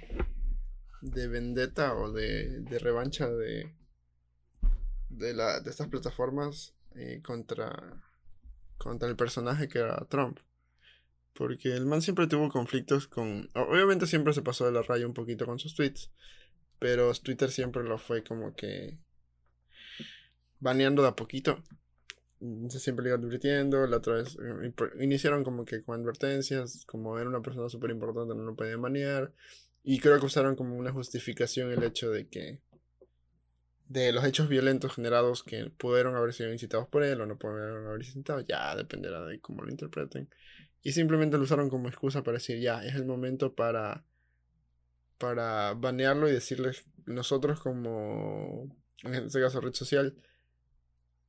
de 1.01 1.27
vendetta 1.27 1.95
o 1.95 2.11
de, 2.11 2.61
de 2.61 2.79
revancha 2.79 3.27
de, 3.27 3.73
de, 5.09 5.33
la, 5.33 5.59
de 5.59 5.69
estas 5.69 5.87
plataformas 5.87 6.75
eh, 6.95 7.21
contra, 7.23 8.01
contra 8.77 9.09
el 9.09 9.15
personaje 9.15 9.67
que 9.67 9.79
era 9.79 9.97
Trump. 10.09 10.39
Porque 11.37 11.75
el 11.75 11.85
man 11.85 12.01
siempre 12.01 12.25
tuvo 12.25 12.49
conflictos 12.49 13.07
con... 13.07 13.51
Obviamente 13.53 14.07
siempre 14.07 14.33
se 14.33 14.41
pasó 14.41 14.65
de 14.65 14.71
la 14.71 14.81
raya 14.81 15.05
un 15.05 15.13
poquito 15.13 15.45
con 15.45 15.59
sus 15.59 15.75
tweets. 15.75 16.11
Pero 16.79 17.13
Twitter 17.13 17.51
siempre 17.51 17.83
lo 17.83 17.99
fue 17.99 18.23
como 18.23 18.55
que... 18.55 18.97
Baneando 20.59 21.03
de 21.03 21.09
a 21.09 21.15
poquito. 21.15 21.63
Se 22.69 22.79
siempre 22.79 23.03
le 23.03 23.09
iba 23.09 23.19
advirtiendo. 23.19 23.85
La 23.85 23.97
otra 23.97 24.15
vez 24.15 24.35
eh, 24.35 24.73
iniciaron 24.99 25.43
como 25.43 25.63
que 25.63 25.83
con 25.83 26.01
advertencias. 26.01 26.85
Como 26.87 27.19
era 27.19 27.29
una 27.29 27.41
persona 27.43 27.69
súper 27.69 27.91
importante 27.91 28.33
no 28.33 28.41
lo 28.41 28.55
podían 28.55 28.81
banear. 28.81 29.31
Y 29.83 29.99
creo 29.99 30.19
que 30.19 30.25
usaron 30.25 30.55
como 30.55 30.75
una 30.75 30.91
justificación 30.91 31.71
el 31.71 31.83
hecho 31.83 32.09
de 32.09 32.27
que... 32.27 32.61
De 33.85 34.11
los 34.11 34.25
hechos 34.25 34.49
violentos 34.49 34.95
generados 34.95 35.43
que 35.43 35.71
pudieron 35.77 36.15
haber 36.15 36.33
sido 36.33 36.51
incitados 36.51 36.87
por 36.87 37.03
él 37.03 37.21
o 37.21 37.27
no 37.27 37.37
pudieron 37.37 37.85
haber 37.85 38.01
incitado. 38.01 38.41
Ya 38.41 38.75
dependerá 38.75 39.23
de 39.23 39.39
cómo 39.39 39.63
lo 39.63 39.69
interpreten. 39.69 40.27
Y 40.83 40.91
simplemente 40.93 41.37
lo 41.37 41.43
usaron 41.43 41.69
como 41.69 41.89
excusa 41.89 42.23
para 42.23 42.37
decir, 42.37 42.59
ya, 42.59 42.85
es 42.85 42.95
el 42.95 43.05
momento 43.05 43.55
para, 43.55 44.05
para 45.17 45.73
banearlo 45.73 46.29
y 46.29 46.33
decirles, 46.33 46.85
nosotros 47.05 47.59
como, 47.59 48.69
en 49.03 49.13
este 49.13 49.41
caso, 49.41 49.61
red 49.61 49.73
social, 49.73 50.15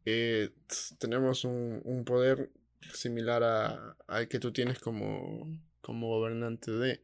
eh, 0.05 0.51
tenemos 0.99 1.45
un, 1.45 1.81
un, 1.85 2.05
poder 2.05 2.51
similar 2.93 3.43
a, 3.43 3.97
al 4.07 4.29
que 4.29 4.39
tú 4.39 4.53
tienes 4.53 4.79
como, 4.79 5.47
como 5.81 6.09
gobernante 6.09 6.71
de. 6.71 7.03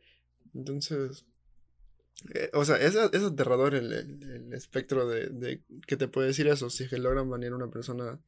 Entonces, 0.54 1.26
eh, 2.34 2.50
o 2.52 2.64
sea, 2.64 2.76
es, 2.76 2.94
es 2.94 3.22
aterrador 3.22 3.74
el, 3.74 3.92
el, 3.92 4.52
espectro 4.54 5.06
de, 5.06 5.28
de, 5.28 5.62
que 5.86 5.96
te 5.96 6.08
puede 6.08 6.28
decir 6.28 6.46
eso. 6.46 6.70
Si 6.70 6.84
es 6.84 6.90
que 6.90 6.98
logran 6.98 7.28
banear 7.28 7.52
a 7.52 7.56
una 7.56 7.70
persona 7.70 8.20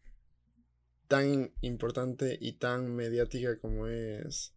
tan 1.08 1.52
importante 1.60 2.36
y 2.40 2.52
tan 2.52 2.94
mediática 2.94 3.58
como 3.58 3.86
es 3.86 4.54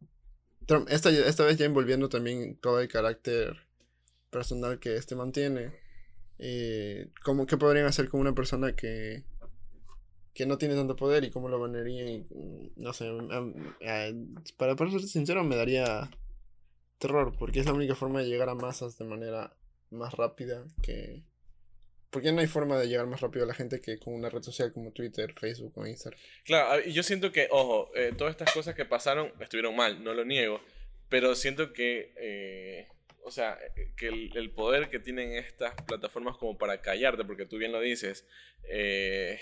Trump. 0.66 0.88
Esta, 0.90 1.10
esta 1.10 1.46
vez 1.46 1.58
ya 1.58 1.66
envolviendo 1.66 2.10
también 2.10 2.58
todo 2.58 2.80
el 2.80 2.88
carácter 2.88 3.58
personal 4.30 4.80
que 4.80 4.96
este 4.96 5.16
mantiene. 5.16 5.74
Eh, 6.38 7.12
¿cómo, 7.24 7.46
¿Qué 7.46 7.58
podrían 7.58 7.86
hacer 7.86 8.08
con 8.10 8.22
una 8.22 8.34
persona 8.34 8.76
que, 8.76 9.24
que 10.34 10.46
no 10.46 10.58
tiene 10.58 10.76
tanto 10.76 10.96
poder 10.96 11.24
y 11.24 11.32
cómo 11.32 11.50
lo 11.50 11.60
banearían? 11.60 12.28
no 12.76 12.94
sé, 12.94 13.10
para, 14.58 14.76
para 14.76 14.92
ser 14.92 15.02
sincero 15.04 15.44
me 15.44 15.56
daría 15.56 16.10
terror 16.98 17.34
porque 17.38 17.60
es 17.60 17.66
la 17.66 17.74
única 17.74 17.96
forma 17.96 18.20
de 18.20 18.28
llegar 18.28 18.50
a 18.50 18.56
masas 18.56 18.98
de 18.98 19.06
manera 19.06 19.56
más 19.90 20.14
rápida 20.14 20.66
que, 20.82 21.24
¿Por 22.10 22.24
qué 22.24 22.32
no 22.32 22.42
hay 22.42 22.48
forma 22.48 22.80
de 22.80 22.88
llegar 22.88 23.06
más 23.06 23.22
rápido 23.22 23.46
a 23.46 23.48
la 23.48 23.54
gente 23.54 23.80
que 23.82 24.00
con 24.00 24.16
una 24.16 24.30
red 24.30 24.42
social 24.42 24.74
como 24.74 24.92
Twitter, 24.92 25.34
Facebook 25.40 25.78
o 25.78 25.86
Instagram? 25.86 26.20
Claro, 26.44 26.82
y 26.84 26.92
yo 26.92 27.04
siento 27.04 27.32
que, 27.32 27.48
ojo, 27.52 27.92
eh, 27.96 28.14
todas 28.18 28.32
estas 28.32 28.52
cosas 28.52 28.74
que 28.74 28.86
pasaron 28.86 29.32
estuvieron 29.40 29.76
mal, 29.76 30.04
no 30.04 30.14
lo 30.14 30.26
niego, 30.26 30.60
pero 31.08 31.36
siento 31.36 31.72
que, 31.72 32.14
eh, 32.18 32.88
o 33.24 33.30
sea, 33.30 33.60
que 33.96 34.08
el, 34.08 34.52
poder 34.52 34.90
que 34.90 34.98
tienen 34.98 35.34
estas 35.34 35.76
plataformas 35.84 36.38
como 36.38 36.58
para 36.58 36.82
callarte, 36.82 37.26
porque 37.26 37.46
tú 37.46 37.58
bien 37.58 37.72
lo 37.72 37.80
dices, 37.80 38.26
eh, 38.64 39.40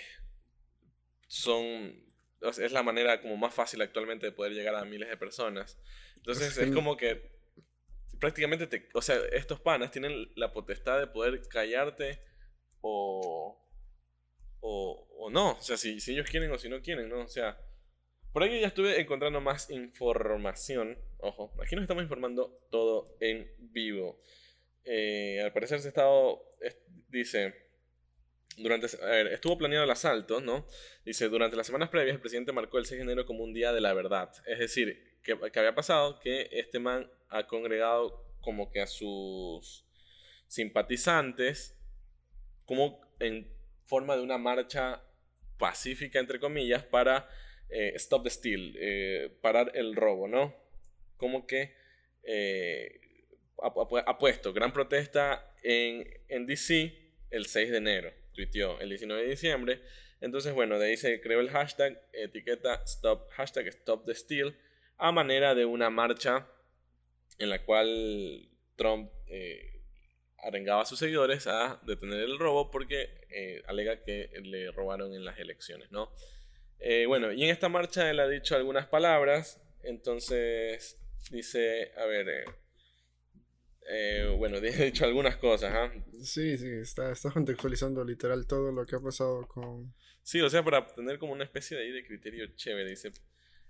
son, 1.27 2.03
es 2.41 2.71
la 2.73 2.83
manera 2.83 3.21
como 3.21 3.37
más 3.37 3.53
fácil 3.53 3.81
actualmente 3.81 4.25
de 4.25 4.33
poder 4.33 4.51
llegar 4.51 4.75
a 4.75 4.83
miles 4.83 5.07
de 5.07 5.15
personas. 5.15 5.79
Entonces 6.17 6.57
es 6.57 6.71
como 6.71 6.97
que 6.97 7.31
prácticamente, 8.19 8.67
te, 8.67 8.89
o 8.93 9.01
sea, 9.01 9.17
estos 9.31 9.61
panas 9.61 9.91
tienen 9.91 10.29
la 10.35 10.51
potestad 10.51 10.99
de 10.99 11.07
poder 11.07 11.41
callarte 11.47 12.19
o, 12.81 13.57
o, 14.61 15.29
no. 15.29 15.51
O 15.51 15.61
sea, 15.61 15.77
si, 15.77 15.99
si, 15.99 16.13
ellos 16.13 16.29
quieren 16.29 16.51
o 16.51 16.57
si 16.57 16.69
no 16.69 16.81
quieren, 16.81 17.09
¿no? 17.09 17.21
O 17.21 17.27
sea, 17.27 17.57
por 18.31 18.43
ahí 18.43 18.61
ya 18.61 18.67
estuve 18.67 18.99
encontrando 18.99 19.41
más 19.41 19.69
información. 19.69 20.97
Ojo, 21.19 21.53
aquí 21.61 21.75
nos 21.75 21.83
estamos 21.83 22.03
informando 22.03 22.59
todo 22.69 23.17
en 23.19 23.51
vivo. 23.57 24.21
Eh, 24.83 25.41
al 25.43 25.51
parecer 25.51 25.79
se 25.79 25.87
ha 25.87 25.89
estado, 25.89 26.41
dice, 27.09 27.53
durante, 28.57 28.87
a 29.01 29.05
ver, 29.05 29.27
estuvo 29.27 29.57
planeado 29.57 29.85
el 29.85 29.91
asalto, 29.91 30.39
¿no? 30.39 30.65
Dice, 31.05 31.29
durante 31.29 31.57
las 31.57 31.67
semanas 31.67 31.89
previas 31.89 32.15
el 32.15 32.21
presidente 32.21 32.51
marcó 32.51 32.77
el 32.77 32.85
6 32.85 32.99
de 32.99 33.03
enero 33.03 33.25
como 33.25 33.43
un 33.43 33.53
día 33.53 33.73
de 33.73 33.81
la 33.81 33.93
verdad. 33.93 34.31
Es 34.45 34.59
decir, 34.59 35.19
que, 35.23 35.37
que 35.51 35.59
había 35.59 35.75
pasado 35.75 36.19
que 36.19 36.47
este 36.51 36.79
man 36.79 37.09
ha 37.29 37.47
congregado 37.47 38.25
como 38.39 38.71
que 38.71 38.81
a 38.81 38.87
sus 38.87 39.85
simpatizantes 40.47 41.76
como 42.67 43.01
en 43.19 43.47
forma 43.85 44.15
de 44.15 44.21
una 44.21 44.37
marcha 44.37 45.01
pacífica, 45.57 46.19
entre 46.19 46.39
comillas, 46.39 46.83
para 46.83 47.27
eh, 47.69 47.93
Stop 47.95 48.25
the 48.25 48.29
Steal, 48.29 48.75
eh, 48.77 49.31
parar 49.41 49.71
el 49.73 49.95
robo, 49.95 50.27
¿no? 50.27 50.53
Como 51.15 51.47
que 51.47 51.73
eh, 52.23 52.99
ha, 53.63 54.17
puesto 54.19 54.53
gran 54.53 54.71
protesta 54.71 55.55
en, 55.63 56.07
en 56.27 56.45
DC 56.45 56.93
el 57.31 57.45
6 57.47 57.71
de 57.71 57.77
enero, 57.77 58.13
tuiteó 58.33 58.79
el 58.79 58.89
19 58.89 59.23
de 59.23 59.29
diciembre. 59.29 59.81
Entonces, 60.19 60.53
bueno, 60.53 60.77
de 60.77 60.87
ahí 60.87 60.97
se 60.97 61.21
creó 61.21 61.39
el 61.39 61.49
hashtag, 61.49 62.01
etiqueta 62.11 62.83
stop, 62.85 63.29
hashtag 63.31 63.67
Stop 63.67 64.05
the 64.05 64.13
Steal, 64.13 64.55
a 64.97 65.11
manera 65.11 65.55
de 65.55 65.65
una 65.65 65.89
marcha 65.89 66.47
en 67.37 67.49
la 67.49 67.63
cual 67.63 68.49
Trump 68.75 69.11
arengaba 70.47 70.81
a 70.81 70.85
sus 70.85 70.99
seguidores 70.99 71.45
a 71.47 71.79
detener 71.85 72.21
el 72.21 72.39
robo 72.39 72.71
porque 72.71 73.25
eh, 73.29 73.61
alega 73.67 74.01
que 74.03 74.31
le 74.41 74.71
robaron 74.71 75.13
en 75.13 75.25
las 75.25 75.37
elecciones, 75.39 75.91
¿no? 75.91 76.11
Eh, 76.79 77.05
bueno, 77.05 77.33
y 77.33 77.43
en 77.43 77.49
esta 77.49 77.69
marcha 77.69 78.09
él 78.09 78.19
ha 78.19 78.29
dicho 78.29 78.55
algunas 78.55 78.87
palabras, 78.87 79.61
entonces 79.83 80.97
dice, 81.31 81.91
a 81.97 82.05
ver, 82.05 82.45
eh, 83.89 84.33
bueno, 84.37 84.57
ha 84.57 84.61
dicho 84.61 85.03
algunas 85.03 85.35
cosas, 85.35 85.73
¿ah? 85.73 85.91
Sí, 86.23 86.57
sí, 86.57 86.69
está, 86.81 87.11
está 87.11 87.29
contextualizando 87.29 88.03
literal 88.05 88.47
todo 88.47 88.71
lo 88.71 88.85
que 88.85 88.95
ha 88.95 89.01
pasado 89.01 89.45
con... 89.47 89.93
Sí, 90.23 90.39
o 90.39 90.49
sea, 90.49 90.63
para 90.63 90.87
tener 90.87 91.19
como 91.19 91.33
una 91.33 91.43
especie 91.43 91.77
de, 91.77 91.91
de 91.91 92.05
criterio 92.05 92.47
chévere, 92.55 92.89
dice, 92.89 93.11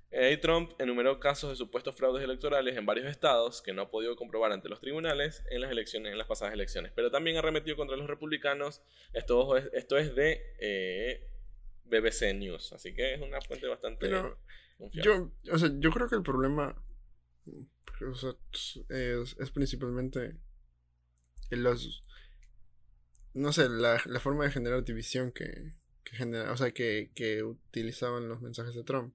eh, 0.10 0.38
Trump 0.38 0.72
enumeró 0.80 1.20
casos 1.20 1.50
de 1.50 1.56
supuestos 1.58 1.96
fraudes 1.96 2.24
electorales 2.24 2.78
en 2.78 2.86
varios 2.86 3.08
estados 3.08 3.62
que 3.62 3.74
no 3.74 3.84
ha 3.84 3.92
podido 3.92 4.16
comprobar 4.16 4.54
ante 4.54 4.70
los 4.70 4.80
tribunales 4.80 5.44
en 5.50 5.60
las 5.60 5.70
elecciones, 5.70 6.12
en 6.14 6.18
las 6.18 6.28
pasadas 6.28 6.54
elecciones. 6.54 6.94
Pero 6.96 7.12
también 7.12 7.36
arremetió 7.38 7.76
contra 7.76 7.98
los 7.98 8.08
republicanos. 8.08 8.82
Esto, 9.14 9.58
esto 9.58 9.98
es 9.98 10.16
de 10.16 10.42
eh, 10.60 11.30
BBC 11.86 12.34
News, 12.36 12.72
así 12.72 12.94
que 12.94 13.16
es 13.16 13.22
una 13.22 13.42
fuente 13.42 13.68
bastante. 13.68 14.10
yo, 14.94 15.32
o 15.52 15.58
sea, 15.58 15.70
yo 15.78 15.92
creo 15.92 16.08
que 16.08 16.16
el 16.16 16.24
problema 16.24 16.82
es, 18.90 19.52
principalmente 19.52 20.38
los, 21.50 22.04
no 23.34 23.52
sé, 23.52 23.68
la, 23.68 24.00
forma 24.22 24.46
de 24.46 24.52
generar 24.52 24.86
división 24.86 25.34
que, 25.34 25.74
que 26.04 26.16
genera, 26.16 26.52
o 26.54 26.58
sea, 26.58 26.72
que, 26.72 27.12
que 27.14 27.44
utilizaban 27.44 28.30
los 28.30 28.42
mensajes 28.42 28.74
de 28.74 28.84
Trump. 28.84 29.14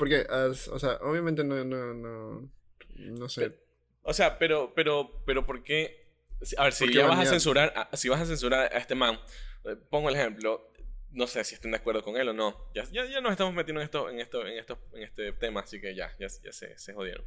Porque, 0.00 0.26
o 0.30 0.78
sea, 0.78 0.98
obviamente 1.02 1.44
no, 1.44 1.62
no, 1.62 1.92
no, 1.92 2.50
no 2.96 3.28
sé. 3.28 3.52
o 4.00 4.14
sea, 4.14 4.38
pero, 4.38 4.72
pero, 4.74 5.22
pero, 5.26 5.44
¿por 5.44 5.62
qué? 5.62 6.08
A 6.56 6.64
ver, 6.64 6.72
si 6.72 6.90
ya 6.90 7.06
vas 7.06 7.18
a 7.18 7.26
censurar, 7.26 7.70
a, 7.76 7.94
si 7.94 8.08
vas 8.08 8.22
a 8.22 8.24
censurar 8.24 8.74
a 8.74 8.78
este 8.78 8.94
man, 8.94 9.20
eh, 9.66 9.76
pongo 9.90 10.08
el 10.08 10.16
ejemplo, 10.16 10.72
no 11.10 11.26
sé 11.26 11.44
si 11.44 11.54
estén 11.54 11.72
de 11.72 11.76
acuerdo 11.76 12.02
con 12.02 12.16
él 12.16 12.30
o 12.30 12.32
no. 12.32 12.72
Ya, 12.74 12.84
ya, 12.84 13.04
ya 13.04 13.20
nos 13.20 13.32
estamos 13.32 13.52
metiendo 13.52 13.82
en 13.82 13.84
esto, 13.84 14.08
en 14.08 14.20
esto, 14.20 14.46
en 14.46 14.56
esto, 14.56 14.78
en 14.94 15.02
este 15.02 15.32
tema, 15.34 15.60
así 15.60 15.78
que 15.82 15.94
ya, 15.94 16.16
ya, 16.18 16.28
ya 16.42 16.50
se, 16.50 16.78
se 16.78 16.94
jodieron. 16.94 17.26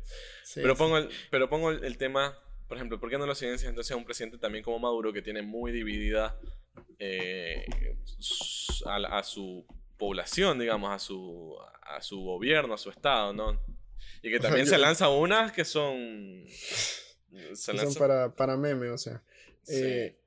pero, 0.55 0.75
pongo 0.75 0.97
el, 0.97 1.09
pero 1.29 1.47
pongo 1.47 1.69
el, 1.69 1.97
tema, 1.99 2.35
por 2.67 2.77
ejemplo, 2.77 2.99
¿por 2.99 3.11
qué 3.11 3.19
no 3.19 3.27
lo 3.27 3.35
silencias 3.35 3.69
entonces 3.69 3.91
a 3.91 3.97
un 3.97 4.05
presidente 4.05 4.39
también 4.39 4.63
como 4.63 4.79
Maduro 4.79 5.13
que 5.13 5.21
tiene 5.21 5.43
muy 5.43 5.71
dividida 5.71 6.39
eh, 6.97 7.67
a, 8.87 8.95
a, 9.19 9.21
su 9.21 9.63
población, 10.03 10.59
digamos, 10.59 10.91
a 10.91 10.99
su, 10.99 11.55
a 11.81 12.01
su 12.01 12.19
gobierno, 12.19 12.73
a 12.73 12.77
su 12.77 12.89
estado, 12.89 13.31
¿no? 13.31 13.57
Y 14.21 14.29
que 14.29 14.39
también 14.41 14.67
se 14.67 14.77
lanza 14.77 15.07
unas 15.07 15.53
que 15.53 15.63
son... 15.63 16.43
son 17.55 17.93
para, 17.97 18.35
para 18.35 18.57
meme, 18.57 18.89
o 18.89 18.97
sea. 18.97 19.23
Eh, 19.69 20.19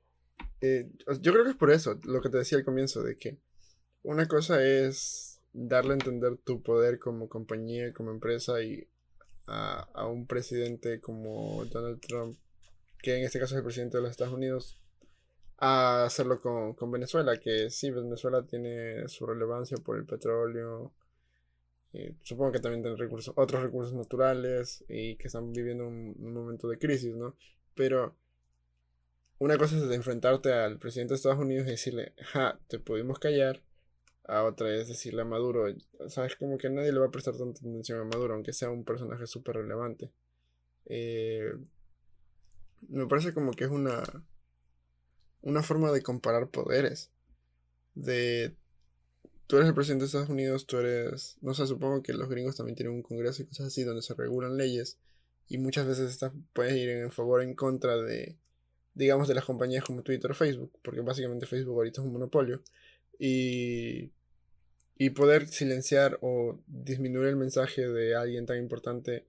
eh, 0.61 0.89
yo 1.21 1.31
creo 1.31 1.43
que 1.43 1.51
es 1.51 1.55
por 1.55 1.69
eso, 1.69 1.99
lo 2.05 2.21
que 2.21 2.29
te 2.29 2.39
decía 2.39 2.57
al 2.57 2.65
comienzo, 2.65 3.03
de 3.03 3.17
que 3.17 3.37
una 4.01 4.27
cosa 4.27 4.65
es 4.65 5.41
darle 5.53 5.91
a 5.91 5.93
entender 5.93 6.37
tu 6.37 6.63
poder 6.63 6.97
como 6.97 7.29
compañía, 7.29 7.93
como 7.93 8.09
empresa 8.09 8.63
y 8.63 8.87
a, 9.45 9.87
a 9.93 10.07
un 10.07 10.25
presidente 10.25 10.99
como 11.01 11.63
Donald 11.65 12.01
Trump, 12.01 12.35
que 13.03 13.15
en 13.15 13.25
este 13.25 13.39
caso 13.39 13.53
es 13.53 13.59
el 13.59 13.63
presidente 13.63 13.97
de 13.97 14.01
los 14.01 14.11
Estados 14.11 14.33
Unidos, 14.33 14.79
a 15.57 16.05
hacerlo 16.05 16.41
con, 16.41 16.73
con, 16.73 16.91
Venezuela, 16.91 17.37
que 17.39 17.69
sí, 17.69 17.91
Venezuela 17.91 18.45
tiene 18.45 19.07
su 19.07 19.25
relevancia 19.25 19.77
por 19.77 19.97
el 19.97 20.05
petróleo, 20.05 20.93
y 21.93 22.15
supongo 22.21 22.51
que 22.51 22.59
también 22.59 22.83
tiene 22.83 22.97
recursos, 22.97 23.33
otros 23.37 23.63
recursos 23.63 23.93
naturales 23.93 24.83
y 24.87 25.15
que 25.15 25.27
están 25.27 25.51
viviendo 25.53 25.87
un, 25.87 26.15
momento 26.33 26.67
de 26.67 26.77
crisis, 26.77 27.15
¿no? 27.15 27.35
Pero 27.75 28.15
una 29.39 29.57
cosa 29.57 29.77
es 29.77 29.91
enfrentarte 29.91 30.53
al 30.53 30.79
presidente 30.79 31.13
de 31.13 31.15
Estados 31.15 31.39
Unidos 31.39 31.67
y 31.67 31.71
decirle, 31.71 32.13
ja, 32.19 32.59
te 32.67 32.79
pudimos 32.79 33.19
callar, 33.19 33.61
a 34.25 34.43
otra 34.43 34.75
es 34.75 34.89
decirle 34.89 35.21
a 35.21 35.25
Maduro, 35.25 35.73
sabes, 36.09 36.35
como 36.35 36.57
que 36.57 36.69
nadie 36.69 36.91
le 36.91 36.99
va 36.99 37.07
a 37.07 37.11
prestar 37.11 37.37
tanta 37.37 37.61
atención 37.61 37.99
a 37.99 38.03
Maduro, 38.03 38.33
aunque 38.33 38.51
sea 38.53 38.69
un 38.69 38.83
personaje 38.83 39.25
súper 39.25 39.55
relevante. 39.55 40.11
Eh, 40.85 41.53
me 42.89 43.07
parece 43.07 43.33
como 43.33 43.51
que 43.51 43.63
es 43.63 43.69
una 43.69 44.03
una 45.47 45.63
forma 45.63 45.91
de 45.93 46.01
comparar 46.01 46.49
poderes. 46.49 47.09
De 47.95 48.53
tú 49.47 49.55
eres 49.55 49.69
el 49.69 49.73
presidente 49.73 50.03
de 50.03 50.07
Estados 50.07 50.29
Unidos, 50.29 50.67
tú 50.67 50.77
eres, 50.77 51.37
no 51.41 51.53
sé, 51.53 51.65
supongo 51.65 52.03
que 52.03 52.13
los 52.13 52.29
gringos 52.29 52.57
también 52.57 52.75
tienen 52.75 52.93
un 52.93 53.01
congreso 53.01 53.41
y 53.41 53.45
cosas 53.45 53.67
así 53.67 53.83
donde 53.83 54.01
se 54.01 54.13
regulan 54.13 54.57
leyes 54.57 54.99
y 55.47 55.57
muchas 55.57 55.87
veces 55.87 56.11
estás, 56.11 56.33
puedes 56.51 56.75
ir 56.75 56.89
en 56.89 57.11
favor 57.11 57.39
o 57.39 57.43
en 57.43 57.55
contra 57.55 57.95
de, 57.95 58.37
digamos, 58.93 59.29
de 59.29 59.35
las 59.35 59.45
compañías 59.45 59.85
como 59.85 60.03
Twitter 60.03 60.29
o 60.29 60.35
Facebook, 60.35 60.77
porque 60.83 60.99
básicamente 60.99 61.45
Facebook 61.45 61.77
ahorita 61.77 62.01
es 62.01 62.07
un 62.07 62.13
monopolio 62.13 62.61
y, 63.17 64.11
y 64.97 65.11
poder 65.11 65.47
silenciar 65.47 66.19
o 66.21 66.59
disminuir 66.67 67.29
el 67.29 67.37
mensaje 67.37 67.87
de 67.87 68.15
alguien 68.15 68.45
tan 68.45 68.57
importante 68.57 69.25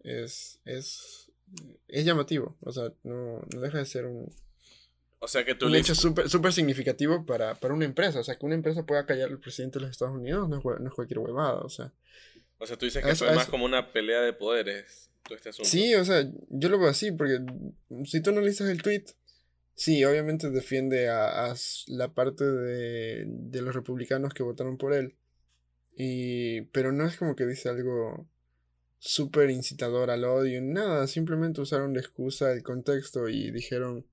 es, 0.00 0.58
es, 0.64 1.30
es 1.86 2.04
llamativo, 2.04 2.56
o 2.62 2.72
sea, 2.72 2.92
no, 3.04 3.42
no 3.54 3.60
deja 3.60 3.78
de 3.78 3.86
ser 3.86 4.06
un, 4.06 4.28
o 5.24 5.28
sea 5.28 5.44
que 5.44 5.54
tú 5.54 5.66
Un 5.66 5.76
hecho 5.76 5.94
súper 5.94 6.52
significativo 6.52 7.24
para, 7.24 7.54
para, 7.54 7.72
una 7.72 7.84
empresa. 7.84 8.18
O 8.18 8.24
sea, 8.24 8.34
que 8.34 8.44
una 8.44 8.56
empresa 8.56 8.84
pueda 8.84 9.06
callar 9.06 9.30
al 9.30 9.38
presidente 9.38 9.78
de 9.78 9.82
los 9.82 9.92
Estados 9.92 10.16
Unidos 10.16 10.48
no 10.48 10.58
es, 10.58 10.80
no 10.80 10.88
es 10.88 10.94
cualquier 10.94 11.20
huevada. 11.20 11.60
O 11.60 11.68
sea, 11.68 11.92
o 12.58 12.66
sea 12.66 12.76
tú 12.76 12.86
dices 12.86 13.04
que 13.04 13.10
es, 13.12 13.20
fue 13.20 13.32
más 13.32 13.46
como 13.46 13.64
una 13.64 13.92
pelea 13.92 14.20
de 14.20 14.32
poderes. 14.32 15.12
Todo 15.22 15.36
este 15.36 15.50
asunto. 15.50 15.70
Sí, 15.70 15.94
o 15.94 16.04
sea, 16.04 16.28
yo 16.48 16.68
lo 16.68 16.80
veo 16.80 16.88
así, 16.88 17.12
porque 17.12 17.38
si 18.04 18.20
tú 18.20 18.30
analizas 18.30 18.68
el 18.68 18.82
tweet, 18.82 19.04
sí, 19.74 20.04
obviamente 20.04 20.50
defiende 20.50 21.08
a, 21.08 21.52
a 21.52 21.54
la 21.86 22.12
parte 22.12 22.44
de, 22.44 23.24
de, 23.28 23.62
los 23.62 23.76
republicanos 23.76 24.34
que 24.34 24.42
votaron 24.42 24.76
por 24.76 24.92
él. 24.92 25.14
Y, 25.96 26.62
pero 26.72 26.90
no 26.90 27.06
es 27.06 27.16
como 27.16 27.36
que 27.36 27.46
dice 27.46 27.68
algo 27.68 28.28
súper 28.98 29.50
incitador 29.50 30.10
al 30.10 30.24
odio, 30.24 30.60
nada, 30.62 31.06
simplemente 31.06 31.60
usaron 31.60 31.94
la 31.94 32.00
excusa, 32.00 32.52
el 32.52 32.64
contexto 32.64 33.28
y 33.28 33.52
dijeron 33.52 34.04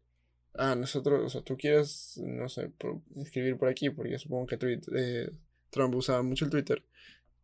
ah, 0.56 0.76
nosotros, 0.76 1.26
o 1.26 1.30
sea, 1.30 1.42
tú 1.42 1.58
quieres, 1.58 2.20
no 2.24 2.50
sé, 2.50 2.72
escribir 3.18 3.58
por 3.58 3.70
aquí, 3.70 3.90
porque 3.90 4.18
supongo 4.18 4.48
que 4.48 4.58
eh, 4.96 5.30
Trump 5.70 5.96
usaba 5.96 6.22
mucho 6.24 6.46
el 6.46 6.52
Twitter. 6.52 6.84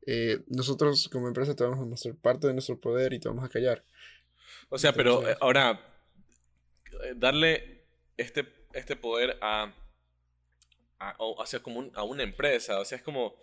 Eh, 0.07 0.39
nosotros 0.47 1.09
como 1.09 1.27
empresa 1.27 1.55
te 1.55 1.63
vamos 1.63 1.79
a 1.79 1.85
mostrar 1.85 2.15
parte 2.15 2.47
de 2.47 2.53
nuestro 2.53 2.79
poder 2.79 3.13
y 3.13 3.19
te 3.19 3.27
vamos 3.27 3.43
a 3.43 3.49
callar. 3.49 3.83
O 4.69 4.77
sea, 4.77 4.93
pero 4.93 5.27
eh, 5.27 5.35
ahora, 5.41 5.79
darle 7.15 7.85
este, 8.17 8.45
este 8.73 8.95
poder 8.95 9.37
a, 9.41 9.73
a, 10.99 11.15
como 11.61 11.91
a 11.93 12.03
una 12.03 12.23
empresa, 12.23 12.79
o 12.79 12.85
sea, 12.85 12.97
es 12.97 13.03
como, 13.03 13.35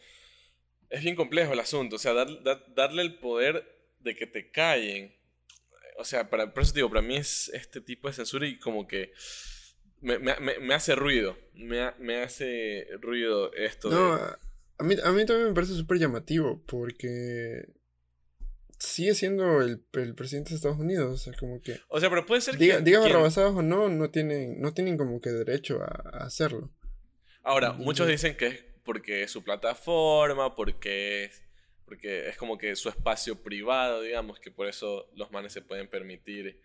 es 0.88 1.02
bien 1.02 1.16
complejo 1.16 1.52
el 1.52 1.60
asunto, 1.60 1.96
o 1.96 1.98
sea, 1.98 2.12
darle 2.12 3.02
el 3.02 3.18
poder 3.18 3.96
de 4.00 4.14
que 4.16 4.26
te 4.26 4.50
callen. 4.50 5.14
O 5.98 6.04
sea, 6.04 6.30
para, 6.30 6.52
por 6.52 6.62
eso 6.62 6.72
digo, 6.72 6.88
para 6.88 7.02
mí 7.02 7.16
es 7.16 7.50
este 7.54 7.80
tipo 7.80 8.08
de 8.08 8.14
censura 8.14 8.46
y 8.46 8.58
como 8.58 8.86
que 8.86 9.12
me, 10.00 10.18
me, 10.18 10.34
me 10.38 10.74
hace 10.74 10.94
ruido. 10.94 11.36
Me, 11.54 11.92
me, 11.98 12.22
hace 12.22 12.88
ruido 13.00 13.52
esto. 13.54 13.90
No, 13.90 14.14
a, 14.14 14.38
mí, 14.82 14.96
a 15.02 15.12
mí 15.12 15.24
también 15.24 15.48
me 15.48 15.54
parece 15.54 15.74
súper 15.74 15.98
llamativo 15.98 16.62
porque 16.66 17.66
sigue 18.78 19.14
siendo 19.14 19.60
el, 19.62 19.84
el, 19.92 20.14
presidente 20.14 20.50
de 20.50 20.56
Estados 20.56 20.78
Unidos. 20.78 21.12
O 21.12 21.16
sea, 21.16 21.32
como 21.38 21.60
que. 21.62 21.80
O 21.88 22.00
sea, 22.00 22.10
pero 22.10 22.26
puede 22.26 22.40
ser 22.40 22.58
que. 22.58 22.80
Dígame 22.80 23.08
rebasados 23.08 23.54
o 23.54 23.62
no, 23.62 23.88
no 23.88 24.10
tienen, 24.10 24.60
no 24.60 24.74
tienen 24.74 24.96
como 24.96 25.20
que 25.20 25.30
derecho 25.30 25.80
a, 25.82 26.24
hacerlo. 26.24 26.70
Ahora, 27.42 27.72
muchos 27.72 28.08
dicen 28.08 28.36
que 28.36 28.46
es 28.46 28.64
porque 28.84 29.22
es 29.22 29.30
su 29.30 29.44
plataforma, 29.44 30.54
porque 30.56 31.24
es, 31.24 31.41
porque 31.92 32.26
es 32.26 32.38
como 32.38 32.56
que 32.56 32.74
su 32.74 32.88
espacio 32.88 33.42
privado, 33.42 34.00
digamos, 34.00 34.40
que 34.40 34.50
por 34.50 34.66
eso 34.66 35.10
los 35.14 35.30
manes 35.30 35.52
se 35.52 35.60
pueden 35.60 35.90
permitir 35.90 36.58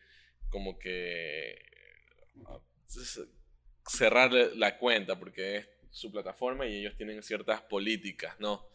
como 0.49 0.79
que 0.79 1.61
cerrar 3.85 4.31
la 4.31 4.77
cuenta 4.77 5.19
porque 5.19 5.57
es 5.57 5.69
su 5.91 6.13
plataforma 6.13 6.65
y 6.65 6.77
ellos 6.77 6.95
tienen 6.95 7.21
ciertas 7.23 7.61
políticas, 7.63 8.39
¿no? 8.39 8.69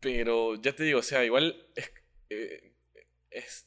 Pero 0.00 0.60
ya 0.60 0.76
te 0.76 0.84
digo, 0.84 0.98
o 0.98 1.02
sea, 1.02 1.24
igual 1.24 1.66
es, 1.74 1.90
eh, 2.28 2.74
es 3.30 3.66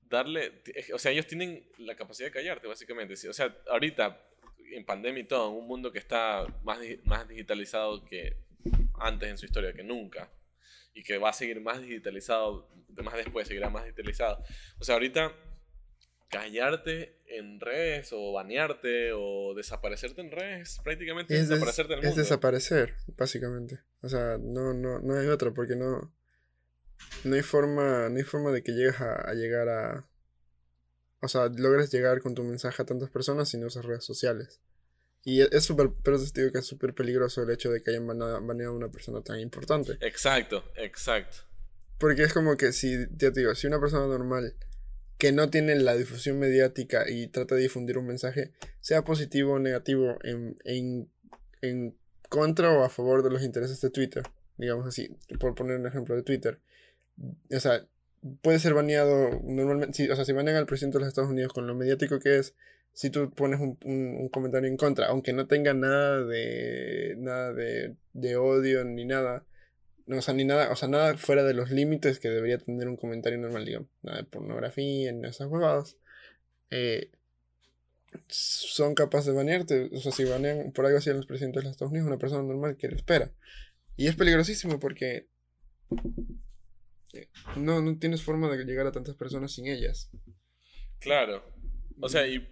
darle, 0.00 0.60
o 0.92 0.98
sea, 0.98 1.12
ellos 1.12 1.28
tienen 1.28 1.70
la 1.78 1.94
capacidad 1.94 2.26
de 2.26 2.32
callarte, 2.32 2.66
básicamente. 2.66 3.14
O 3.28 3.32
sea, 3.32 3.56
ahorita, 3.68 4.20
en 4.72 4.84
pandemia 4.84 5.22
y 5.22 5.28
todo, 5.28 5.52
en 5.52 5.56
un 5.56 5.68
mundo 5.68 5.92
que 5.92 6.00
está 6.00 6.44
más, 6.64 6.80
más 7.04 7.28
digitalizado 7.28 8.04
que 8.04 8.38
antes 8.98 9.30
en 9.30 9.38
su 9.38 9.46
historia, 9.46 9.72
que 9.72 9.84
nunca, 9.84 10.28
y 10.94 11.02
que 11.02 11.18
va 11.18 11.30
a 11.30 11.32
seguir 11.32 11.60
más 11.60 11.80
digitalizado, 11.80 12.68
más 13.02 13.14
después 13.14 13.48
seguirá 13.48 13.70
más 13.70 13.84
digitalizado. 13.84 14.42
O 14.78 14.84
sea, 14.84 14.94
ahorita 14.94 15.32
callarte 16.32 17.20
en 17.26 17.60
redes 17.60 18.08
o 18.12 18.32
banearte 18.32 19.12
o 19.12 19.54
desaparecerte 19.54 20.22
en 20.22 20.30
redes, 20.30 20.80
prácticamente 20.82 21.36
es 21.36 21.48
desaparecerte 21.48 22.08
Es 22.08 22.16
desaparecer, 22.16 22.94
básicamente. 23.18 23.80
O 24.00 24.08
sea, 24.08 24.38
no, 24.38 24.72
no, 24.72 24.98
no 25.00 25.14
hay 25.14 25.26
otra 25.26 25.52
porque 25.52 25.76
no, 25.76 26.12
no 27.24 27.34
hay 27.34 27.42
forma, 27.42 28.08
no 28.08 28.16
hay 28.16 28.22
forma 28.24 28.50
de 28.50 28.62
que 28.62 28.72
llegues 28.72 29.00
a, 29.00 29.32
llegar 29.34 29.68
a, 29.68 30.08
o 31.20 31.28
sea, 31.28 31.48
logres 31.48 31.92
llegar 31.92 32.20
con 32.22 32.34
tu 32.34 32.42
mensaje 32.44 32.82
a 32.82 32.86
tantas 32.86 33.10
personas 33.10 33.50
si 33.50 33.58
no 33.58 33.66
usas 33.66 33.84
redes 33.84 34.04
sociales. 34.04 34.60
Y 35.24 35.40
es 35.40 35.64
súper, 35.64 35.90
pero 36.02 36.18
te 36.18 36.40
digo 36.40 36.52
que 36.52 36.58
es 36.58 36.66
súper 36.66 36.94
peligroso 36.94 37.42
el 37.42 37.50
hecho 37.50 37.70
de 37.70 37.82
que 37.82 37.90
hayan 37.90 38.06
baneado 38.06 38.72
a 38.72 38.76
una 38.76 38.88
persona 38.88 39.22
tan 39.22 39.38
importante. 39.38 39.96
Exacto, 40.00 40.64
exacto. 40.76 41.38
Porque 41.98 42.24
es 42.24 42.32
como 42.32 42.56
que 42.56 42.72
si, 42.72 43.06
te 43.06 43.30
digo, 43.30 43.54
si 43.54 43.68
una 43.68 43.78
persona 43.78 44.06
normal 44.06 44.56
que 45.18 45.30
no 45.30 45.48
tiene 45.50 45.76
la 45.76 45.94
difusión 45.94 46.40
mediática 46.40 47.08
y 47.08 47.28
trata 47.28 47.54
de 47.54 47.62
difundir 47.62 47.96
un 47.96 48.06
mensaje, 48.06 48.50
sea 48.80 49.04
positivo 49.04 49.52
o 49.52 49.58
negativo, 49.60 50.18
en, 50.24 50.56
en, 50.64 51.96
contra 52.28 52.72
o 52.72 52.82
a 52.82 52.88
favor 52.88 53.22
de 53.22 53.30
los 53.30 53.42
intereses 53.42 53.80
de 53.80 53.90
Twitter, 53.90 54.24
digamos 54.56 54.84
así, 54.88 55.16
por 55.38 55.54
poner 55.54 55.78
un 55.78 55.86
ejemplo 55.86 56.16
de 56.16 56.24
Twitter. 56.24 56.58
O 57.54 57.60
sea, 57.60 57.86
puede 58.40 58.58
ser 58.58 58.74
baneado 58.74 59.40
normalmente, 59.44 59.96
si, 59.96 60.10
o 60.10 60.16
sea, 60.16 60.24
si 60.24 60.32
banean 60.32 60.56
al 60.56 60.66
presidente 60.66 60.98
de 60.98 61.02
los 61.02 61.08
Estados 61.08 61.30
Unidos 61.30 61.52
con 61.52 61.68
lo 61.68 61.76
mediático 61.76 62.18
que 62.18 62.38
es, 62.38 62.56
si 62.92 63.10
tú 63.10 63.30
pones 63.30 63.60
un, 63.60 63.78
un, 63.84 64.28
comentario 64.28 64.68
en 64.68 64.76
contra, 64.76 65.06
aunque 65.06 65.32
no 65.32 65.46
tenga 65.46 65.74
nada 65.74 66.24
de 66.24 67.14
nada 67.18 67.52
de, 67.52 67.96
de 68.12 68.36
odio 68.36 68.84
ni 68.84 69.04
nada, 69.04 69.46
no, 70.06 70.18
o 70.18 70.22
sea, 70.22 70.34
ni 70.34 70.44
nada, 70.44 70.70
o 70.70 70.76
sea, 70.76 70.88
nada 70.88 71.16
fuera 71.16 71.44
de 71.44 71.54
los 71.54 71.70
límites 71.70 72.18
que 72.18 72.28
debería 72.28 72.58
tener 72.58 72.88
un 72.88 72.96
comentario 72.96 73.38
normal, 73.38 73.64
digamos. 73.64 73.88
Nada 74.02 74.18
de 74.18 74.24
pornografía, 74.24 75.12
ni 75.12 75.26
esas 75.26 75.48
huevadas. 75.48 75.96
Eh, 76.70 77.10
son 78.28 78.94
capaces 78.94 79.26
de 79.26 79.32
banearte. 79.32 79.90
O 79.92 80.00
sea, 80.00 80.12
si 80.12 80.24
banean 80.24 80.72
por 80.72 80.86
algo 80.86 80.98
así 80.98 81.10
a 81.10 81.14
los 81.14 81.26
presidentes 81.26 81.62
de 81.62 81.64
los 81.64 81.72
Estados 81.72 81.92
Unidos, 81.92 82.08
una 82.08 82.18
persona 82.18 82.42
normal 82.42 82.76
que 82.76 82.88
le 82.88 82.96
espera. 82.96 83.32
Y 83.96 84.08
es 84.08 84.16
peligrosísimo 84.16 84.80
porque 84.80 85.28
eh, 87.12 87.28
no, 87.56 87.80
no 87.80 87.98
tienes 87.98 88.22
forma 88.22 88.50
de 88.50 88.64
llegar 88.64 88.86
a 88.86 88.92
tantas 88.92 89.14
personas 89.14 89.52
sin 89.52 89.66
ellas. 89.66 90.10
Claro. 90.98 91.44
O 92.00 92.08
sea, 92.08 92.26
y 92.26 92.46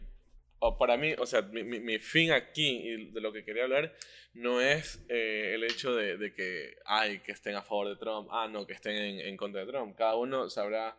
o 0.61 0.77
para 0.77 0.97
mí, 0.97 1.15
o 1.19 1.27
sea, 1.27 1.43
mi, 1.43 1.65
mi, 1.65 1.99
fin 1.99 2.33
aquí 2.33 2.69
y 2.69 3.11
de 3.13 3.21
lo 3.21 3.33
que 3.33 3.45
quería 3.45 3.65
hablar 3.65 3.95
no 4.35 4.61
es 4.61 5.03
eh, 5.09 5.53
el 5.55 5.65
hecho 5.65 5.95
de, 5.95 6.19
de, 6.19 6.35
que, 6.35 6.77
ay, 6.85 7.21
que 7.21 7.33
estén 7.33 7.57
a 7.57 7.63
favor 7.63 7.89
de 7.89 7.97
Trump, 7.97 8.29
ah, 8.31 8.47
no, 8.47 8.67
que 8.67 8.75
estén 8.75 8.95
en, 8.95 9.21
en, 9.21 9.37
contra 9.39 9.65
de 9.65 9.73
Trump. 9.73 9.97
Cada 9.97 10.17
uno 10.17 10.51
sabrá 10.51 10.97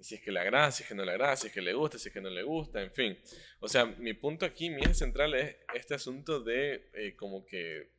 si 0.00 0.14
es 0.14 0.22
que 0.22 0.30
le 0.30 0.40
agrada, 0.40 0.70
si 0.70 0.84
es 0.84 0.88
que 0.88 0.94
no 0.94 1.04
le 1.04 1.12
agrada, 1.12 1.36
si 1.36 1.48
es 1.48 1.52
que 1.52 1.62
le 1.62 1.74
gusta, 1.74 1.98
si 1.98 2.08
es 2.08 2.14
que 2.14 2.20
no 2.20 2.30
le 2.30 2.44
gusta, 2.44 2.80
en 2.80 2.92
fin. 2.92 3.18
O 3.60 3.68
sea, 3.68 3.86
mi 3.86 4.14
punto 4.14 4.46
aquí, 4.46 4.70
mi 4.70 4.82
eje 4.82 4.94
central 4.94 5.34
es 5.34 5.56
este 5.74 5.94
asunto 5.94 6.40
de 6.40 6.88
eh, 6.94 7.16
como 7.16 7.44
que 7.44 7.90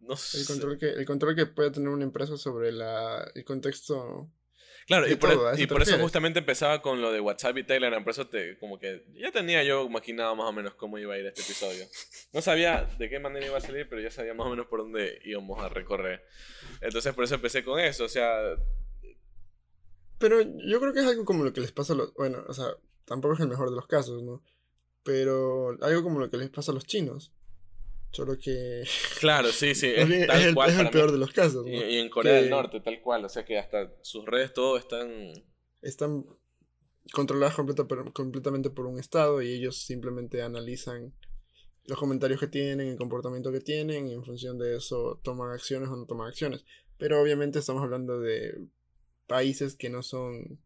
No 0.00 0.14
el 0.14 0.46
control 0.46 0.78
que 0.78 0.90
el 0.90 1.04
control 1.04 1.36
que 1.36 1.46
puede 1.46 1.70
tener 1.70 1.90
una 1.90 2.04
empresa 2.04 2.38
sobre 2.38 2.72
la, 2.72 3.30
el 3.34 3.44
contexto 3.44 4.30
Claro, 4.88 5.06
y 5.06 5.16
por, 5.16 5.30
e, 5.30 5.62
y 5.62 5.66
por 5.66 5.82
eso 5.82 5.98
justamente 5.98 6.38
empezaba 6.38 6.80
con 6.80 7.02
lo 7.02 7.12
de 7.12 7.20
WhatsApp 7.20 7.58
y 7.58 7.62
Telegram, 7.62 8.02
por 8.02 8.12
eso 8.12 8.26
te, 8.26 8.56
como 8.58 8.78
que 8.78 9.04
ya 9.16 9.30
tenía 9.30 9.62
yo 9.62 9.84
imaginado 9.84 10.34
más 10.34 10.48
o 10.48 10.52
menos 10.52 10.74
cómo 10.76 10.98
iba 10.98 11.12
a 11.12 11.18
ir 11.18 11.26
este 11.26 11.42
episodio. 11.42 11.84
No 12.32 12.40
sabía 12.40 12.88
de 12.98 13.10
qué 13.10 13.18
manera 13.18 13.44
iba 13.44 13.58
a 13.58 13.60
salir, 13.60 13.86
pero 13.86 14.00
ya 14.00 14.10
sabía 14.10 14.32
más 14.32 14.46
o 14.46 14.50
menos 14.50 14.64
por 14.64 14.80
dónde 14.80 15.20
íbamos 15.26 15.62
a 15.62 15.68
recorrer. 15.68 16.24
Entonces 16.80 17.12
por 17.12 17.24
eso 17.24 17.34
empecé 17.34 17.62
con 17.62 17.78
eso, 17.78 18.04
o 18.04 18.08
sea... 18.08 18.32
Pero 20.18 20.40
yo 20.40 20.80
creo 20.80 20.94
que 20.94 21.00
es 21.00 21.06
algo 21.06 21.26
como 21.26 21.44
lo 21.44 21.52
que 21.52 21.60
les 21.60 21.70
pasa 21.70 21.92
a 21.92 21.96
los... 21.96 22.14
Bueno, 22.14 22.42
o 22.48 22.54
sea, 22.54 22.68
tampoco 23.04 23.34
es 23.34 23.40
el 23.40 23.48
mejor 23.48 23.68
de 23.68 23.76
los 23.76 23.86
casos, 23.86 24.22
¿no? 24.22 24.42
Pero 25.02 25.76
algo 25.82 26.02
como 26.02 26.18
lo 26.18 26.30
que 26.30 26.38
les 26.38 26.48
pasa 26.48 26.72
a 26.72 26.74
los 26.74 26.86
chinos. 26.86 27.30
Solo 28.10 28.38
que. 28.38 28.84
Claro, 29.20 29.48
sí, 29.48 29.74
sí. 29.74 29.88
Es, 29.94 30.08
el, 30.08 30.90
peor 30.90 31.12
de 31.12 31.18
los 31.18 31.32
casos. 31.32 31.66
Y, 31.66 31.98
en 31.98 32.08
Corea 32.08 32.34
del 32.34 32.50
Norte, 32.50 32.80
tal 32.80 33.00
cual. 33.00 33.24
O 33.24 33.28
sea 33.28 33.44
que 33.44 33.58
hasta 33.58 33.92
sus 34.02 34.24
redes, 34.24 34.52
todo 34.52 34.76
están. 34.76 35.32
Están 35.82 36.24
controladas 37.12 37.54
completamente 37.54 38.70
por 38.70 38.86
un 38.86 38.98
Estado 38.98 39.40
y 39.40 39.52
ellos 39.52 39.82
simplemente 39.82 40.42
analizan 40.42 41.14
los 41.88 41.98
comentarios 41.98 42.38
que 42.38 42.48
tienen, 42.48 42.88
el 42.88 42.96
comportamiento 42.96 43.50
que 43.50 43.60
tienen 43.60 44.08
y 44.08 44.12
en 44.12 44.22
función 44.22 44.58
de 44.58 44.76
eso 44.76 45.20
toman 45.22 45.52
acciones 45.52 45.88
o 45.88 45.96
no 45.96 46.04
toman 46.04 46.28
acciones. 46.28 46.64
Pero 46.98 47.20
obviamente 47.20 47.58
estamos 47.58 47.82
hablando 47.82 48.20
de 48.20 48.66
países 49.26 49.74
que 49.74 49.88
no 49.88 50.02
son 50.02 50.60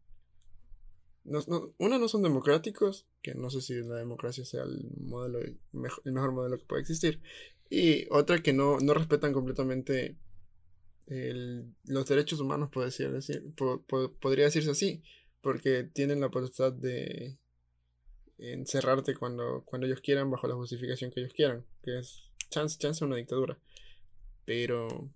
no, 1.23 1.39
no, 1.47 1.73
uno, 1.77 1.99
no 1.99 2.07
son 2.07 2.23
democráticos, 2.23 3.07
que 3.21 3.33
no 3.35 3.49
sé 3.49 3.61
si 3.61 3.75
la 3.75 3.95
democracia 3.95 4.45
sea 4.45 4.63
el, 4.63 4.91
modelo, 4.99 5.39
el 5.39 5.57
mejor 5.71 6.33
modelo 6.33 6.57
que 6.57 6.65
puede 6.65 6.81
existir. 6.81 7.21
Y 7.69 8.07
otra, 8.11 8.41
que 8.41 8.53
no, 8.53 8.79
no 8.79 8.93
respetan 8.93 9.33
completamente 9.33 10.17
los 11.85 12.07
derechos 12.07 12.39
humanos, 12.39 12.69
puede 12.71 12.87
decir, 12.87 13.11
podría 14.19 14.45
decirse 14.45 14.71
así, 14.71 15.03
porque 15.41 15.83
tienen 15.83 16.21
la 16.21 16.29
potestad 16.29 16.71
de 16.71 17.37
encerrarte 18.37 19.15
cuando, 19.15 19.63
cuando 19.65 19.87
ellos 19.87 20.01
quieran, 20.01 20.31
bajo 20.31 20.47
la 20.47 20.55
justificación 20.55 21.11
que 21.11 21.21
ellos 21.21 21.33
quieran, 21.33 21.65
que 21.83 21.99
es 21.99 22.23
chance, 22.49 22.77
chance 22.77 23.03
una 23.03 23.17
dictadura. 23.17 23.59
Pero 24.45 25.09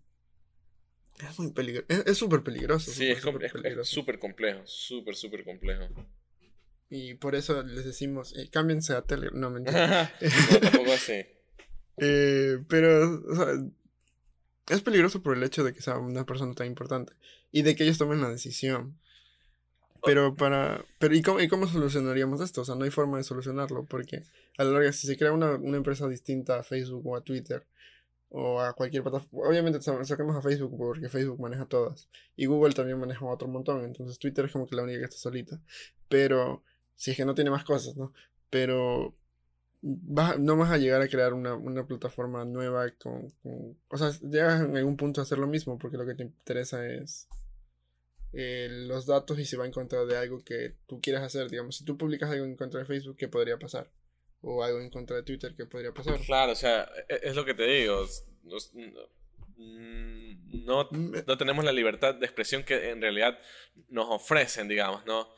es 1.19 1.39
muy 1.39 1.51
peligroso. 1.51 1.87
Es 2.05 2.17
súper 2.17 2.43
peligroso. 2.43 2.91
Sí, 2.91 3.09
es 3.09 3.21
súper 3.21 4.19
complejo. 4.19 4.61
Súper, 4.65 5.15
súper 5.15 5.43
complejo. 5.43 5.87
Y 6.89 7.15
por 7.15 7.35
eso 7.35 7.63
les 7.63 7.85
decimos, 7.85 8.35
eh, 8.37 8.49
cámbiense 8.51 8.93
a 8.93 9.01
Telegram. 9.01 9.39
No, 9.39 9.49
mentira. 9.51 10.13
no, 10.51 10.59
tampoco 10.59 10.93
así. 10.93 11.25
Eh, 11.97 12.59
pero, 12.69 13.23
o 13.27 13.35
sea, 13.35 13.47
es 14.69 14.81
peligroso 14.81 15.21
por 15.21 15.35
el 15.35 15.43
hecho 15.43 15.63
de 15.63 15.73
que 15.73 15.81
sea 15.81 15.97
una 15.97 16.25
persona 16.25 16.53
tan 16.53 16.67
importante. 16.67 17.13
Y 17.51 17.63
de 17.63 17.75
que 17.75 17.83
ellos 17.83 17.97
tomen 17.97 18.21
la 18.21 18.29
decisión. 18.29 18.97
Pero 20.05 20.35
para. 20.35 20.85
Pero 20.99 21.15
¿y 21.15 21.21
cómo, 21.21 21.41
¿y 21.41 21.47
cómo 21.47 21.67
solucionaríamos 21.67 22.39
esto? 22.41 22.61
O 22.61 22.65
sea, 22.65 22.75
no 22.75 22.85
hay 22.85 22.91
forma 22.91 23.17
de 23.17 23.23
solucionarlo. 23.23 23.85
Porque 23.85 24.23
a 24.57 24.63
la 24.63 24.71
larga, 24.71 24.93
si 24.93 25.07
se 25.07 25.17
crea 25.17 25.31
una, 25.31 25.55
una 25.55 25.77
empresa 25.77 26.07
distinta 26.07 26.59
a 26.59 26.63
Facebook 26.63 27.05
o 27.05 27.17
a 27.17 27.21
Twitter, 27.21 27.65
o 28.29 28.59
a 28.61 28.73
cualquier 28.73 29.03
plataforma. 29.03 29.49
Obviamente 29.49 29.81
saquemos 29.81 30.35
a 30.35 30.41
Facebook 30.41 30.75
porque 30.77 31.09
Facebook 31.09 31.39
maneja 31.39 31.65
todas. 31.65 32.09
Y 32.35 32.45
Google 32.45 32.73
también 32.73 32.99
maneja 32.99 33.25
otro 33.25 33.47
montón. 33.47 33.83
Entonces 33.83 34.19
Twitter 34.19 34.45
es 34.45 34.51
como 34.51 34.67
que 34.67 34.75
la 34.75 34.83
única 34.83 34.99
que 34.99 35.05
está 35.05 35.17
solita. 35.17 35.61
Pero 36.09 36.63
si 36.95 37.11
es 37.11 37.17
que 37.17 37.25
no 37.25 37.35
tiene 37.35 37.51
más 37.51 37.63
cosas, 37.63 37.95
¿no? 37.95 38.13
Pero 38.49 39.15
no 39.81 40.57
vas 40.57 40.71
a 40.71 40.77
llegar 40.77 41.01
a 41.01 41.07
crear 41.07 41.33
una, 41.33 41.87
plataforma 41.87 42.43
nueva 42.45 42.89
con, 42.91 43.33
O 43.89 43.97
sea, 43.97 44.11
llegas 44.21 44.61
en 44.61 44.75
algún 44.75 44.97
punto 44.97 45.21
a 45.21 45.23
hacer 45.23 45.37
lo 45.37 45.47
mismo 45.47 45.77
porque 45.77 45.97
lo 45.97 46.05
que 46.05 46.15
te 46.15 46.23
interesa 46.23 46.85
es 46.87 47.27
eh, 48.33 48.67
los 48.87 49.05
datos 49.05 49.39
y 49.39 49.45
se 49.45 49.57
va 49.57 49.65
en 49.65 49.71
contra 49.71 50.05
de 50.05 50.17
algo 50.17 50.43
que 50.43 50.75
tú 50.87 50.99
quieras 50.99 51.23
hacer. 51.23 51.49
Digamos, 51.49 51.77
si 51.77 51.85
tú 51.85 51.97
publicas 51.97 52.29
algo 52.31 52.45
en 52.45 52.55
contra 52.55 52.79
de 52.79 52.85
Facebook, 52.85 53.17
¿qué 53.17 53.27
podría 53.27 53.57
pasar? 53.57 53.89
O 54.41 54.63
algo 54.63 54.79
en 54.79 54.89
contra 54.89 55.15
de 55.15 55.23
Twitter 55.23 55.55
que 55.55 55.65
podría 55.65 55.93
pasar. 55.93 56.19
Claro, 56.21 56.51
o 56.51 56.55
sea, 56.55 56.89
e, 57.09 57.19
es 57.23 57.35
lo 57.35 57.45
que 57.45 57.53
te 57.53 57.65
digo. 57.65 58.05
no, 58.43 58.57
mm, 60.91 61.11
no, 61.25 61.37
tenemos 61.37 61.65
la 61.65 61.71
libertad 61.71 62.15
de 62.15 62.25
expresión 62.25 62.63
que 62.63 62.89
en 62.89 63.01
realidad 63.01 63.39
nos 63.89 64.07
ofrecen, 64.09 64.67
digamos, 64.67 65.05
¿no? 65.05 65.29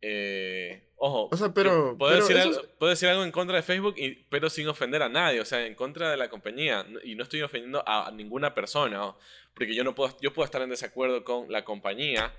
Eh, 0.00 0.90
ojo, 0.96 1.28
o 1.32 1.36
sea, 1.36 1.54
pero, 1.54 1.96
puedo, 1.96 2.14
decir 2.14 2.36
algo, 2.36 2.60
decir 2.88 3.08
algo, 3.08 3.24
en 3.24 3.32
contra 3.32 3.56
de 3.56 3.62
Facebook, 3.62 3.94
y, 3.96 4.26
pero 4.28 4.50
sin 4.50 4.68
ofender 4.68 5.02
a 5.02 5.08
nadie, 5.08 5.40
o 5.40 5.46
sea, 5.46 5.64
en 5.66 5.74
contra 5.74 6.10
de 6.10 6.16
la 6.16 6.28
compañía. 6.28 6.86
Y 7.04 7.14
no 7.14 7.22
estoy 7.22 7.42
ofendiendo 7.42 7.82
a 7.86 8.10
ninguna 8.12 8.54
persona, 8.54 9.14
porque 9.54 9.74
yo 9.74 9.82
no 9.82 9.94
puedo, 9.94 10.16
yo 10.20 10.32
puedo 10.32 10.44
estar 10.44 10.62
en 10.62 10.70
desacuerdo 10.70 11.24
con 11.24 11.50
la 11.50 11.64
compañía, 11.64 12.34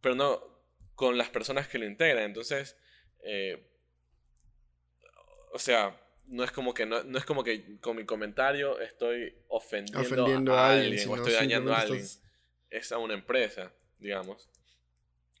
pero 0.00 0.14
no 0.14 0.40
con 0.94 1.18
las 1.18 1.28
personas 1.28 1.68
que 1.68 1.78
lo 1.78 1.86
integran. 1.86 2.24
Entonces, 2.24 2.78
eh, 3.24 3.71
o 5.52 5.58
sea, 5.58 5.98
no 6.26 6.44
es 6.44 6.50
como 6.50 6.72
que 6.74 6.86
no, 6.86 7.02
no, 7.04 7.18
es 7.18 7.24
como 7.24 7.44
que 7.44 7.78
con 7.80 7.96
mi 7.96 8.04
comentario 8.04 8.80
estoy 8.80 9.34
ofendiendo, 9.48 10.54
a, 10.54 10.70
alguien, 10.72 11.08
o 11.08 11.16
estoy 11.16 11.32
dañando 11.32 11.72
a 11.74 11.80
alguien. 11.80 12.04
Es 12.70 12.90
a 12.90 12.98
una 12.98 13.14
empresa, 13.14 13.72
digamos. 13.98 14.48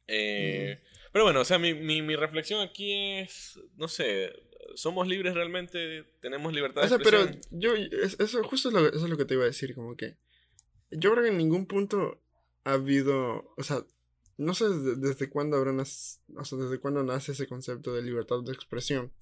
Eh, 0.06 0.82
pero 1.12 1.24
bueno, 1.24 1.40
o 1.40 1.44
sea, 1.44 1.58
mi, 1.58 1.72
mi, 1.74 2.02
mi, 2.02 2.16
reflexión 2.16 2.60
aquí 2.60 2.92
es, 2.92 3.58
no 3.76 3.88
sé, 3.88 4.32
somos 4.74 5.08
libres 5.08 5.34
realmente, 5.34 6.04
tenemos 6.20 6.52
libertad 6.52 6.82
de 6.82 6.86
o 6.86 6.88
sea, 6.88 6.98
pero 6.98 7.30
yo, 7.50 7.74
eso 7.74 8.42
justo 8.44 8.68
es 8.68 8.74
lo, 8.74 8.86
eso 8.88 9.04
es 9.04 9.10
lo 9.10 9.16
que 9.16 9.24
te 9.24 9.34
iba 9.34 9.44
a 9.44 9.46
decir, 9.46 9.74
como 9.74 9.96
que 9.96 10.18
yo 10.90 11.12
creo 11.12 11.22
que 11.22 11.30
en 11.30 11.38
ningún 11.38 11.66
punto 11.66 12.22
ha 12.64 12.74
habido, 12.74 13.54
o 13.56 13.62
sea, 13.62 13.84
no 14.36 14.54
sé 14.54 14.68
desde, 14.68 14.96
desde 14.96 15.30
cuándo 15.30 15.56
habrá, 15.56 15.72
o 15.72 15.84
sea, 15.84 16.58
desde 16.58 16.78
cuándo 16.80 17.02
nace 17.02 17.32
ese 17.32 17.46
concepto 17.46 17.94
de 17.94 18.02
libertad 18.02 18.42
de 18.44 18.52
expresión 18.52 19.12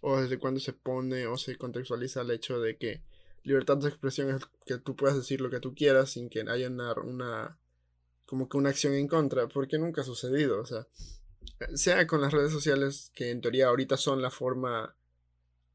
o 0.00 0.20
desde 0.20 0.38
cuándo 0.38 0.60
se 0.60 0.72
pone 0.72 1.26
o 1.26 1.36
se 1.36 1.56
contextualiza 1.56 2.22
el 2.22 2.30
hecho 2.30 2.60
de 2.60 2.76
que 2.76 3.02
libertad 3.42 3.78
de 3.78 3.88
expresión 3.88 4.30
es 4.30 4.42
que 4.66 4.78
tú 4.78 4.94
puedas 4.94 5.16
decir 5.16 5.40
lo 5.40 5.50
que 5.50 5.60
tú 5.60 5.74
quieras 5.74 6.10
sin 6.10 6.28
que 6.28 6.44
haya 6.48 6.68
una, 6.68 7.58
como 8.26 8.48
que 8.48 8.56
una 8.56 8.70
acción 8.70 8.94
en 8.94 9.08
contra, 9.08 9.48
porque 9.48 9.78
nunca 9.78 10.02
ha 10.02 10.04
sucedido, 10.04 10.60
o 10.60 10.66
sea, 10.66 10.86
sea 11.74 12.06
con 12.06 12.20
las 12.20 12.32
redes 12.32 12.52
sociales 12.52 13.10
que 13.14 13.30
en 13.30 13.40
teoría 13.40 13.68
ahorita 13.68 13.96
son 13.96 14.22
la 14.22 14.30
forma 14.30 14.94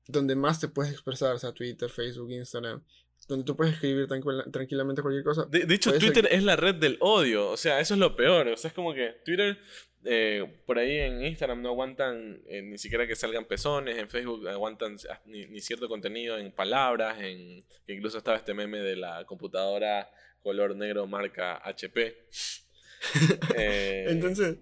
donde 0.07 0.35
más 0.35 0.59
te 0.59 0.67
puedes 0.67 0.91
expresar, 0.91 1.35
o 1.35 1.39
sea, 1.39 1.53
Twitter, 1.53 1.89
Facebook, 1.89 2.31
Instagram, 2.31 2.83
donde 3.27 3.45
tú 3.45 3.55
puedes 3.55 3.73
escribir 3.75 4.07
tranquilamente 4.07 5.01
cualquier 5.01 5.23
cosa. 5.23 5.45
De, 5.45 5.73
hecho, 5.73 5.97
Twitter 5.97 6.27
es 6.29 6.43
la 6.43 6.55
red 6.55 6.75
del 6.75 6.97
odio, 6.99 7.49
o 7.49 7.57
sea, 7.57 7.79
eso 7.79 7.93
es 7.93 7.99
lo 7.99 8.15
peor, 8.15 8.47
o 8.47 8.57
sea, 8.57 8.69
es 8.69 8.73
como 8.73 8.93
que 8.93 9.15
Twitter 9.25 9.57
eh, 10.05 10.61
por 10.65 10.77
ahí 10.77 10.97
en 10.97 11.23
Instagram 11.23 11.61
no 11.61 11.69
aguantan 11.69 12.41
eh, 12.47 12.61
ni 12.61 12.77
siquiera 12.77 13.07
que 13.07 13.15
salgan 13.15 13.45
pezones, 13.45 13.97
en 13.97 14.09
Facebook 14.09 14.47
aguantan 14.49 14.97
ni, 15.25 15.59
cierto 15.61 15.87
contenido 15.87 16.37
en 16.37 16.51
palabras, 16.51 17.21
en 17.21 17.63
que 17.85 17.93
incluso 17.93 18.17
estaba 18.17 18.37
este 18.37 18.53
meme 18.53 18.79
de 18.79 18.97
la 18.97 19.25
computadora 19.25 20.09
color 20.41 20.75
negro 20.75 21.07
marca 21.07 21.61
HP. 21.63 22.17
Eh, 23.57 24.05
Entonces, 24.07 24.59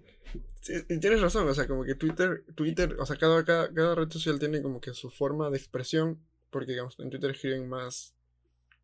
tienes 1.00 1.20
razón, 1.20 1.48
o 1.48 1.54
sea, 1.54 1.68
como 1.68 1.84
que 1.84 1.94
Twitter, 1.94 2.42
Twitter, 2.56 2.96
o 2.98 3.06
sea, 3.06 3.14
cada, 3.14 3.44
cada, 3.44 3.72
cada 3.72 3.94
red 3.94 4.10
social 4.10 4.40
tiene 4.40 4.60
como 4.60 4.80
que 4.80 4.94
su 4.94 5.10
forma 5.10 5.48
de 5.48 5.58
expresión, 5.58 6.20
porque 6.50 6.72
digamos, 6.72 6.98
en 6.98 7.08
Twitter 7.08 7.30
escriben 7.30 7.68
más 7.68 8.16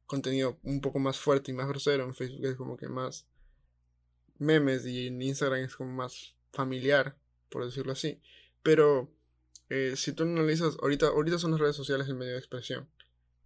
contenido 0.08 0.58
un 0.64 0.80
poco 0.80 0.98
más 0.98 1.18
fuerte 1.18 1.52
y 1.52 1.54
más 1.54 1.68
grosero, 1.68 2.02
en 2.02 2.14
Facebook 2.14 2.46
es 2.46 2.56
como 2.56 2.76
que 2.76 2.88
más 2.88 3.28
memes 4.38 4.84
y 4.86 5.06
en 5.06 5.22
Instagram 5.22 5.60
es 5.60 5.76
como 5.76 5.92
más 5.92 6.34
familiar, 6.52 7.16
por 7.48 7.64
decirlo 7.64 7.92
así. 7.92 8.20
Pero 8.62 9.12
eh, 9.68 9.94
si 9.96 10.12
tú 10.12 10.24
analizas, 10.24 10.76
ahorita, 10.82 11.08
ahorita 11.08 11.38
son 11.38 11.52
las 11.52 11.60
redes 11.60 11.76
sociales 11.76 12.08
el 12.08 12.16
medio 12.16 12.32
de 12.32 12.38
expresión. 12.38 12.88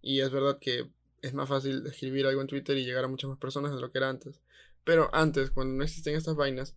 Y 0.01 0.21
es 0.21 0.31
verdad 0.31 0.57
que 0.59 0.89
es 1.21 1.33
más 1.33 1.49
fácil 1.49 1.85
escribir 1.85 2.25
algo 2.25 2.41
en 2.41 2.47
Twitter 2.47 2.77
y 2.77 2.85
llegar 2.85 3.05
a 3.05 3.09
muchas 3.09 3.29
más 3.29 3.39
personas 3.39 3.73
de 3.73 3.81
lo 3.81 3.91
que 3.91 3.97
era 3.99 4.09
antes. 4.09 4.41
Pero 4.83 5.09
antes, 5.13 5.51
cuando 5.51 5.75
no 5.75 5.83
existían 5.83 6.15
estas 6.15 6.35
vainas, 6.35 6.75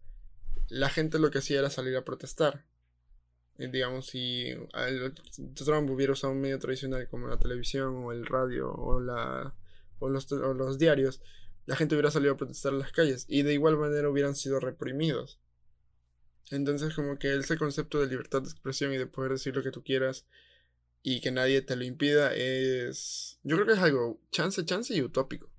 la 0.68 0.88
gente 0.88 1.18
lo 1.18 1.30
que 1.30 1.38
hacía 1.38 1.60
era 1.60 1.70
salir 1.70 1.96
a 1.96 2.04
protestar. 2.04 2.64
Digamos, 3.58 4.06
si 4.06 4.50
Trump 5.54 5.90
hubiera 5.90 6.12
usado 6.12 6.32
un 6.32 6.40
medio 6.40 6.58
tradicional 6.58 7.08
como 7.08 7.26
la 7.26 7.38
televisión 7.38 8.04
o 8.04 8.12
el 8.12 8.26
radio 8.26 8.70
o, 8.70 9.00
la, 9.00 9.54
o, 9.98 10.08
los, 10.08 10.30
o 10.32 10.54
los 10.54 10.78
diarios, 10.78 11.20
la 11.66 11.76
gente 11.76 11.94
hubiera 11.94 12.10
salido 12.10 12.34
a 12.34 12.36
protestar 12.36 12.72
en 12.72 12.78
las 12.80 12.92
calles 12.92 13.26
y 13.28 13.42
de 13.42 13.54
igual 13.54 13.76
manera 13.76 14.08
hubieran 14.08 14.34
sido 14.34 14.60
reprimidos. 14.60 15.40
Entonces 16.50 16.94
como 16.94 17.18
que 17.18 17.34
ese 17.34 17.58
concepto 17.58 18.00
de 18.00 18.06
libertad 18.06 18.42
de 18.42 18.48
expresión 18.48 18.92
y 18.92 18.98
de 18.98 19.06
poder 19.06 19.32
decir 19.32 19.54
lo 19.54 19.62
que 19.62 19.72
tú 19.72 19.82
quieras 19.82 20.26
y 21.02 21.20
que 21.20 21.30
nadie 21.30 21.62
te 21.62 21.76
lo 21.76 21.84
impida 21.84 22.34
es... 22.34 23.38
Yo 23.42 23.56
creo 23.56 23.66
que 23.66 23.72
es 23.74 23.78
algo 23.78 24.20
chance, 24.30 24.64
chance 24.64 24.94
y 24.94 25.02
utópico. 25.02 25.50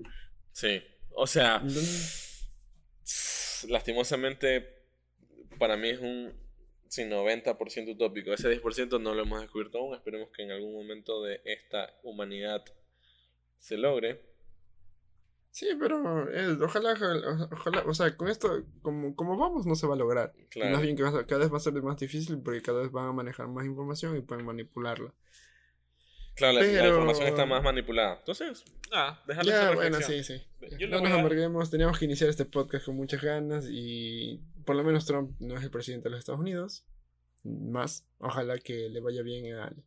Sí, 0.52 0.82
o 1.12 1.28
sea... 1.28 1.64
Lastimosamente 3.68 4.78
para 5.58 5.78
mí 5.78 5.90
es 5.90 6.00
un 6.00 6.34
sí, 6.88 7.04
90% 7.04 7.92
utópico. 7.94 8.34
Ese 8.34 8.62
10% 8.62 9.02
no 9.02 9.14
lo 9.14 9.24
hemos 9.24 9.42
descubierto 9.42 9.80
aún. 9.80 9.96
Esperemos 9.96 10.30
que 10.36 10.44
en 10.44 10.52
algún 10.52 10.74
momento 10.74 11.24
de 11.24 11.42
esta 11.46 11.94
humanidad 12.04 12.64
se 13.60 13.78
logre. 13.78 14.24
Sí, 15.52 15.68
pero 15.80 16.30
eh, 16.32 16.56
ojalá, 16.62 16.94
ojalá, 16.94 17.50
ojalá, 17.52 17.84
o 17.88 17.94
sea, 17.94 18.16
con 18.16 18.28
esto, 18.28 18.64
como, 18.84 19.16
como 19.16 19.38
vamos, 19.38 19.66
no 19.66 19.74
se 19.76 19.88
va 19.88 19.96
a 19.96 19.98
lograr. 19.98 20.34
Y 20.38 20.46
Claro. 20.48 20.72
Más 20.74 20.82
bien 20.84 20.96
que 20.96 21.04
a- 21.04 21.26
cada 21.26 21.40
vez 21.42 21.52
va 21.52 21.58
a 21.58 21.62
ser 21.62 21.74
más 21.82 21.98
difícil 21.98 22.40
porque 22.44 22.62
cada 22.62 22.82
vez 22.82 22.92
van 22.92 23.08
a 23.08 23.12
manejar 23.14 23.48
más 23.48 23.66
información 23.66 24.16
y 24.18 24.22
pueden 24.22 24.46
manipularla. 24.46 25.14
Claro, 26.36 26.54
la, 26.60 26.62
la 26.62 26.68
Pero- 26.72 26.88
información 26.90 27.28
está 27.30 27.46
más 27.48 27.64
manipulada. 27.64 28.18
Entonces, 28.20 28.64
ah, 28.92 29.20
dejarle 29.26 29.52
Ya, 29.52 29.64
esa 29.64 29.74
bueno, 29.76 29.98
sí, 30.02 30.24
sí. 30.24 30.40
Yo 30.78 30.88
no 30.90 31.02
nos 31.02 31.12
a- 31.12 31.20
amarguemos, 31.20 31.72
teníamos 31.72 31.98
que 31.98 32.06
iniciar 32.06 32.30
este 32.30 32.46
podcast 32.46 32.86
con 32.86 32.96
muchas 32.96 33.24
ganas 33.24 33.66
y 33.68 34.44
por 34.64 34.76
lo 34.76 34.84
menos 34.84 35.08
Trump 35.08 35.36
no 35.40 35.58
es 35.58 35.64
el 35.64 35.72
presidente 35.72 36.04
de 36.04 36.12
los 36.12 36.20
Estados 36.20 36.40
Unidos. 36.42 36.86
Más, 37.44 38.08
ojalá 38.20 38.60
que 38.60 38.90
le 38.90 39.00
vaya 39.00 39.24
bien 39.24 39.56
al, 39.56 39.84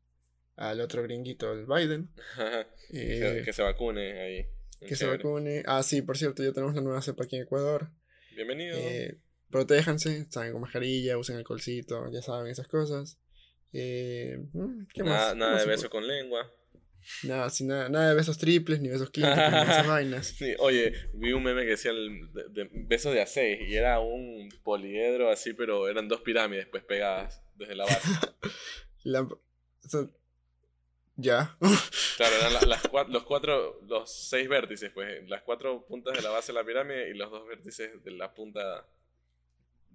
al 0.61 0.81
otro 0.81 1.03
gringuito, 1.03 1.53
el 1.53 1.67
Biden. 1.67 2.11
que, 2.91 3.39
Eh, 3.39 3.43
que 3.45 3.53
se 3.53 3.63
vacune 3.63 4.21
ahí. 4.21 4.47
que 4.87 4.95
se 4.97 5.07
vacune. 5.07 5.63
Ah, 5.67 5.83
sí, 5.83 6.03
por 6.03 6.17
cierto, 6.19 6.43
ya 6.43 6.53
tenemos 6.53 6.75
la 6.75 6.83
nueva 6.83 7.03
cepa 7.03 7.25
aquí 7.25 7.37
en 7.37 7.43
Ecuador. 7.43 7.91
Bienvenido. 8.35 8.77
Eh, 8.79 9.19
protéjanse, 9.51 10.27
salgan 10.31 10.53
con 10.53 10.63
mascarilla, 10.63 11.19
usen 11.19 11.37
alcoholcito, 11.37 12.11
ya 12.13 12.23
saben, 12.23 12.51
esas 12.51 12.69
cosas. 12.69 13.19
Eh, 13.73 14.39
mm, 14.53 14.87
¿Qué 14.93 15.03
nada 15.03 15.29
más? 15.29 15.37
nada 15.37 15.55
¿Qué 15.57 15.61
de 15.65 15.67
beso 15.69 15.89
puede? 15.89 15.91
con 15.91 16.07
lengua. 16.09 16.51
Nada, 17.23 17.49
sin 17.49 17.69
nada, 17.69 17.89
nada 17.89 18.11
de 18.11 18.15
besos 18.15 18.37
triples, 18.37 18.81
ni 18.81 18.89
besos 18.91 19.11
quíntuple, 19.11 19.51
ni 19.51 19.57
esas 19.63 19.87
vainas. 19.87 20.27
Sí, 20.27 20.55
oye, 20.59 20.93
vi 21.15 21.33
un 21.33 21.43
meme 21.43 21.63
que 21.65 21.71
decía 21.71 21.91
el 21.93 22.31
de, 22.35 22.45
de- 22.51 22.71
besos 22.87 23.15
de 23.15 23.23
A6 23.23 23.67
y 23.69 23.75
era 23.75 24.01
un 24.01 24.49
poliedro 24.63 25.31
así, 25.31 25.55
pero 25.55 25.89
eran 25.89 26.09
dos 26.09 26.21
pirámides 26.21 26.67
pues 26.71 26.85
pegadas 26.85 27.43
desde 27.57 27.75
la 27.77 27.85
base. 27.85 28.09
La- 29.05 29.23
o 29.23 29.89
sea, 29.89 30.07
ya. 31.21 31.57
Claro, 32.17 32.37
eran 32.37 32.53
la- 32.53 32.61
las 32.67 33.09
los 33.09 33.23
cuatro, 33.25 33.81
los 33.89 34.13
seis 34.13 34.47
vértices, 34.49 34.91
pues, 34.93 35.27
las 35.29 35.41
cuatro 35.43 35.87
puntas 35.87 36.15
de 36.15 36.21
la 36.23 36.29
base 36.29 36.53
de 36.53 36.59
la 36.59 36.65
pirámide 36.67 37.09
y 37.11 37.15
los 37.15 37.31
dos 37.31 37.47
vértices 37.49 38.03
de 38.05 38.11
la 38.11 38.35
punta 38.35 38.87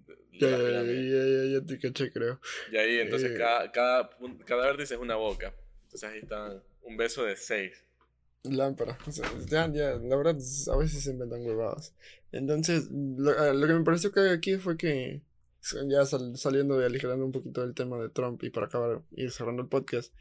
de, 0.08 0.16
ya, 0.40 0.48
la 0.50 0.58
ya, 0.58 0.64
pirámide. 0.66 1.10
ya, 1.10 1.26
ya, 1.54 1.60
ya 1.60 1.66
te 1.66 1.80
caché, 1.80 2.12
creo. 2.12 2.40
Y 2.72 2.78
ahí, 2.78 2.98
entonces, 3.00 3.32
Eh. 3.32 3.38
cada, 3.38 3.72
cada, 3.72 4.10
cada 4.46 4.66
vértice 4.66 4.96
es 4.96 5.00
una 5.00 5.16
boca. 5.16 5.54
Entonces 5.84 6.10
ahí 6.10 6.20
está 6.20 6.64
un 6.82 6.98
beso 6.98 7.24
de 7.24 7.36
seis. 7.36 7.84
Lámpara. 8.44 8.98
O 9.08 9.12
sea, 9.12 9.28
ya, 9.48 9.72
ya, 9.72 9.96
la 9.96 10.16
verdad, 10.16 10.36
a 10.72 10.78
veces 10.78 11.04
se 11.04 11.12
inventan 11.12 11.42
huevadas. 11.46 11.96
Entonces, 12.32 12.90
lo, 12.92 13.32
ah, 13.32 13.54
lo 13.54 13.66
que 13.68 13.74
me 13.74 13.84
pareció 13.84 14.12
que 14.12 14.30
aquí 14.30 14.58
fue 14.58 14.78
que, 14.78 15.22
ya 15.88 16.06
sal- 16.06 16.38
saliendo 16.38 16.80
y 16.82 16.86
aligerando 16.86 17.26
un 17.26 17.32
poquito 17.32 17.62
del 17.62 17.74
tema 17.74 17.98
de 18.00 18.10
Trump 18.10 18.44
y 18.44 18.50
para 18.52 18.68
acabar, 18.68 19.02
ir 19.12 19.32
cerrando 19.32 19.62
el 19.64 19.68
podcast, 19.70 20.14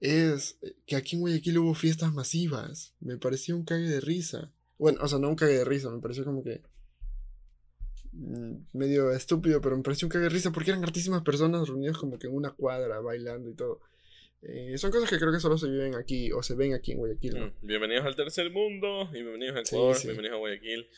es 0.00 0.58
que 0.86 0.96
aquí 0.96 1.16
en 1.16 1.20
Guayaquil 1.22 1.58
hubo 1.58 1.74
fiestas 1.74 2.12
masivas. 2.12 2.94
Me 3.00 3.16
pareció 3.16 3.56
un 3.56 3.64
cague 3.64 3.88
de 3.88 4.00
risa. 4.00 4.52
Bueno, 4.78 4.98
o 5.02 5.08
sea, 5.08 5.18
no 5.18 5.28
un 5.28 5.36
cague 5.36 5.54
de 5.58 5.64
risa, 5.64 5.90
me 5.90 6.00
pareció 6.00 6.24
como 6.24 6.44
que 6.44 6.62
mm, 8.12 8.56
medio 8.74 9.10
estúpido, 9.12 9.60
pero 9.60 9.76
me 9.76 9.82
pareció 9.82 10.06
un 10.06 10.10
cague 10.10 10.24
de 10.24 10.30
risa 10.30 10.52
porque 10.52 10.70
eran 10.70 10.84
hartísimas 10.84 11.22
personas 11.22 11.66
reunidas 11.68 11.96
como 11.98 12.18
que 12.18 12.28
en 12.28 12.34
una 12.34 12.52
cuadra 12.52 13.00
bailando 13.00 13.50
y 13.50 13.54
todo. 13.54 13.80
Eh, 14.42 14.78
son 14.78 14.92
cosas 14.92 15.10
que 15.10 15.18
creo 15.18 15.32
que 15.32 15.40
solo 15.40 15.58
se 15.58 15.68
viven 15.68 15.96
aquí 15.96 16.30
o 16.30 16.44
se 16.44 16.54
ven 16.54 16.72
aquí 16.74 16.92
en 16.92 16.98
Guayaquil, 16.98 17.34
¿no? 17.40 17.46
Mm, 17.46 17.52
Bienvenidos 17.62 18.06
al 18.06 18.14
tercer 18.14 18.50
mundo 18.52 19.08
y 19.10 19.22
bienvenidos 19.22 19.56
a 19.56 19.64
Sí, 19.64 19.74
Ecuador, 19.74 19.96
sí. 19.96 20.06
bienvenidos 20.06 20.36
a 20.36 20.38
Guayaquil. 20.38 20.88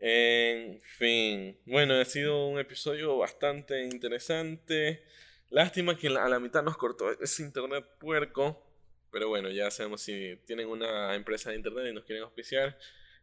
En 0.00 0.80
fin, 0.80 1.56
bueno, 1.66 1.94
ha 1.94 2.04
sido 2.04 2.46
un 2.48 2.58
episodio 2.58 3.16
bastante 3.16 3.84
interesante. 3.84 5.02
Lástima 5.50 5.96
que 5.96 6.08
a 6.08 6.28
la 6.28 6.38
mitad 6.38 6.62
nos 6.62 6.76
cortó 6.76 7.10
ese 7.20 7.42
internet 7.42 7.84
puerco. 7.98 8.62
Pero 9.10 9.28
bueno, 9.28 9.48
ya 9.50 9.70
sabemos 9.70 10.02
si 10.02 10.38
tienen 10.44 10.68
una 10.68 11.14
empresa 11.14 11.50
de 11.50 11.56
internet 11.56 11.86
y 11.90 11.94
nos 11.94 12.04
quieren 12.04 12.24
auspiciar, 12.24 12.78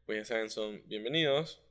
pues 0.05 0.17
ya 0.17 0.26
saben, 0.26 0.49
son 0.49 0.82
bienvenidos 0.88 1.61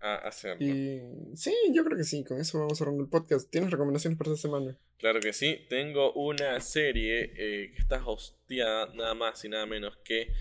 a 0.00 0.16
hacerlo. 0.16 0.66
Y 0.66 1.00
sí, 1.36 1.54
yo 1.72 1.84
creo 1.84 1.96
que 1.96 2.02
sí, 2.02 2.24
con 2.24 2.40
eso 2.40 2.58
vamos 2.58 2.76
cerrando 2.76 3.04
el 3.04 3.08
podcast. 3.08 3.48
¿Tienes 3.48 3.70
recomendaciones 3.70 4.18
para 4.18 4.32
esta 4.32 4.42
semana? 4.42 4.76
Claro 4.98 5.20
que 5.20 5.32
sí, 5.32 5.64
tengo 5.68 6.12
una 6.14 6.60
serie 6.60 7.32
eh, 7.36 7.72
que 7.72 7.80
está 7.80 8.04
hosteada 8.04 8.92
nada 8.94 9.14
más 9.14 9.44
y 9.44 9.48
nada 9.48 9.66
menos 9.66 9.96
que... 9.98 10.32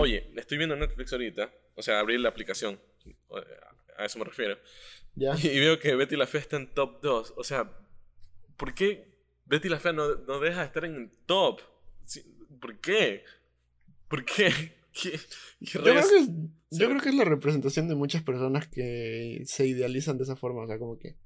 Oye, 0.00 0.30
estoy 0.36 0.58
viendo 0.58 0.74
Netflix 0.74 1.12
ahorita, 1.12 1.52
o 1.76 1.82
sea, 1.82 2.00
abrir 2.00 2.18
la 2.18 2.28
aplicación, 2.28 2.80
a 3.96 4.04
eso 4.04 4.18
me 4.18 4.24
refiero, 4.24 4.58
Ya. 5.14 5.34
y 5.42 5.58
veo 5.60 5.78
que 5.78 5.94
Betty 5.94 6.16
la 6.16 6.26
Fea 6.26 6.40
está 6.40 6.56
en 6.56 6.74
top 6.74 7.00
2, 7.00 7.34
o 7.36 7.44
sea, 7.44 7.70
¿por 8.56 8.74
qué 8.74 9.08
Betty 9.44 9.68
la 9.68 9.78
Fea 9.78 9.92
no, 9.92 10.14
no 10.16 10.40
deja 10.40 10.60
de 10.60 10.66
estar 10.66 10.84
en 10.84 10.94
el 10.96 11.10
top? 11.26 11.60
¿Por 12.60 12.78
qué? 12.80 13.24
¿Por 14.08 14.24
qué? 14.24 14.50
¿Qué, 14.92 15.10
qué 15.12 15.18
Yo 15.60 15.82
creo, 15.82 15.94
que 15.94 16.00
es, 16.18 16.26
yo 16.28 16.48
Sí. 16.70 16.84
creo 16.86 17.00
que 17.00 17.08
es 17.10 17.14
la 17.14 17.24
representación 17.24 17.86
de 17.88 17.94
muchas 17.94 18.22
personas 18.22 18.66
que 18.68 19.42
se 19.44 19.66
idealizan 19.66 20.16
de 20.16 20.24
esa 20.24 20.36
forma, 20.36 20.62
o 20.62 20.66
sea, 20.66 20.78
como 20.78 20.98
que 20.98 21.16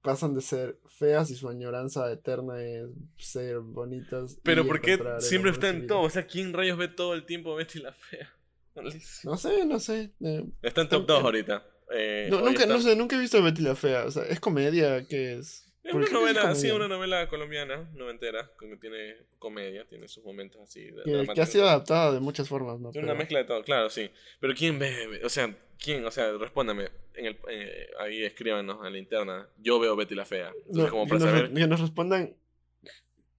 pasan 0.00 0.34
de 0.34 0.40
ser 0.40 0.78
feas 0.86 1.30
y 1.30 1.36
su 1.36 1.48
añoranza 1.48 2.10
eterna 2.12 2.60
es 2.62 2.86
ser 3.18 3.58
bonitas. 3.60 4.38
Pero 4.42 4.66
¿por 4.66 4.80
qué 4.80 4.98
siempre 5.20 5.50
está 5.52 5.68
en 5.70 5.86
top? 5.86 6.02
O 6.04 6.10
sea, 6.10 6.26
¿quién 6.26 6.52
rayos 6.52 6.76
ve 6.78 6.88
todo 6.88 7.14
el 7.14 7.24
tiempo 7.24 7.54
Betty 7.54 7.80
la 7.80 7.92
Fea? 7.92 8.32
No 9.24 9.36
sé, 9.36 9.66
no 9.66 9.78
sé. 9.78 10.12
eh, 10.20 10.44
Está 10.62 10.80
en 10.82 10.88
top 10.88 11.06
2 11.06 11.22
ahorita. 11.24 11.66
Eh, 11.94 12.28
no, 12.30 12.38
nunca, 12.40 12.62
está- 12.62 12.72
no 12.74 12.80
sé, 12.80 12.96
nunca 12.96 13.16
he 13.16 13.20
visto 13.20 13.42
Betty 13.42 13.60
la 13.62 13.76
Fea. 13.76 14.06
O 14.06 14.10
sea, 14.10 14.22
es 14.24 14.40
comedia, 14.40 15.06
¿qué 15.06 15.34
es? 15.34 15.70
Es 15.84 15.90
¿Por 15.92 16.02
una 16.02 16.10
novela, 16.12 16.42
sí, 16.54 16.68
comedia? 16.68 16.74
una 16.76 16.88
novela 16.88 17.28
colombiana, 17.28 17.90
noventera, 17.94 18.48
que 18.58 18.76
tiene 18.76 19.16
comedia, 19.40 19.84
tiene 19.88 20.06
sus 20.06 20.22
momentos 20.24 20.60
así. 20.62 20.82
de- 20.92 21.02
Que, 21.02 21.34
que 21.34 21.40
ha 21.40 21.46
sido 21.46 21.68
adaptada 21.68 22.12
de 22.12 22.20
muchas 22.20 22.48
formas, 22.48 22.78
¿no? 22.78 22.90
Tiene 22.92 23.06
una 23.08 23.16
mezcla 23.16 23.40
de 23.40 23.44
todo, 23.46 23.62
claro, 23.64 23.90
sí. 23.90 24.08
Pero 24.38 24.54
¿quién 24.54 24.78
ve? 24.78 25.20
O 25.24 25.28
sea, 25.28 25.52
¿quién? 25.82 26.04
O 26.06 26.10
sea, 26.12 26.30
respóndame. 26.38 26.88
En 27.14 27.26
el, 27.26 27.36
eh, 27.50 27.88
ahí 27.98 28.22
escríbanos 28.24 28.86
en 28.86 28.92
la 28.92 28.98
interna. 28.98 29.48
Yo 29.58 29.80
veo 29.80 29.96
Betty 29.96 30.14
la 30.14 30.24
Fea. 30.24 30.52
Entonces, 30.66 30.84
No, 30.84 30.90
como 30.90 31.06
para 31.08 31.18
nos, 31.18 31.28
saber. 31.28 31.52
que 31.52 31.66
nos 31.66 31.80
respondan, 31.80 32.36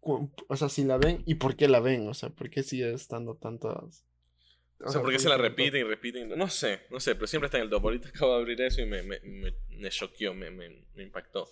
o 0.01 0.55
sea, 0.57 0.67
si 0.67 0.83
la 0.83 0.97
ven 0.97 1.23
y 1.25 1.35
por 1.35 1.55
qué 1.55 1.67
la 1.69 1.79
ven, 1.79 2.07
o 2.09 2.13
sea, 2.13 2.29
por 2.29 2.49
qué 2.49 2.61
sigue 2.63 2.93
estando 2.93 3.35
tantas... 3.35 4.03
O 4.79 4.89
sea, 4.89 5.01
¿por 5.01 5.11
qué 5.11 5.19
se 5.19 5.29
la 5.29 5.37
repiten 5.37 5.81
y 5.81 5.83
repiten? 5.83 6.29
No 6.37 6.49
sé, 6.49 6.81
no 6.89 6.99
sé, 6.99 7.15
pero 7.15 7.27
siempre 7.27 7.47
está 7.47 7.57
en 7.57 7.63
el 7.63 7.69
top. 7.69 7.85
Ahorita 7.85 8.09
acabo 8.09 8.35
de 8.35 8.41
abrir 8.41 8.61
eso 8.61 8.81
y 8.81 8.85
me, 8.85 9.01
me, 9.01 9.19
me, 9.21 9.53
me 9.69 9.89
choqueó, 9.89 10.33
me, 10.33 10.51
me, 10.51 10.69
me 10.93 11.03
impactó. 11.03 11.49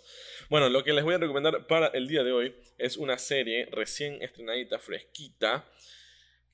Bueno, 0.49 0.69
lo 0.69 0.83
que 0.83 0.91
les 0.91 1.03
voy 1.03 1.15
a 1.15 1.17
recomendar 1.17 1.65
para 1.67 1.87
el 1.87 2.07
día 2.07 2.23
de 2.23 2.31
hoy 2.33 2.55
es 2.77 2.97
una 2.97 3.17
serie 3.17 3.67
recién 3.71 4.21
estrenadita, 4.21 4.79
fresquita, 4.79 5.65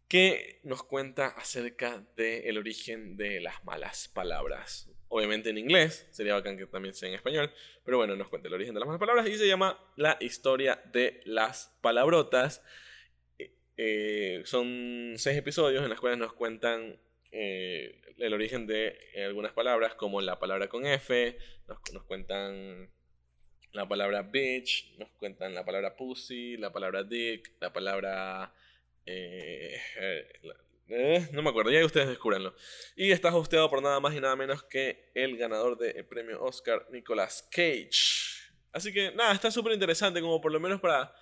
que 0.07 0.61
nos 0.63 0.83
cuenta 0.83 1.27
acerca 1.27 2.05
del 2.15 2.57
origen 2.57 3.17
de 3.17 3.41
las 3.41 3.63
malas 3.65 4.07
palabras. 4.07 4.89
Obviamente 5.09 5.49
en 5.49 5.57
inglés, 5.57 6.07
sería 6.11 6.33
bacán 6.33 6.57
que 6.57 6.65
también 6.65 6.93
sea 6.93 7.09
en 7.09 7.15
español, 7.15 7.51
pero 7.83 7.97
bueno, 7.97 8.15
nos 8.15 8.29
cuenta 8.29 8.47
el 8.49 8.53
origen 8.53 8.73
de 8.73 8.81
las 8.81 8.87
malas 8.87 8.99
palabras 8.99 9.27
y 9.27 9.37
se 9.37 9.47
llama 9.47 9.79
La 9.95 10.17
historia 10.19 10.81
de 10.91 11.21
las 11.25 11.77
palabrotas. 11.81 12.61
Eh, 13.77 14.41
son 14.45 15.13
seis 15.17 15.37
episodios 15.37 15.83
en 15.83 15.89
los 15.89 15.99
cuales 15.99 16.17
nos 16.17 16.33
cuentan 16.33 16.99
eh, 17.31 18.01
el 18.17 18.33
origen 18.33 18.65
de 18.67 18.97
eh, 19.13 19.25
algunas 19.25 19.53
palabras, 19.53 19.95
como 19.95 20.21
la 20.21 20.39
palabra 20.39 20.67
con 20.67 20.85
F, 20.85 21.37
nos, 21.93 22.03
cuentan 22.03 22.89
la 23.73 23.87
palabra 23.87 24.23
bitch, 24.23 24.97
nos 24.97 25.09
cuentan 25.11 25.53
la 25.53 25.63
palabra 25.63 25.95
pussy, 25.95 26.57
la 26.57 26.73
palabra 26.73 27.03
dick, 27.03 27.53
la 27.59 27.71
palabra... 27.71 28.53
eh, 29.05 29.79
eh, 30.89 31.27
no 31.33 31.41
me 31.41 31.49
acuerdo, 31.49 31.69
ya 31.71 31.85
ustedes 31.85 32.07
descúbranlo. 32.07 32.55
Y 32.95 33.11
está 33.11 33.35
hosteado 33.35 33.69
por 33.69 33.81
nada 33.81 33.99
más 33.99 34.15
y 34.15 34.21
nada 34.21 34.35
menos 34.35 34.63
que 34.63 35.11
el 35.13 35.37
ganador 35.37 35.77
del 35.77 36.05
premio 36.05 36.41
Oscar, 36.41 36.87
Nicolas 36.91 37.47
Cage. 37.51 38.39
Así 38.71 38.93
que 38.93 39.11
nada, 39.11 39.33
está 39.33 39.51
súper 39.51 39.73
interesante, 39.73 40.21
como 40.21 40.39
por 40.39 40.51
lo 40.51 40.59
menos 40.59 40.79
para 40.79 41.13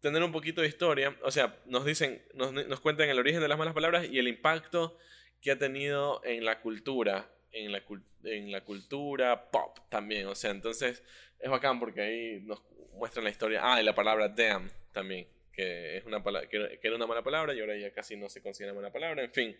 tener 0.00 0.22
un 0.22 0.32
poquito 0.32 0.60
de 0.60 0.68
historia. 0.68 1.16
O 1.22 1.30
sea, 1.30 1.58
nos 1.66 1.84
dicen, 1.84 2.22
nos, 2.34 2.52
nos 2.52 2.80
cuentan 2.80 3.08
el 3.08 3.18
origen 3.18 3.40
de 3.40 3.48
las 3.48 3.58
malas 3.58 3.74
palabras 3.74 4.06
y 4.10 4.18
el 4.18 4.28
impacto 4.28 4.96
que 5.40 5.50
ha 5.50 5.58
tenido 5.58 6.22
en 6.24 6.44
la 6.44 6.60
cultura. 6.60 7.30
En 7.52 7.70
la, 7.70 7.82
en 8.24 8.50
la 8.50 8.64
cultura 8.64 9.50
pop 9.50 9.78
también. 9.88 10.26
O 10.26 10.34
sea, 10.34 10.50
entonces 10.50 11.04
es 11.38 11.50
bacán 11.50 11.78
porque 11.78 12.00
ahí 12.00 12.40
nos 12.42 12.62
muestran 12.94 13.24
la 13.24 13.30
historia. 13.30 13.60
Ah, 13.62 13.80
y 13.80 13.84
la 13.84 13.94
palabra 13.94 14.28
damn 14.28 14.70
también. 14.92 15.28
Que, 15.54 15.96
es 15.98 16.04
una 16.04 16.22
que, 16.48 16.56
era- 16.82 16.96
una 16.96 17.06
mala 17.06 17.22
palabra 17.22 17.54
y 17.54 17.60
ahora 17.60 17.76
ya 17.76 17.92
casi 17.92 18.16
no 18.16 18.28
se 18.28 18.42
considera 18.42 18.74
mala 18.74 18.92
palabra. 18.92 19.22
En 19.22 19.32
fin, 19.32 19.56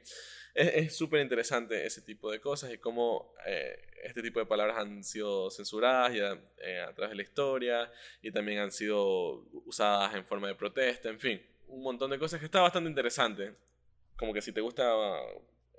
es 0.54 0.96
súper 0.96 1.20
interesante 1.20 1.86
ese 1.86 2.02
tipo 2.02 2.30
de 2.30 2.40
cosas 2.40 2.72
y 2.72 2.78
cómo 2.78 3.34
eh, 3.46 3.76
este 4.02 4.22
tipo 4.22 4.40
de 4.40 4.46
palabras 4.46 4.76
han 4.78 5.04
sido 5.04 5.50
censuradas 5.50 6.12
ya, 6.14 6.38
eh, 6.58 6.80
a 6.80 6.92
través 6.94 7.10
de 7.10 7.16
la 7.16 7.22
historia 7.22 7.92
y 8.22 8.30
también 8.32 8.58
han 8.58 8.72
sido 8.72 9.46
usadas 9.66 10.14
en 10.14 10.24
forma 10.24 10.48
de 10.48 10.54
protesta, 10.54 11.08
en 11.08 11.20
fin, 11.20 11.40
un 11.68 11.82
montón 11.82 12.10
de 12.10 12.18
cosas 12.18 12.38
que 12.40 12.46
está 12.46 12.60
bastante 12.60 12.88
interesante. 12.90 13.54
Como 14.16 14.32
que 14.32 14.42
si 14.42 14.52
te 14.52 14.60
gusta 14.60 14.92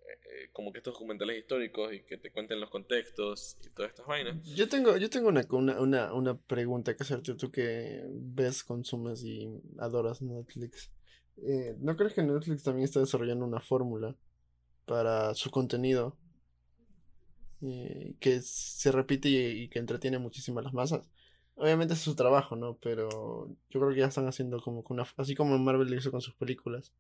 eh, 0.08 0.50
como 0.52 0.72
que 0.72 0.80
estos 0.80 0.94
documentales 0.94 1.40
históricos 1.40 1.94
y 1.94 2.04
que 2.04 2.18
te 2.18 2.32
cuenten 2.32 2.60
los 2.60 2.70
contextos 2.70 3.58
y 3.66 3.70
todas 3.70 3.92
estas 3.92 4.06
vainas. 4.06 4.44
Yo 4.44 4.68
tengo, 4.68 4.98
yo 4.98 5.10
tengo 5.10 5.30
una, 5.30 5.46
una, 5.50 6.14
una, 6.14 6.38
pregunta 6.38 6.96
que 6.96 7.04
hacerte 7.04 7.36
tú 7.36 7.52
que 7.52 8.04
ves, 8.10 8.64
consumes 8.64 9.24
y 9.24 9.48
adoras 9.80 10.22
Netflix. 10.22 10.92
Eh, 11.38 11.76
¿No 11.80 11.96
crees 11.96 12.14
que 12.14 12.24
Netflix 12.24 12.64
también 12.64 12.86
está 12.86 13.00
desarrollando 13.00 13.46
una 13.46 13.60
fórmula 13.60 14.16
para 14.86 15.34
su 15.34 15.50
contenido 15.52 16.18
eh, 17.62 18.16
que 18.20 18.42
se 18.42 18.92
repite 18.92 19.30
y, 19.30 19.70
que 19.70 19.80
entretiene 19.80 20.20
muchísimo 20.20 20.60
a 20.60 20.64
las 20.64 20.74
masas. 20.74 21.10
Obviamente 21.56 21.94
es 21.94 22.00
su 22.02 22.16
trabajo, 22.16 22.56
¿no? 22.56 22.78
Pero 22.82 23.50
yo 23.70 23.80
creo 23.80 23.90
que 23.94 24.00
ya 24.00 24.08
están 24.08 24.28
haciendo 24.28 24.62
como 24.62 24.84
una... 24.90 25.06
Así 25.18 25.36
como 25.36 25.58
Marvel 25.58 25.90
lo 25.90 25.96
hizo 25.96 26.12
con 26.12 26.22
sus 26.22 26.36
películas. 26.36 26.94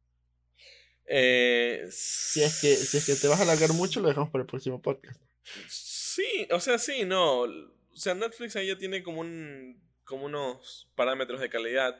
Eh, 1.07 1.87
si, 1.91 2.43
es 2.43 2.59
que, 2.61 2.75
si 2.75 2.97
es 2.97 3.05
que 3.05 3.15
te 3.15 3.27
vas 3.27 3.39
a 3.39 3.43
alargar 3.43 3.73
mucho, 3.73 3.99
lo 3.99 4.07
dejamos 4.07 4.29
para 4.29 4.43
el 4.43 4.47
próximo 4.47 4.81
podcast. 4.81 5.21
Sí, 5.67 6.47
o 6.51 6.59
sea, 6.59 6.77
sí, 6.77 7.05
no. 7.05 7.41
O 7.41 7.95
sea, 7.97 8.13
Netflix 8.13 8.55
ahí 8.55 8.67
ya 8.67 8.77
tiene 8.77 9.03
como 9.03 9.21
un 9.21 9.83
como 10.03 10.25
unos 10.25 10.89
parámetros 10.95 11.41
de 11.41 11.49
calidad, 11.49 11.99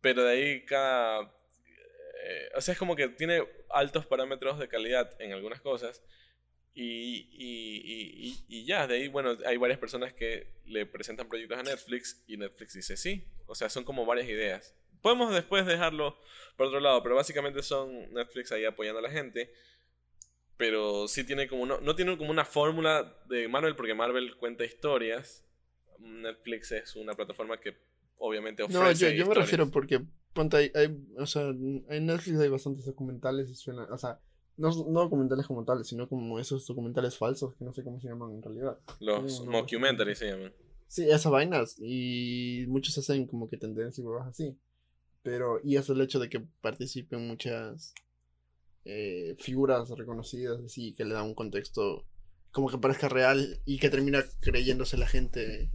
pero 0.00 0.22
de 0.22 0.32
ahí 0.32 0.64
cada... 0.64 1.22
Eh, 2.24 2.48
o 2.54 2.60
sea, 2.60 2.72
es 2.72 2.78
como 2.78 2.94
que 2.94 3.08
tiene 3.08 3.42
altos 3.68 4.06
parámetros 4.06 4.58
de 4.58 4.68
calidad 4.68 5.20
en 5.20 5.32
algunas 5.32 5.60
cosas, 5.60 6.02
y, 6.78 7.30
y, 7.32 8.44
y, 8.48 8.66
ya, 8.66 8.86
de 8.86 8.96
ahí, 8.96 9.08
bueno, 9.08 9.34
hay 9.46 9.56
varias 9.56 9.78
personas 9.78 10.12
que 10.12 10.52
le 10.66 10.84
presentan 10.84 11.26
proyectos 11.26 11.58
a 11.58 11.62
Netflix 11.62 12.22
y 12.26 12.36
Netflix 12.36 12.74
dice 12.74 12.98
sí. 12.98 13.24
O 13.46 13.54
sea, 13.54 13.70
son 13.70 13.82
como 13.82 14.04
varias 14.04 14.28
ideas. 14.28 14.74
Podemos 15.06 15.32
después 15.32 15.64
dejarlo 15.64 16.16
por 16.56 16.66
otro 16.66 16.80
lado, 16.80 17.00
pero 17.00 17.14
básicamente 17.14 17.62
son 17.62 18.12
Netflix 18.12 18.50
ahí 18.50 18.64
apoyando 18.64 18.98
a 18.98 19.02
la 19.02 19.10
gente. 19.12 19.52
Pero 20.56 21.06
sí 21.06 21.22
tiene 21.22 21.46
como, 21.46 21.64
no, 21.64 21.80
no 21.80 21.94
tiene 21.94 22.18
como 22.18 22.32
una 22.32 22.44
fórmula 22.44 23.16
de 23.28 23.46
Marvel 23.46 23.76
porque 23.76 23.94
Marvel 23.94 24.36
cuenta 24.36 24.64
historias. 24.64 25.46
Netflix 26.00 26.72
es 26.72 26.96
una 26.96 27.14
plataforma 27.14 27.60
que 27.60 27.76
obviamente 28.18 28.64
ofrece. 28.64 28.80
No, 28.80 28.90
yo, 28.90 29.10
yo 29.10 29.26
me 29.28 29.34
refiero 29.36 29.70
porque, 29.70 30.00
ponte, 30.32 30.56
hay, 30.56 30.72
hay, 30.74 30.98
o 31.16 31.26
sea, 31.26 31.42
en 31.42 32.06
Netflix 32.06 32.40
hay 32.40 32.48
bastantes 32.48 32.84
documentales 32.84 33.48
y 33.48 33.54
suena, 33.54 33.84
o 33.84 33.98
sea, 33.98 34.18
no, 34.56 34.70
no 34.70 35.02
documentales 35.02 35.46
como 35.46 35.64
tales, 35.64 35.86
sino 35.86 36.08
como 36.08 36.40
esos 36.40 36.66
documentales 36.66 37.16
falsos, 37.16 37.54
que 37.54 37.64
no 37.64 37.72
sé 37.72 37.84
cómo 37.84 38.00
se 38.00 38.08
llaman 38.08 38.32
en 38.32 38.42
realidad. 38.42 38.76
Los 38.98 39.46
mockumentaries 39.46 40.18
se 40.18 40.32
llaman. 40.32 40.52
Sí, 40.88 41.08
esas 41.08 41.30
vainas. 41.30 41.76
Y 41.80 42.64
muchos 42.68 42.96
hacen 42.98 43.26
como 43.26 43.48
que 43.48 43.56
tendencia 43.56 44.02
y 44.02 44.28
así. 44.28 44.58
Pero, 45.26 45.58
y 45.64 45.74
es 45.74 45.88
el 45.88 46.00
hecho 46.00 46.20
de 46.20 46.28
que 46.28 46.38
participen 46.60 47.26
muchas 47.26 47.92
eh, 48.84 49.34
figuras 49.40 49.90
reconocidas, 49.90 50.60
así, 50.64 50.92
que 50.92 51.04
le 51.04 51.14
dan 51.14 51.24
un 51.24 51.34
contexto 51.34 52.06
como 52.52 52.68
que 52.68 52.78
parezca 52.78 53.08
real 53.08 53.60
y 53.64 53.80
que 53.80 53.90
termina 53.90 54.22
creyéndose 54.38 54.96
la 54.96 55.08
gente 55.08 55.68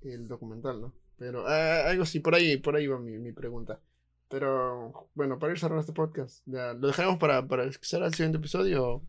el 0.00 0.26
documental, 0.28 0.80
¿no? 0.80 0.94
Pero 1.18 1.46
ah, 1.46 1.90
algo 1.90 2.04
así, 2.04 2.20
por 2.20 2.34
ahí, 2.34 2.56
por 2.56 2.74
ahí 2.74 2.86
va 2.86 2.98
mi, 2.98 3.18
mi 3.18 3.32
pregunta. 3.32 3.82
Pero 4.30 5.10
bueno, 5.12 5.38
para 5.38 5.52
ir 5.52 5.58
cerrando 5.58 5.80
este 5.80 5.92
podcast, 5.92 6.40
¿lo 6.46 6.86
dejaremos 6.86 7.18
para, 7.18 7.46
para 7.46 7.64
escuchar 7.64 8.02
al 8.02 8.14
siguiente 8.14 8.38
episodio 8.38 9.02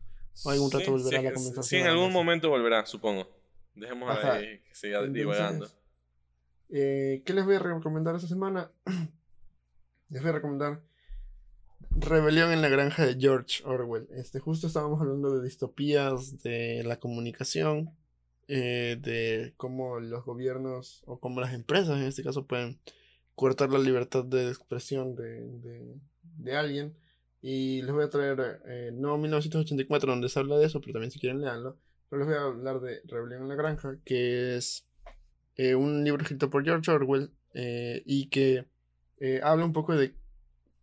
o, 0.44 0.50
algún 0.50 0.70
rato 0.70 0.90
volverá 0.90 1.20
a 1.20 1.22
la 1.22 1.32
conversación? 1.32 1.64
Sí, 1.64 1.76
en 1.76 1.86
algún 1.86 2.12
momento 2.12 2.50
volverá, 2.50 2.84
supongo. 2.84 3.26
Dejemos 3.74 4.10
ahí 4.22 4.58
que 4.58 4.74
siga 4.74 5.02
divagando. 5.06 5.66
Eh, 6.68 7.22
¿Qué 7.24 7.32
les 7.32 7.46
voy 7.46 7.54
a 7.54 7.58
recomendar 7.58 8.16
esta 8.16 8.28
semana? 8.28 8.70
les 10.12 10.20
voy 10.20 10.28
a 10.28 10.34
recomendar 10.34 10.82
Rebelión 11.90 12.52
en 12.52 12.62
la 12.62 12.68
granja 12.68 13.04
de 13.04 13.16
George 13.18 13.62
Orwell. 13.64 14.08
Este, 14.12 14.38
justo 14.38 14.66
estábamos 14.66 15.00
hablando 15.00 15.36
de 15.36 15.44
distopías, 15.44 16.42
de 16.42 16.82
la 16.84 16.98
comunicación, 16.98 17.90
eh, 18.46 18.98
de 19.00 19.52
cómo 19.56 20.00
los 20.00 20.24
gobiernos 20.24 21.02
o 21.06 21.18
cómo 21.18 21.40
las 21.40 21.52
empresas 21.52 21.98
en 21.98 22.04
este 22.04 22.22
caso 22.22 22.46
pueden 22.46 22.78
cortar 23.34 23.70
la 23.70 23.78
libertad 23.78 24.24
de 24.24 24.48
expresión 24.48 25.14
de, 25.16 25.98
de, 26.38 26.56
alguien. 26.56 26.94
Y 27.40 27.82
les 27.82 27.92
voy 27.92 28.04
a 28.04 28.10
traer, 28.10 28.62
eh, 28.66 28.90
no 28.94 29.18
1984, 29.18 30.10
donde 30.10 30.28
se 30.28 30.38
habla 30.38 30.58
de 30.58 30.66
eso, 30.66 30.80
pero 30.80 30.94
también 30.94 31.10
si 31.10 31.18
quieren 31.18 31.40
leanlo. 31.40 31.76
Pero 32.08 32.20
les 32.20 32.28
voy 32.28 32.36
a 32.36 32.46
hablar 32.46 32.80
de 32.80 33.00
Rebelión 33.04 33.42
en 33.42 33.48
la 33.48 33.54
Granja, 33.54 33.96
que 34.04 34.56
es 34.56 34.86
eh, 35.56 35.74
un 35.74 36.04
libro 36.04 36.22
escrito 36.22 36.48
por 36.48 36.64
George 36.64 36.90
Orwell 36.90 37.32
eh, 37.54 38.02
y 38.06 38.28
que 38.28 38.66
habla 39.42 39.64
un 39.64 39.72
poco 39.72 39.94
de, 39.94 40.14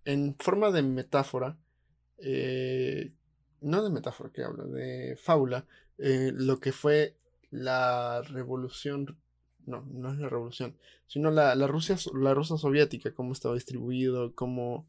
en 0.05 0.35
forma 0.39 0.71
de 0.71 0.81
metáfora, 0.81 1.57
no 3.61 3.83
de 3.83 3.89
metáfora 3.89 4.31
que 4.31 4.43
habla, 4.43 4.63
de 4.65 5.17
fábula, 5.21 5.65
lo 5.97 6.59
que 6.59 6.71
fue 6.71 7.17
la 7.51 8.21
revolución 8.21 9.17
no, 9.69 9.85
no 9.91 10.11
es 10.11 10.19
la 10.19 10.29
revolución, 10.29 10.75
sino 11.07 11.31
la, 11.31 11.55
la 11.55 11.67
Rusia, 11.67 11.95
la 12.13 12.33
Rusia 12.33 12.57
soviética, 12.57 13.13
cómo 13.13 13.33
estaba 13.33 13.53
distribuido, 13.53 14.33
cómo, 14.35 14.87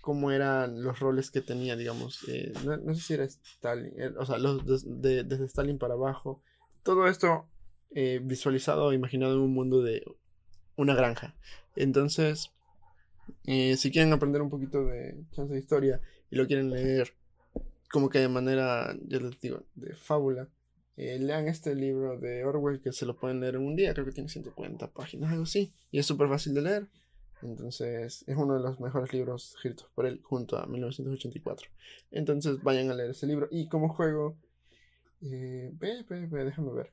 cómo 0.00 0.32
eran 0.32 0.82
los 0.82 0.98
roles 0.98 1.30
que 1.30 1.40
tenía, 1.40 1.76
digamos, 1.76 2.26
eh, 2.28 2.52
no, 2.64 2.94
sé 2.94 3.00
si 3.00 3.14
era 3.14 3.24
Stalin, 3.24 3.92
eh, 3.96 4.12
o 4.18 4.26
sea, 4.26 4.38
los 4.38 4.64
desde 4.64 5.44
Stalin 5.44 5.78
para 5.78 5.94
abajo, 5.94 6.42
todo 6.82 7.06
esto 7.06 7.46
eh, 7.94 8.20
visualizado, 8.22 8.92
imaginado 8.92 9.34
en 9.34 9.40
un 9.40 9.54
mundo 9.54 9.82
de 9.82 10.02
una 10.76 10.94
granja. 10.94 11.34
Entonces, 11.76 12.52
si 13.44 13.90
quieren 13.90 14.12
aprender 14.12 14.42
un 14.42 14.50
poquito 14.50 14.84
de 14.86 15.24
chance 15.32 15.52
de 15.52 15.60
historia 15.60 16.00
y 16.30 16.36
lo 16.36 16.46
quieren 16.46 16.70
leer 16.70 17.12
como 17.94 18.08
que 18.08 18.18
de 18.18 18.28
manera, 18.28 18.92
ya 19.06 19.20
les 19.20 19.40
digo, 19.40 19.62
de 19.76 19.94
fábula, 19.94 20.48
eh, 20.96 21.16
lean 21.20 21.46
este 21.46 21.76
libro 21.76 22.18
de 22.18 22.44
Orwell 22.44 22.80
que 22.80 22.90
se 22.90 23.06
lo 23.06 23.14
pueden 23.14 23.38
leer 23.38 23.54
en 23.54 23.62
un 23.62 23.76
día, 23.76 23.94
creo 23.94 24.04
que 24.04 24.10
tiene 24.10 24.28
140 24.28 24.90
páginas, 24.90 25.30
algo 25.30 25.44
así, 25.44 25.72
y 25.92 26.00
es 26.00 26.06
súper 26.06 26.28
fácil 26.28 26.54
de 26.54 26.62
leer. 26.62 26.88
Entonces 27.40 28.24
es 28.26 28.36
uno 28.36 28.54
de 28.54 28.64
los 28.64 28.80
mejores 28.80 29.12
libros 29.12 29.54
escritos 29.54 29.88
por 29.94 30.06
él 30.06 30.20
junto 30.24 30.58
a 30.58 30.66
1984. 30.66 31.70
Entonces 32.10 32.60
vayan 32.64 32.90
a 32.90 32.94
leer 32.94 33.10
ese 33.10 33.28
libro. 33.28 33.46
Y 33.52 33.68
como 33.68 33.88
juego, 33.90 34.38
eh, 35.20 35.70
ve, 35.74 36.04
ve, 36.08 36.26
ve, 36.26 36.44
déjame 36.46 36.72
ver. 36.72 36.90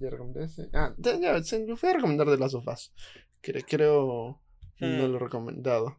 ya 0.00 0.10
recomendé 0.10 0.44
ese. 0.44 0.68
Ah, 0.72 0.92
ya, 0.98 1.16
ya, 1.20 1.76
fui 1.76 1.88
a 1.88 1.92
recomendar 1.92 2.26
The 2.26 2.38
Last 2.38 2.56
of 2.56 2.66
Us. 2.66 2.92
creo 3.40 4.40
no 4.80 5.08
lo 5.08 5.16
he 5.16 5.20
recomendado. 5.20 5.96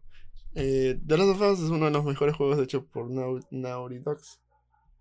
Eh, 0.55 0.99
The 1.05 1.17
Last 1.17 1.29
of 1.29 1.41
Us 1.41 1.59
es 1.59 1.69
uno 1.69 1.85
de 1.85 1.91
los 1.91 2.03
mejores 2.03 2.35
juegos 2.35 2.59
hecho 2.59 2.85
por 2.85 3.09
Naughty 3.09 3.99
Dogs. 3.99 4.39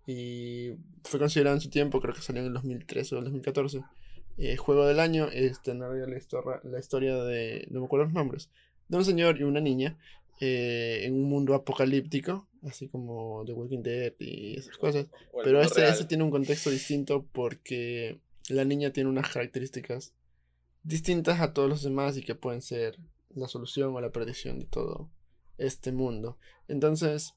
Y 0.07 0.71
fue 1.03 1.19
considerado 1.19 1.55
en 1.55 1.61
su 1.61 1.69
tiempo, 1.69 2.01
creo 2.01 2.13
que 2.13 2.21
salió 2.21 2.41
en 2.41 2.47
el 2.47 2.53
2013 2.53 3.15
o 3.15 3.17
el 3.19 3.25
2014. 3.25 3.81
Eh, 4.37 4.57
juego 4.57 4.85
del 4.85 4.99
año, 4.99 5.27
este 5.31 5.73
narra 5.73 6.07
la 6.07 6.17
historia, 6.17 6.59
la 6.63 6.79
historia 6.79 7.15
de, 7.23 7.67
no 7.69 7.81
me 7.81 7.85
acuerdo 7.85 8.05
los 8.05 8.13
nombres, 8.13 8.49
de 8.87 8.97
un 8.97 9.05
señor 9.05 9.39
y 9.39 9.43
una 9.43 9.59
niña 9.59 9.97
eh, 10.39 11.01
en 11.03 11.13
un 11.13 11.29
mundo 11.29 11.53
apocalíptico, 11.53 12.47
así 12.63 12.87
como 12.87 13.43
The 13.45 13.53
Walking 13.53 13.83
Dead 13.83 14.13
y 14.19 14.57
esas 14.57 14.77
cosas. 14.77 15.07
Pero 15.43 15.61
este, 15.61 15.87
este 15.87 16.05
tiene 16.05 16.23
un 16.23 16.31
contexto 16.31 16.69
distinto 16.69 17.25
porque 17.31 18.19
la 18.49 18.65
niña 18.65 18.91
tiene 18.91 19.09
unas 19.09 19.29
características 19.31 20.13
distintas 20.83 21.39
a 21.41 21.53
todos 21.53 21.69
los 21.69 21.83
demás 21.83 22.17
y 22.17 22.23
que 22.23 22.33
pueden 22.33 22.61
ser 22.61 22.97
la 23.35 23.47
solución 23.47 23.95
o 23.95 24.01
la 24.01 24.11
perdición 24.11 24.59
de 24.59 24.65
todo 24.65 25.09
este 25.57 25.91
mundo. 25.91 26.37
Entonces, 26.67 27.33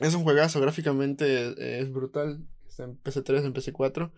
es 0.00 0.14
un 0.14 0.24
juegazo, 0.24 0.60
gráficamente 0.60 1.80
es 1.80 1.90
brutal. 1.92 2.46
Está 2.68 2.84
en 2.84 3.00
PC3, 3.02 3.46
en 3.46 3.54
PC4. 3.54 4.12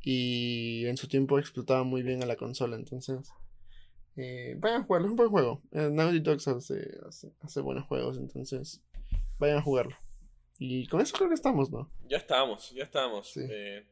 Y 0.00 0.86
en 0.86 0.96
su 0.96 1.08
tiempo 1.08 1.38
explotaba 1.38 1.82
muy 1.82 2.02
bien 2.02 2.22
a 2.22 2.26
la 2.26 2.36
consola. 2.36 2.76
Entonces, 2.76 3.32
eh, 4.20 4.56
vayan 4.58 4.82
a 4.82 4.84
jugarlo, 4.84 5.06
es 5.06 5.10
un 5.10 5.16
buen 5.16 5.30
juego. 5.30 5.62
Eh, 5.70 5.90
Naughty 5.92 6.18
Dogs 6.18 6.48
hace, 6.48 6.98
hace, 7.40 7.60
buenos 7.60 7.86
juegos, 7.86 8.16
entonces 8.18 8.82
vayan 9.38 9.58
a 9.58 9.62
jugarlo. 9.62 9.96
Y 10.58 10.88
con 10.88 11.00
eso 11.00 11.16
creo 11.16 11.28
que 11.28 11.36
estamos, 11.36 11.70
¿no? 11.70 11.88
Ya 12.08 12.16
estamos, 12.16 12.72
ya 12.74 12.82
estamos. 12.82 13.36
Eh, 13.36 13.86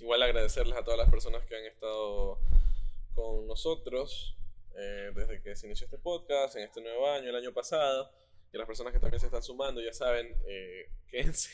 igual 0.00 0.24
agradecerles 0.24 0.76
a 0.76 0.82
todas 0.82 0.98
las 0.98 1.08
personas 1.08 1.44
que 1.44 1.56
han 1.56 1.66
estado 1.66 2.40
con 3.14 3.46
nosotros 3.46 4.36
desde 4.74 5.40
que 5.42 5.56
se 5.56 5.66
inició 5.66 5.86
este 5.86 5.98
podcast, 5.98 6.56
en 6.56 6.64
este 6.64 6.80
nuevo 6.80 7.08
año, 7.10 7.28
el 7.28 7.36
año 7.36 7.52
pasado. 7.52 8.10
Y 8.52 8.58
las 8.58 8.66
personas 8.66 8.92
que 8.92 9.00
también 9.00 9.18
se 9.20 9.26
están 9.26 9.42
sumando, 9.42 9.80
ya 9.80 9.92
saben, 9.92 10.36
eh, 10.46 10.88
quédense. 11.08 11.50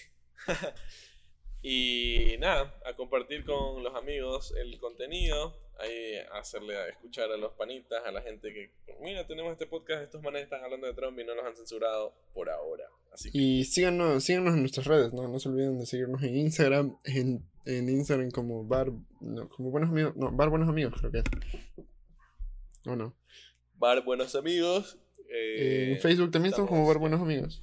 y 1.62 2.36
nada, 2.38 2.78
a 2.84 2.94
compartir 2.94 3.44
con 3.44 3.82
los 3.82 3.94
amigos 3.94 4.54
el 4.56 4.78
contenido, 4.78 5.56
ahí 5.78 6.16
hacerle 6.32 6.76
a 6.76 6.88
escuchar 6.88 7.30
a 7.32 7.36
los 7.36 7.52
panitas, 7.52 8.04
a 8.04 8.12
la 8.12 8.22
gente 8.22 8.52
que, 8.52 8.70
mira, 9.00 9.26
tenemos 9.26 9.52
este 9.52 9.66
podcast, 9.66 10.02
estos 10.02 10.22
manes 10.22 10.42
están 10.42 10.62
hablando 10.62 10.86
de 10.86 10.94
Trump 10.94 11.18
y 11.18 11.24
no 11.24 11.34
nos 11.34 11.46
han 11.46 11.56
censurado 11.56 12.14
por 12.34 12.50
ahora. 12.50 12.84
Así 13.12 13.30
Y 13.32 13.64
síganos, 13.64 14.22
síganos 14.22 14.54
en 14.54 14.60
nuestras 14.60 14.86
redes, 14.86 15.12
¿no? 15.12 15.26
No 15.26 15.40
se 15.40 15.48
olviden 15.48 15.78
de 15.78 15.86
seguirnos 15.86 16.22
en 16.22 16.36
Instagram, 16.36 16.98
en, 17.04 17.44
en 17.64 17.88
Instagram 17.88 18.30
como 18.30 18.64
Bar, 18.64 18.92
no, 19.20 19.48
como 19.48 19.70
Buenos 19.70 19.90
Amigos, 19.90 20.16
no, 20.16 20.30
Bar 20.30 20.50
Buenos 20.50 20.68
Amigos 20.68 20.94
creo 20.98 21.10
que 21.10 21.18
es. 21.18 21.24
¿O 22.87 22.97
no? 22.97 23.16
Bar 23.76 24.05
Buenos 24.05 24.35
Amigos 24.35 24.99
en 25.31 25.93
eh, 25.93 25.99
Facebook 26.01 26.31
también 26.31 26.55
son 26.55 26.66
como 26.66 26.87
ver 26.89 26.99
buenos 26.99 27.20
amigos. 27.20 27.62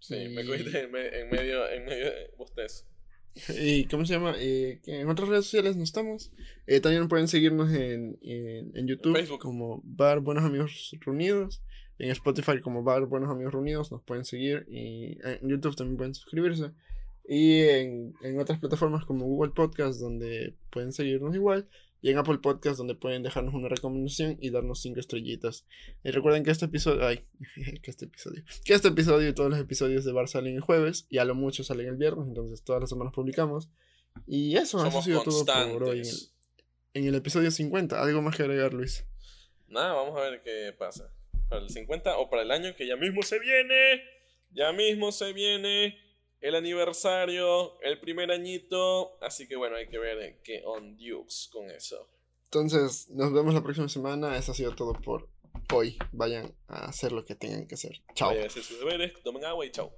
Sí, 0.00 0.28
me 0.28 0.44
cogiste 0.44 0.82
en, 0.82 0.90
medio, 0.90 1.70
en 1.70 1.84
medio 1.84 2.06
de 2.06 2.30
ustedes. 2.38 2.86
¿Y 3.60 3.86
cómo 3.86 4.04
se 4.04 4.14
llama? 4.14 4.34
Eh, 4.38 4.80
en 4.86 5.08
otras 5.08 5.28
redes 5.28 5.44
sociales 5.44 5.76
no 5.76 5.84
estamos. 5.84 6.32
Eh, 6.66 6.80
también 6.80 7.08
pueden 7.08 7.28
seguirnos 7.28 7.72
en, 7.72 8.18
en, 8.22 8.86
YouTube 8.86 9.38
como 9.38 9.80
Bar 9.84 10.20
Buenos 10.20 10.44
Amigos 10.44 10.94
Reunidos. 11.00 11.62
En 11.98 12.10
Spotify 12.10 12.60
como 12.60 12.82
Bar 12.82 13.06
Buenos 13.06 13.30
Amigos 13.30 13.52
Reunidos 13.52 13.92
nos 13.92 14.02
pueden 14.02 14.24
seguir 14.24 14.66
y 14.68 15.16
en 15.22 15.48
YouTube 15.48 15.76
también 15.76 15.96
pueden 15.96 16.14
suscribirse. 16.14 16.72
Y 17.26 17.62
en, 17.62 18.14
en 18.22 18.40
otras 18.40 18.58
plataformas 18.58 19.04
como 19.04 19.24
Google 19.26 19.52
Podcast 19.52 20.00
donde 20.00 20.56
pueden 20.70 20.92
seguirnos 20.92 21.34
igual. 21.36 21.68
Y 22.04 22.10
en 22.10 22.18
Apple 22.18 22.36
Podcast 22.36 22.76
donde 22.76 22.94
pueden 22.94 23.22
dejarnos 23.22 23.54
una 23.54 23.66
recomendación 23.66 24.36
y 24.38 24.50
darnos 24.50 24.82
cinco 24.82 25.00
estrellitas. 25.00 25.64
Y 26.02 26.10
recuerden 26.10 26.44
que 26.44 26.50
este 26.50 26.66
episodio... 26.66 27.06
Ay, 27.06 27.24
que 27.82 27.90
este 27.90 28.04
episodio... 28.04 28.44
Que 28.62 28.74
este 28.74 28.88
episodio 28.88 29.26
y 29.26 29.32
todos 29.32 29.48
los 29.48 29.58
episodios 29.58 30.04
de 30.04 30.12
Bar 30.12 30.28
salen 30.28 30.54
el 30.54 30.60
jueves. 30.60 31.06
Y 31.08 31.16
a 31.16 31.24
lo 31.24 31.34
mucho 31.34 31.64
salen 31.64 31.88
el 31.88 31.96
viernes. 31.96 32.28
Entonces 32.28 32.62
todas 32.62 32.82
las 32.82 32.90
semanas 32.90 33.14
publicamos. 33.14 33.70
Y 34.26 34.54
eso, 34.58 34.86
eso 34.86 34.98
ha 34.98 35.02
sido 35.02 35.22
todo 35.22 35.46
por 35.72 35.84
hoy 35.84 36.00
en 36.00 36.04
el, 36.04 36.14
en 36.92 37.06
el 37.06 37.14
episodio 37.14 37.50
50. 37.50 37.98
¿Algo 37.98 38.20
más 38.20 38.36
que 38.36 38.42
agregar, 38.42 38.74
Luis? 38.74 39.06
Nada, 39.68 39.94
vamos 39.94 40.14
a 40.18 40.28
ver 40.28 40.42
qué 40.42 40.74
pasa. 40.78 41.10
Para 41.48 41.62
el 41.62 41.70
50 41.70 42.18
o 42.18 42.28
para 42.28 42.42
el 42.42 42.50
año 42.50 42.76
que 42.76 42.86
ya 42.86 42.96
mismo 42.96 43.22
se 43.22 43.38
viene. 43.38 44.02
Ya 44.50 44.74
mismo 44.74 45.10
se 45.10 45.32
viene 45.32 45.96
el 46.44 46.54
aniversario, 46.56 47.80
el 47.80 47.98
primer 47.98 48.30
añito. 48.30 49.16
Así 49.22 49.48
que 49.48 49.56
bueno, 49.56 49.76
hay 49.76 49.88
que 49.88 49.98
ver 49.98 50.40
qué 50.44 50.62
on 50.66 50.94
Dukes 50.98 51.48
con 51.50 51.70
eso. 51.70 52.10
Entonces, 52.44 53.08
nos 53.10 53.32
vemos 53.32 53.54
la 53.54 53.62
próxima 53.62 53.88
semana. 53.88 54.36
Eso 54.36 54.52
ha 54.52 54.54
sido 54.54 54.74
todo 54.74 54.92
por 54.92 55.26
hoy. 55.72 55.96
Vayan 56.12 56.54
a 56.68 56.84
hacer 56.84 57.12
lo 57.12 57.24
que 57.24 57.34
tengan 57.34 57.66
que 57.66 57.76
hacer. 57.76 58.02
Chao. 58.14 58.28
Vayan 58.28 58.44
a 58.44 58.46
hacer 58.48 58.62
sus 58.62 58.78
deberes, 58.78 59.14
tomen 59.22 59.42
agua 59.46 59.64
y 59.64 59.70
chao. 59.70 59.90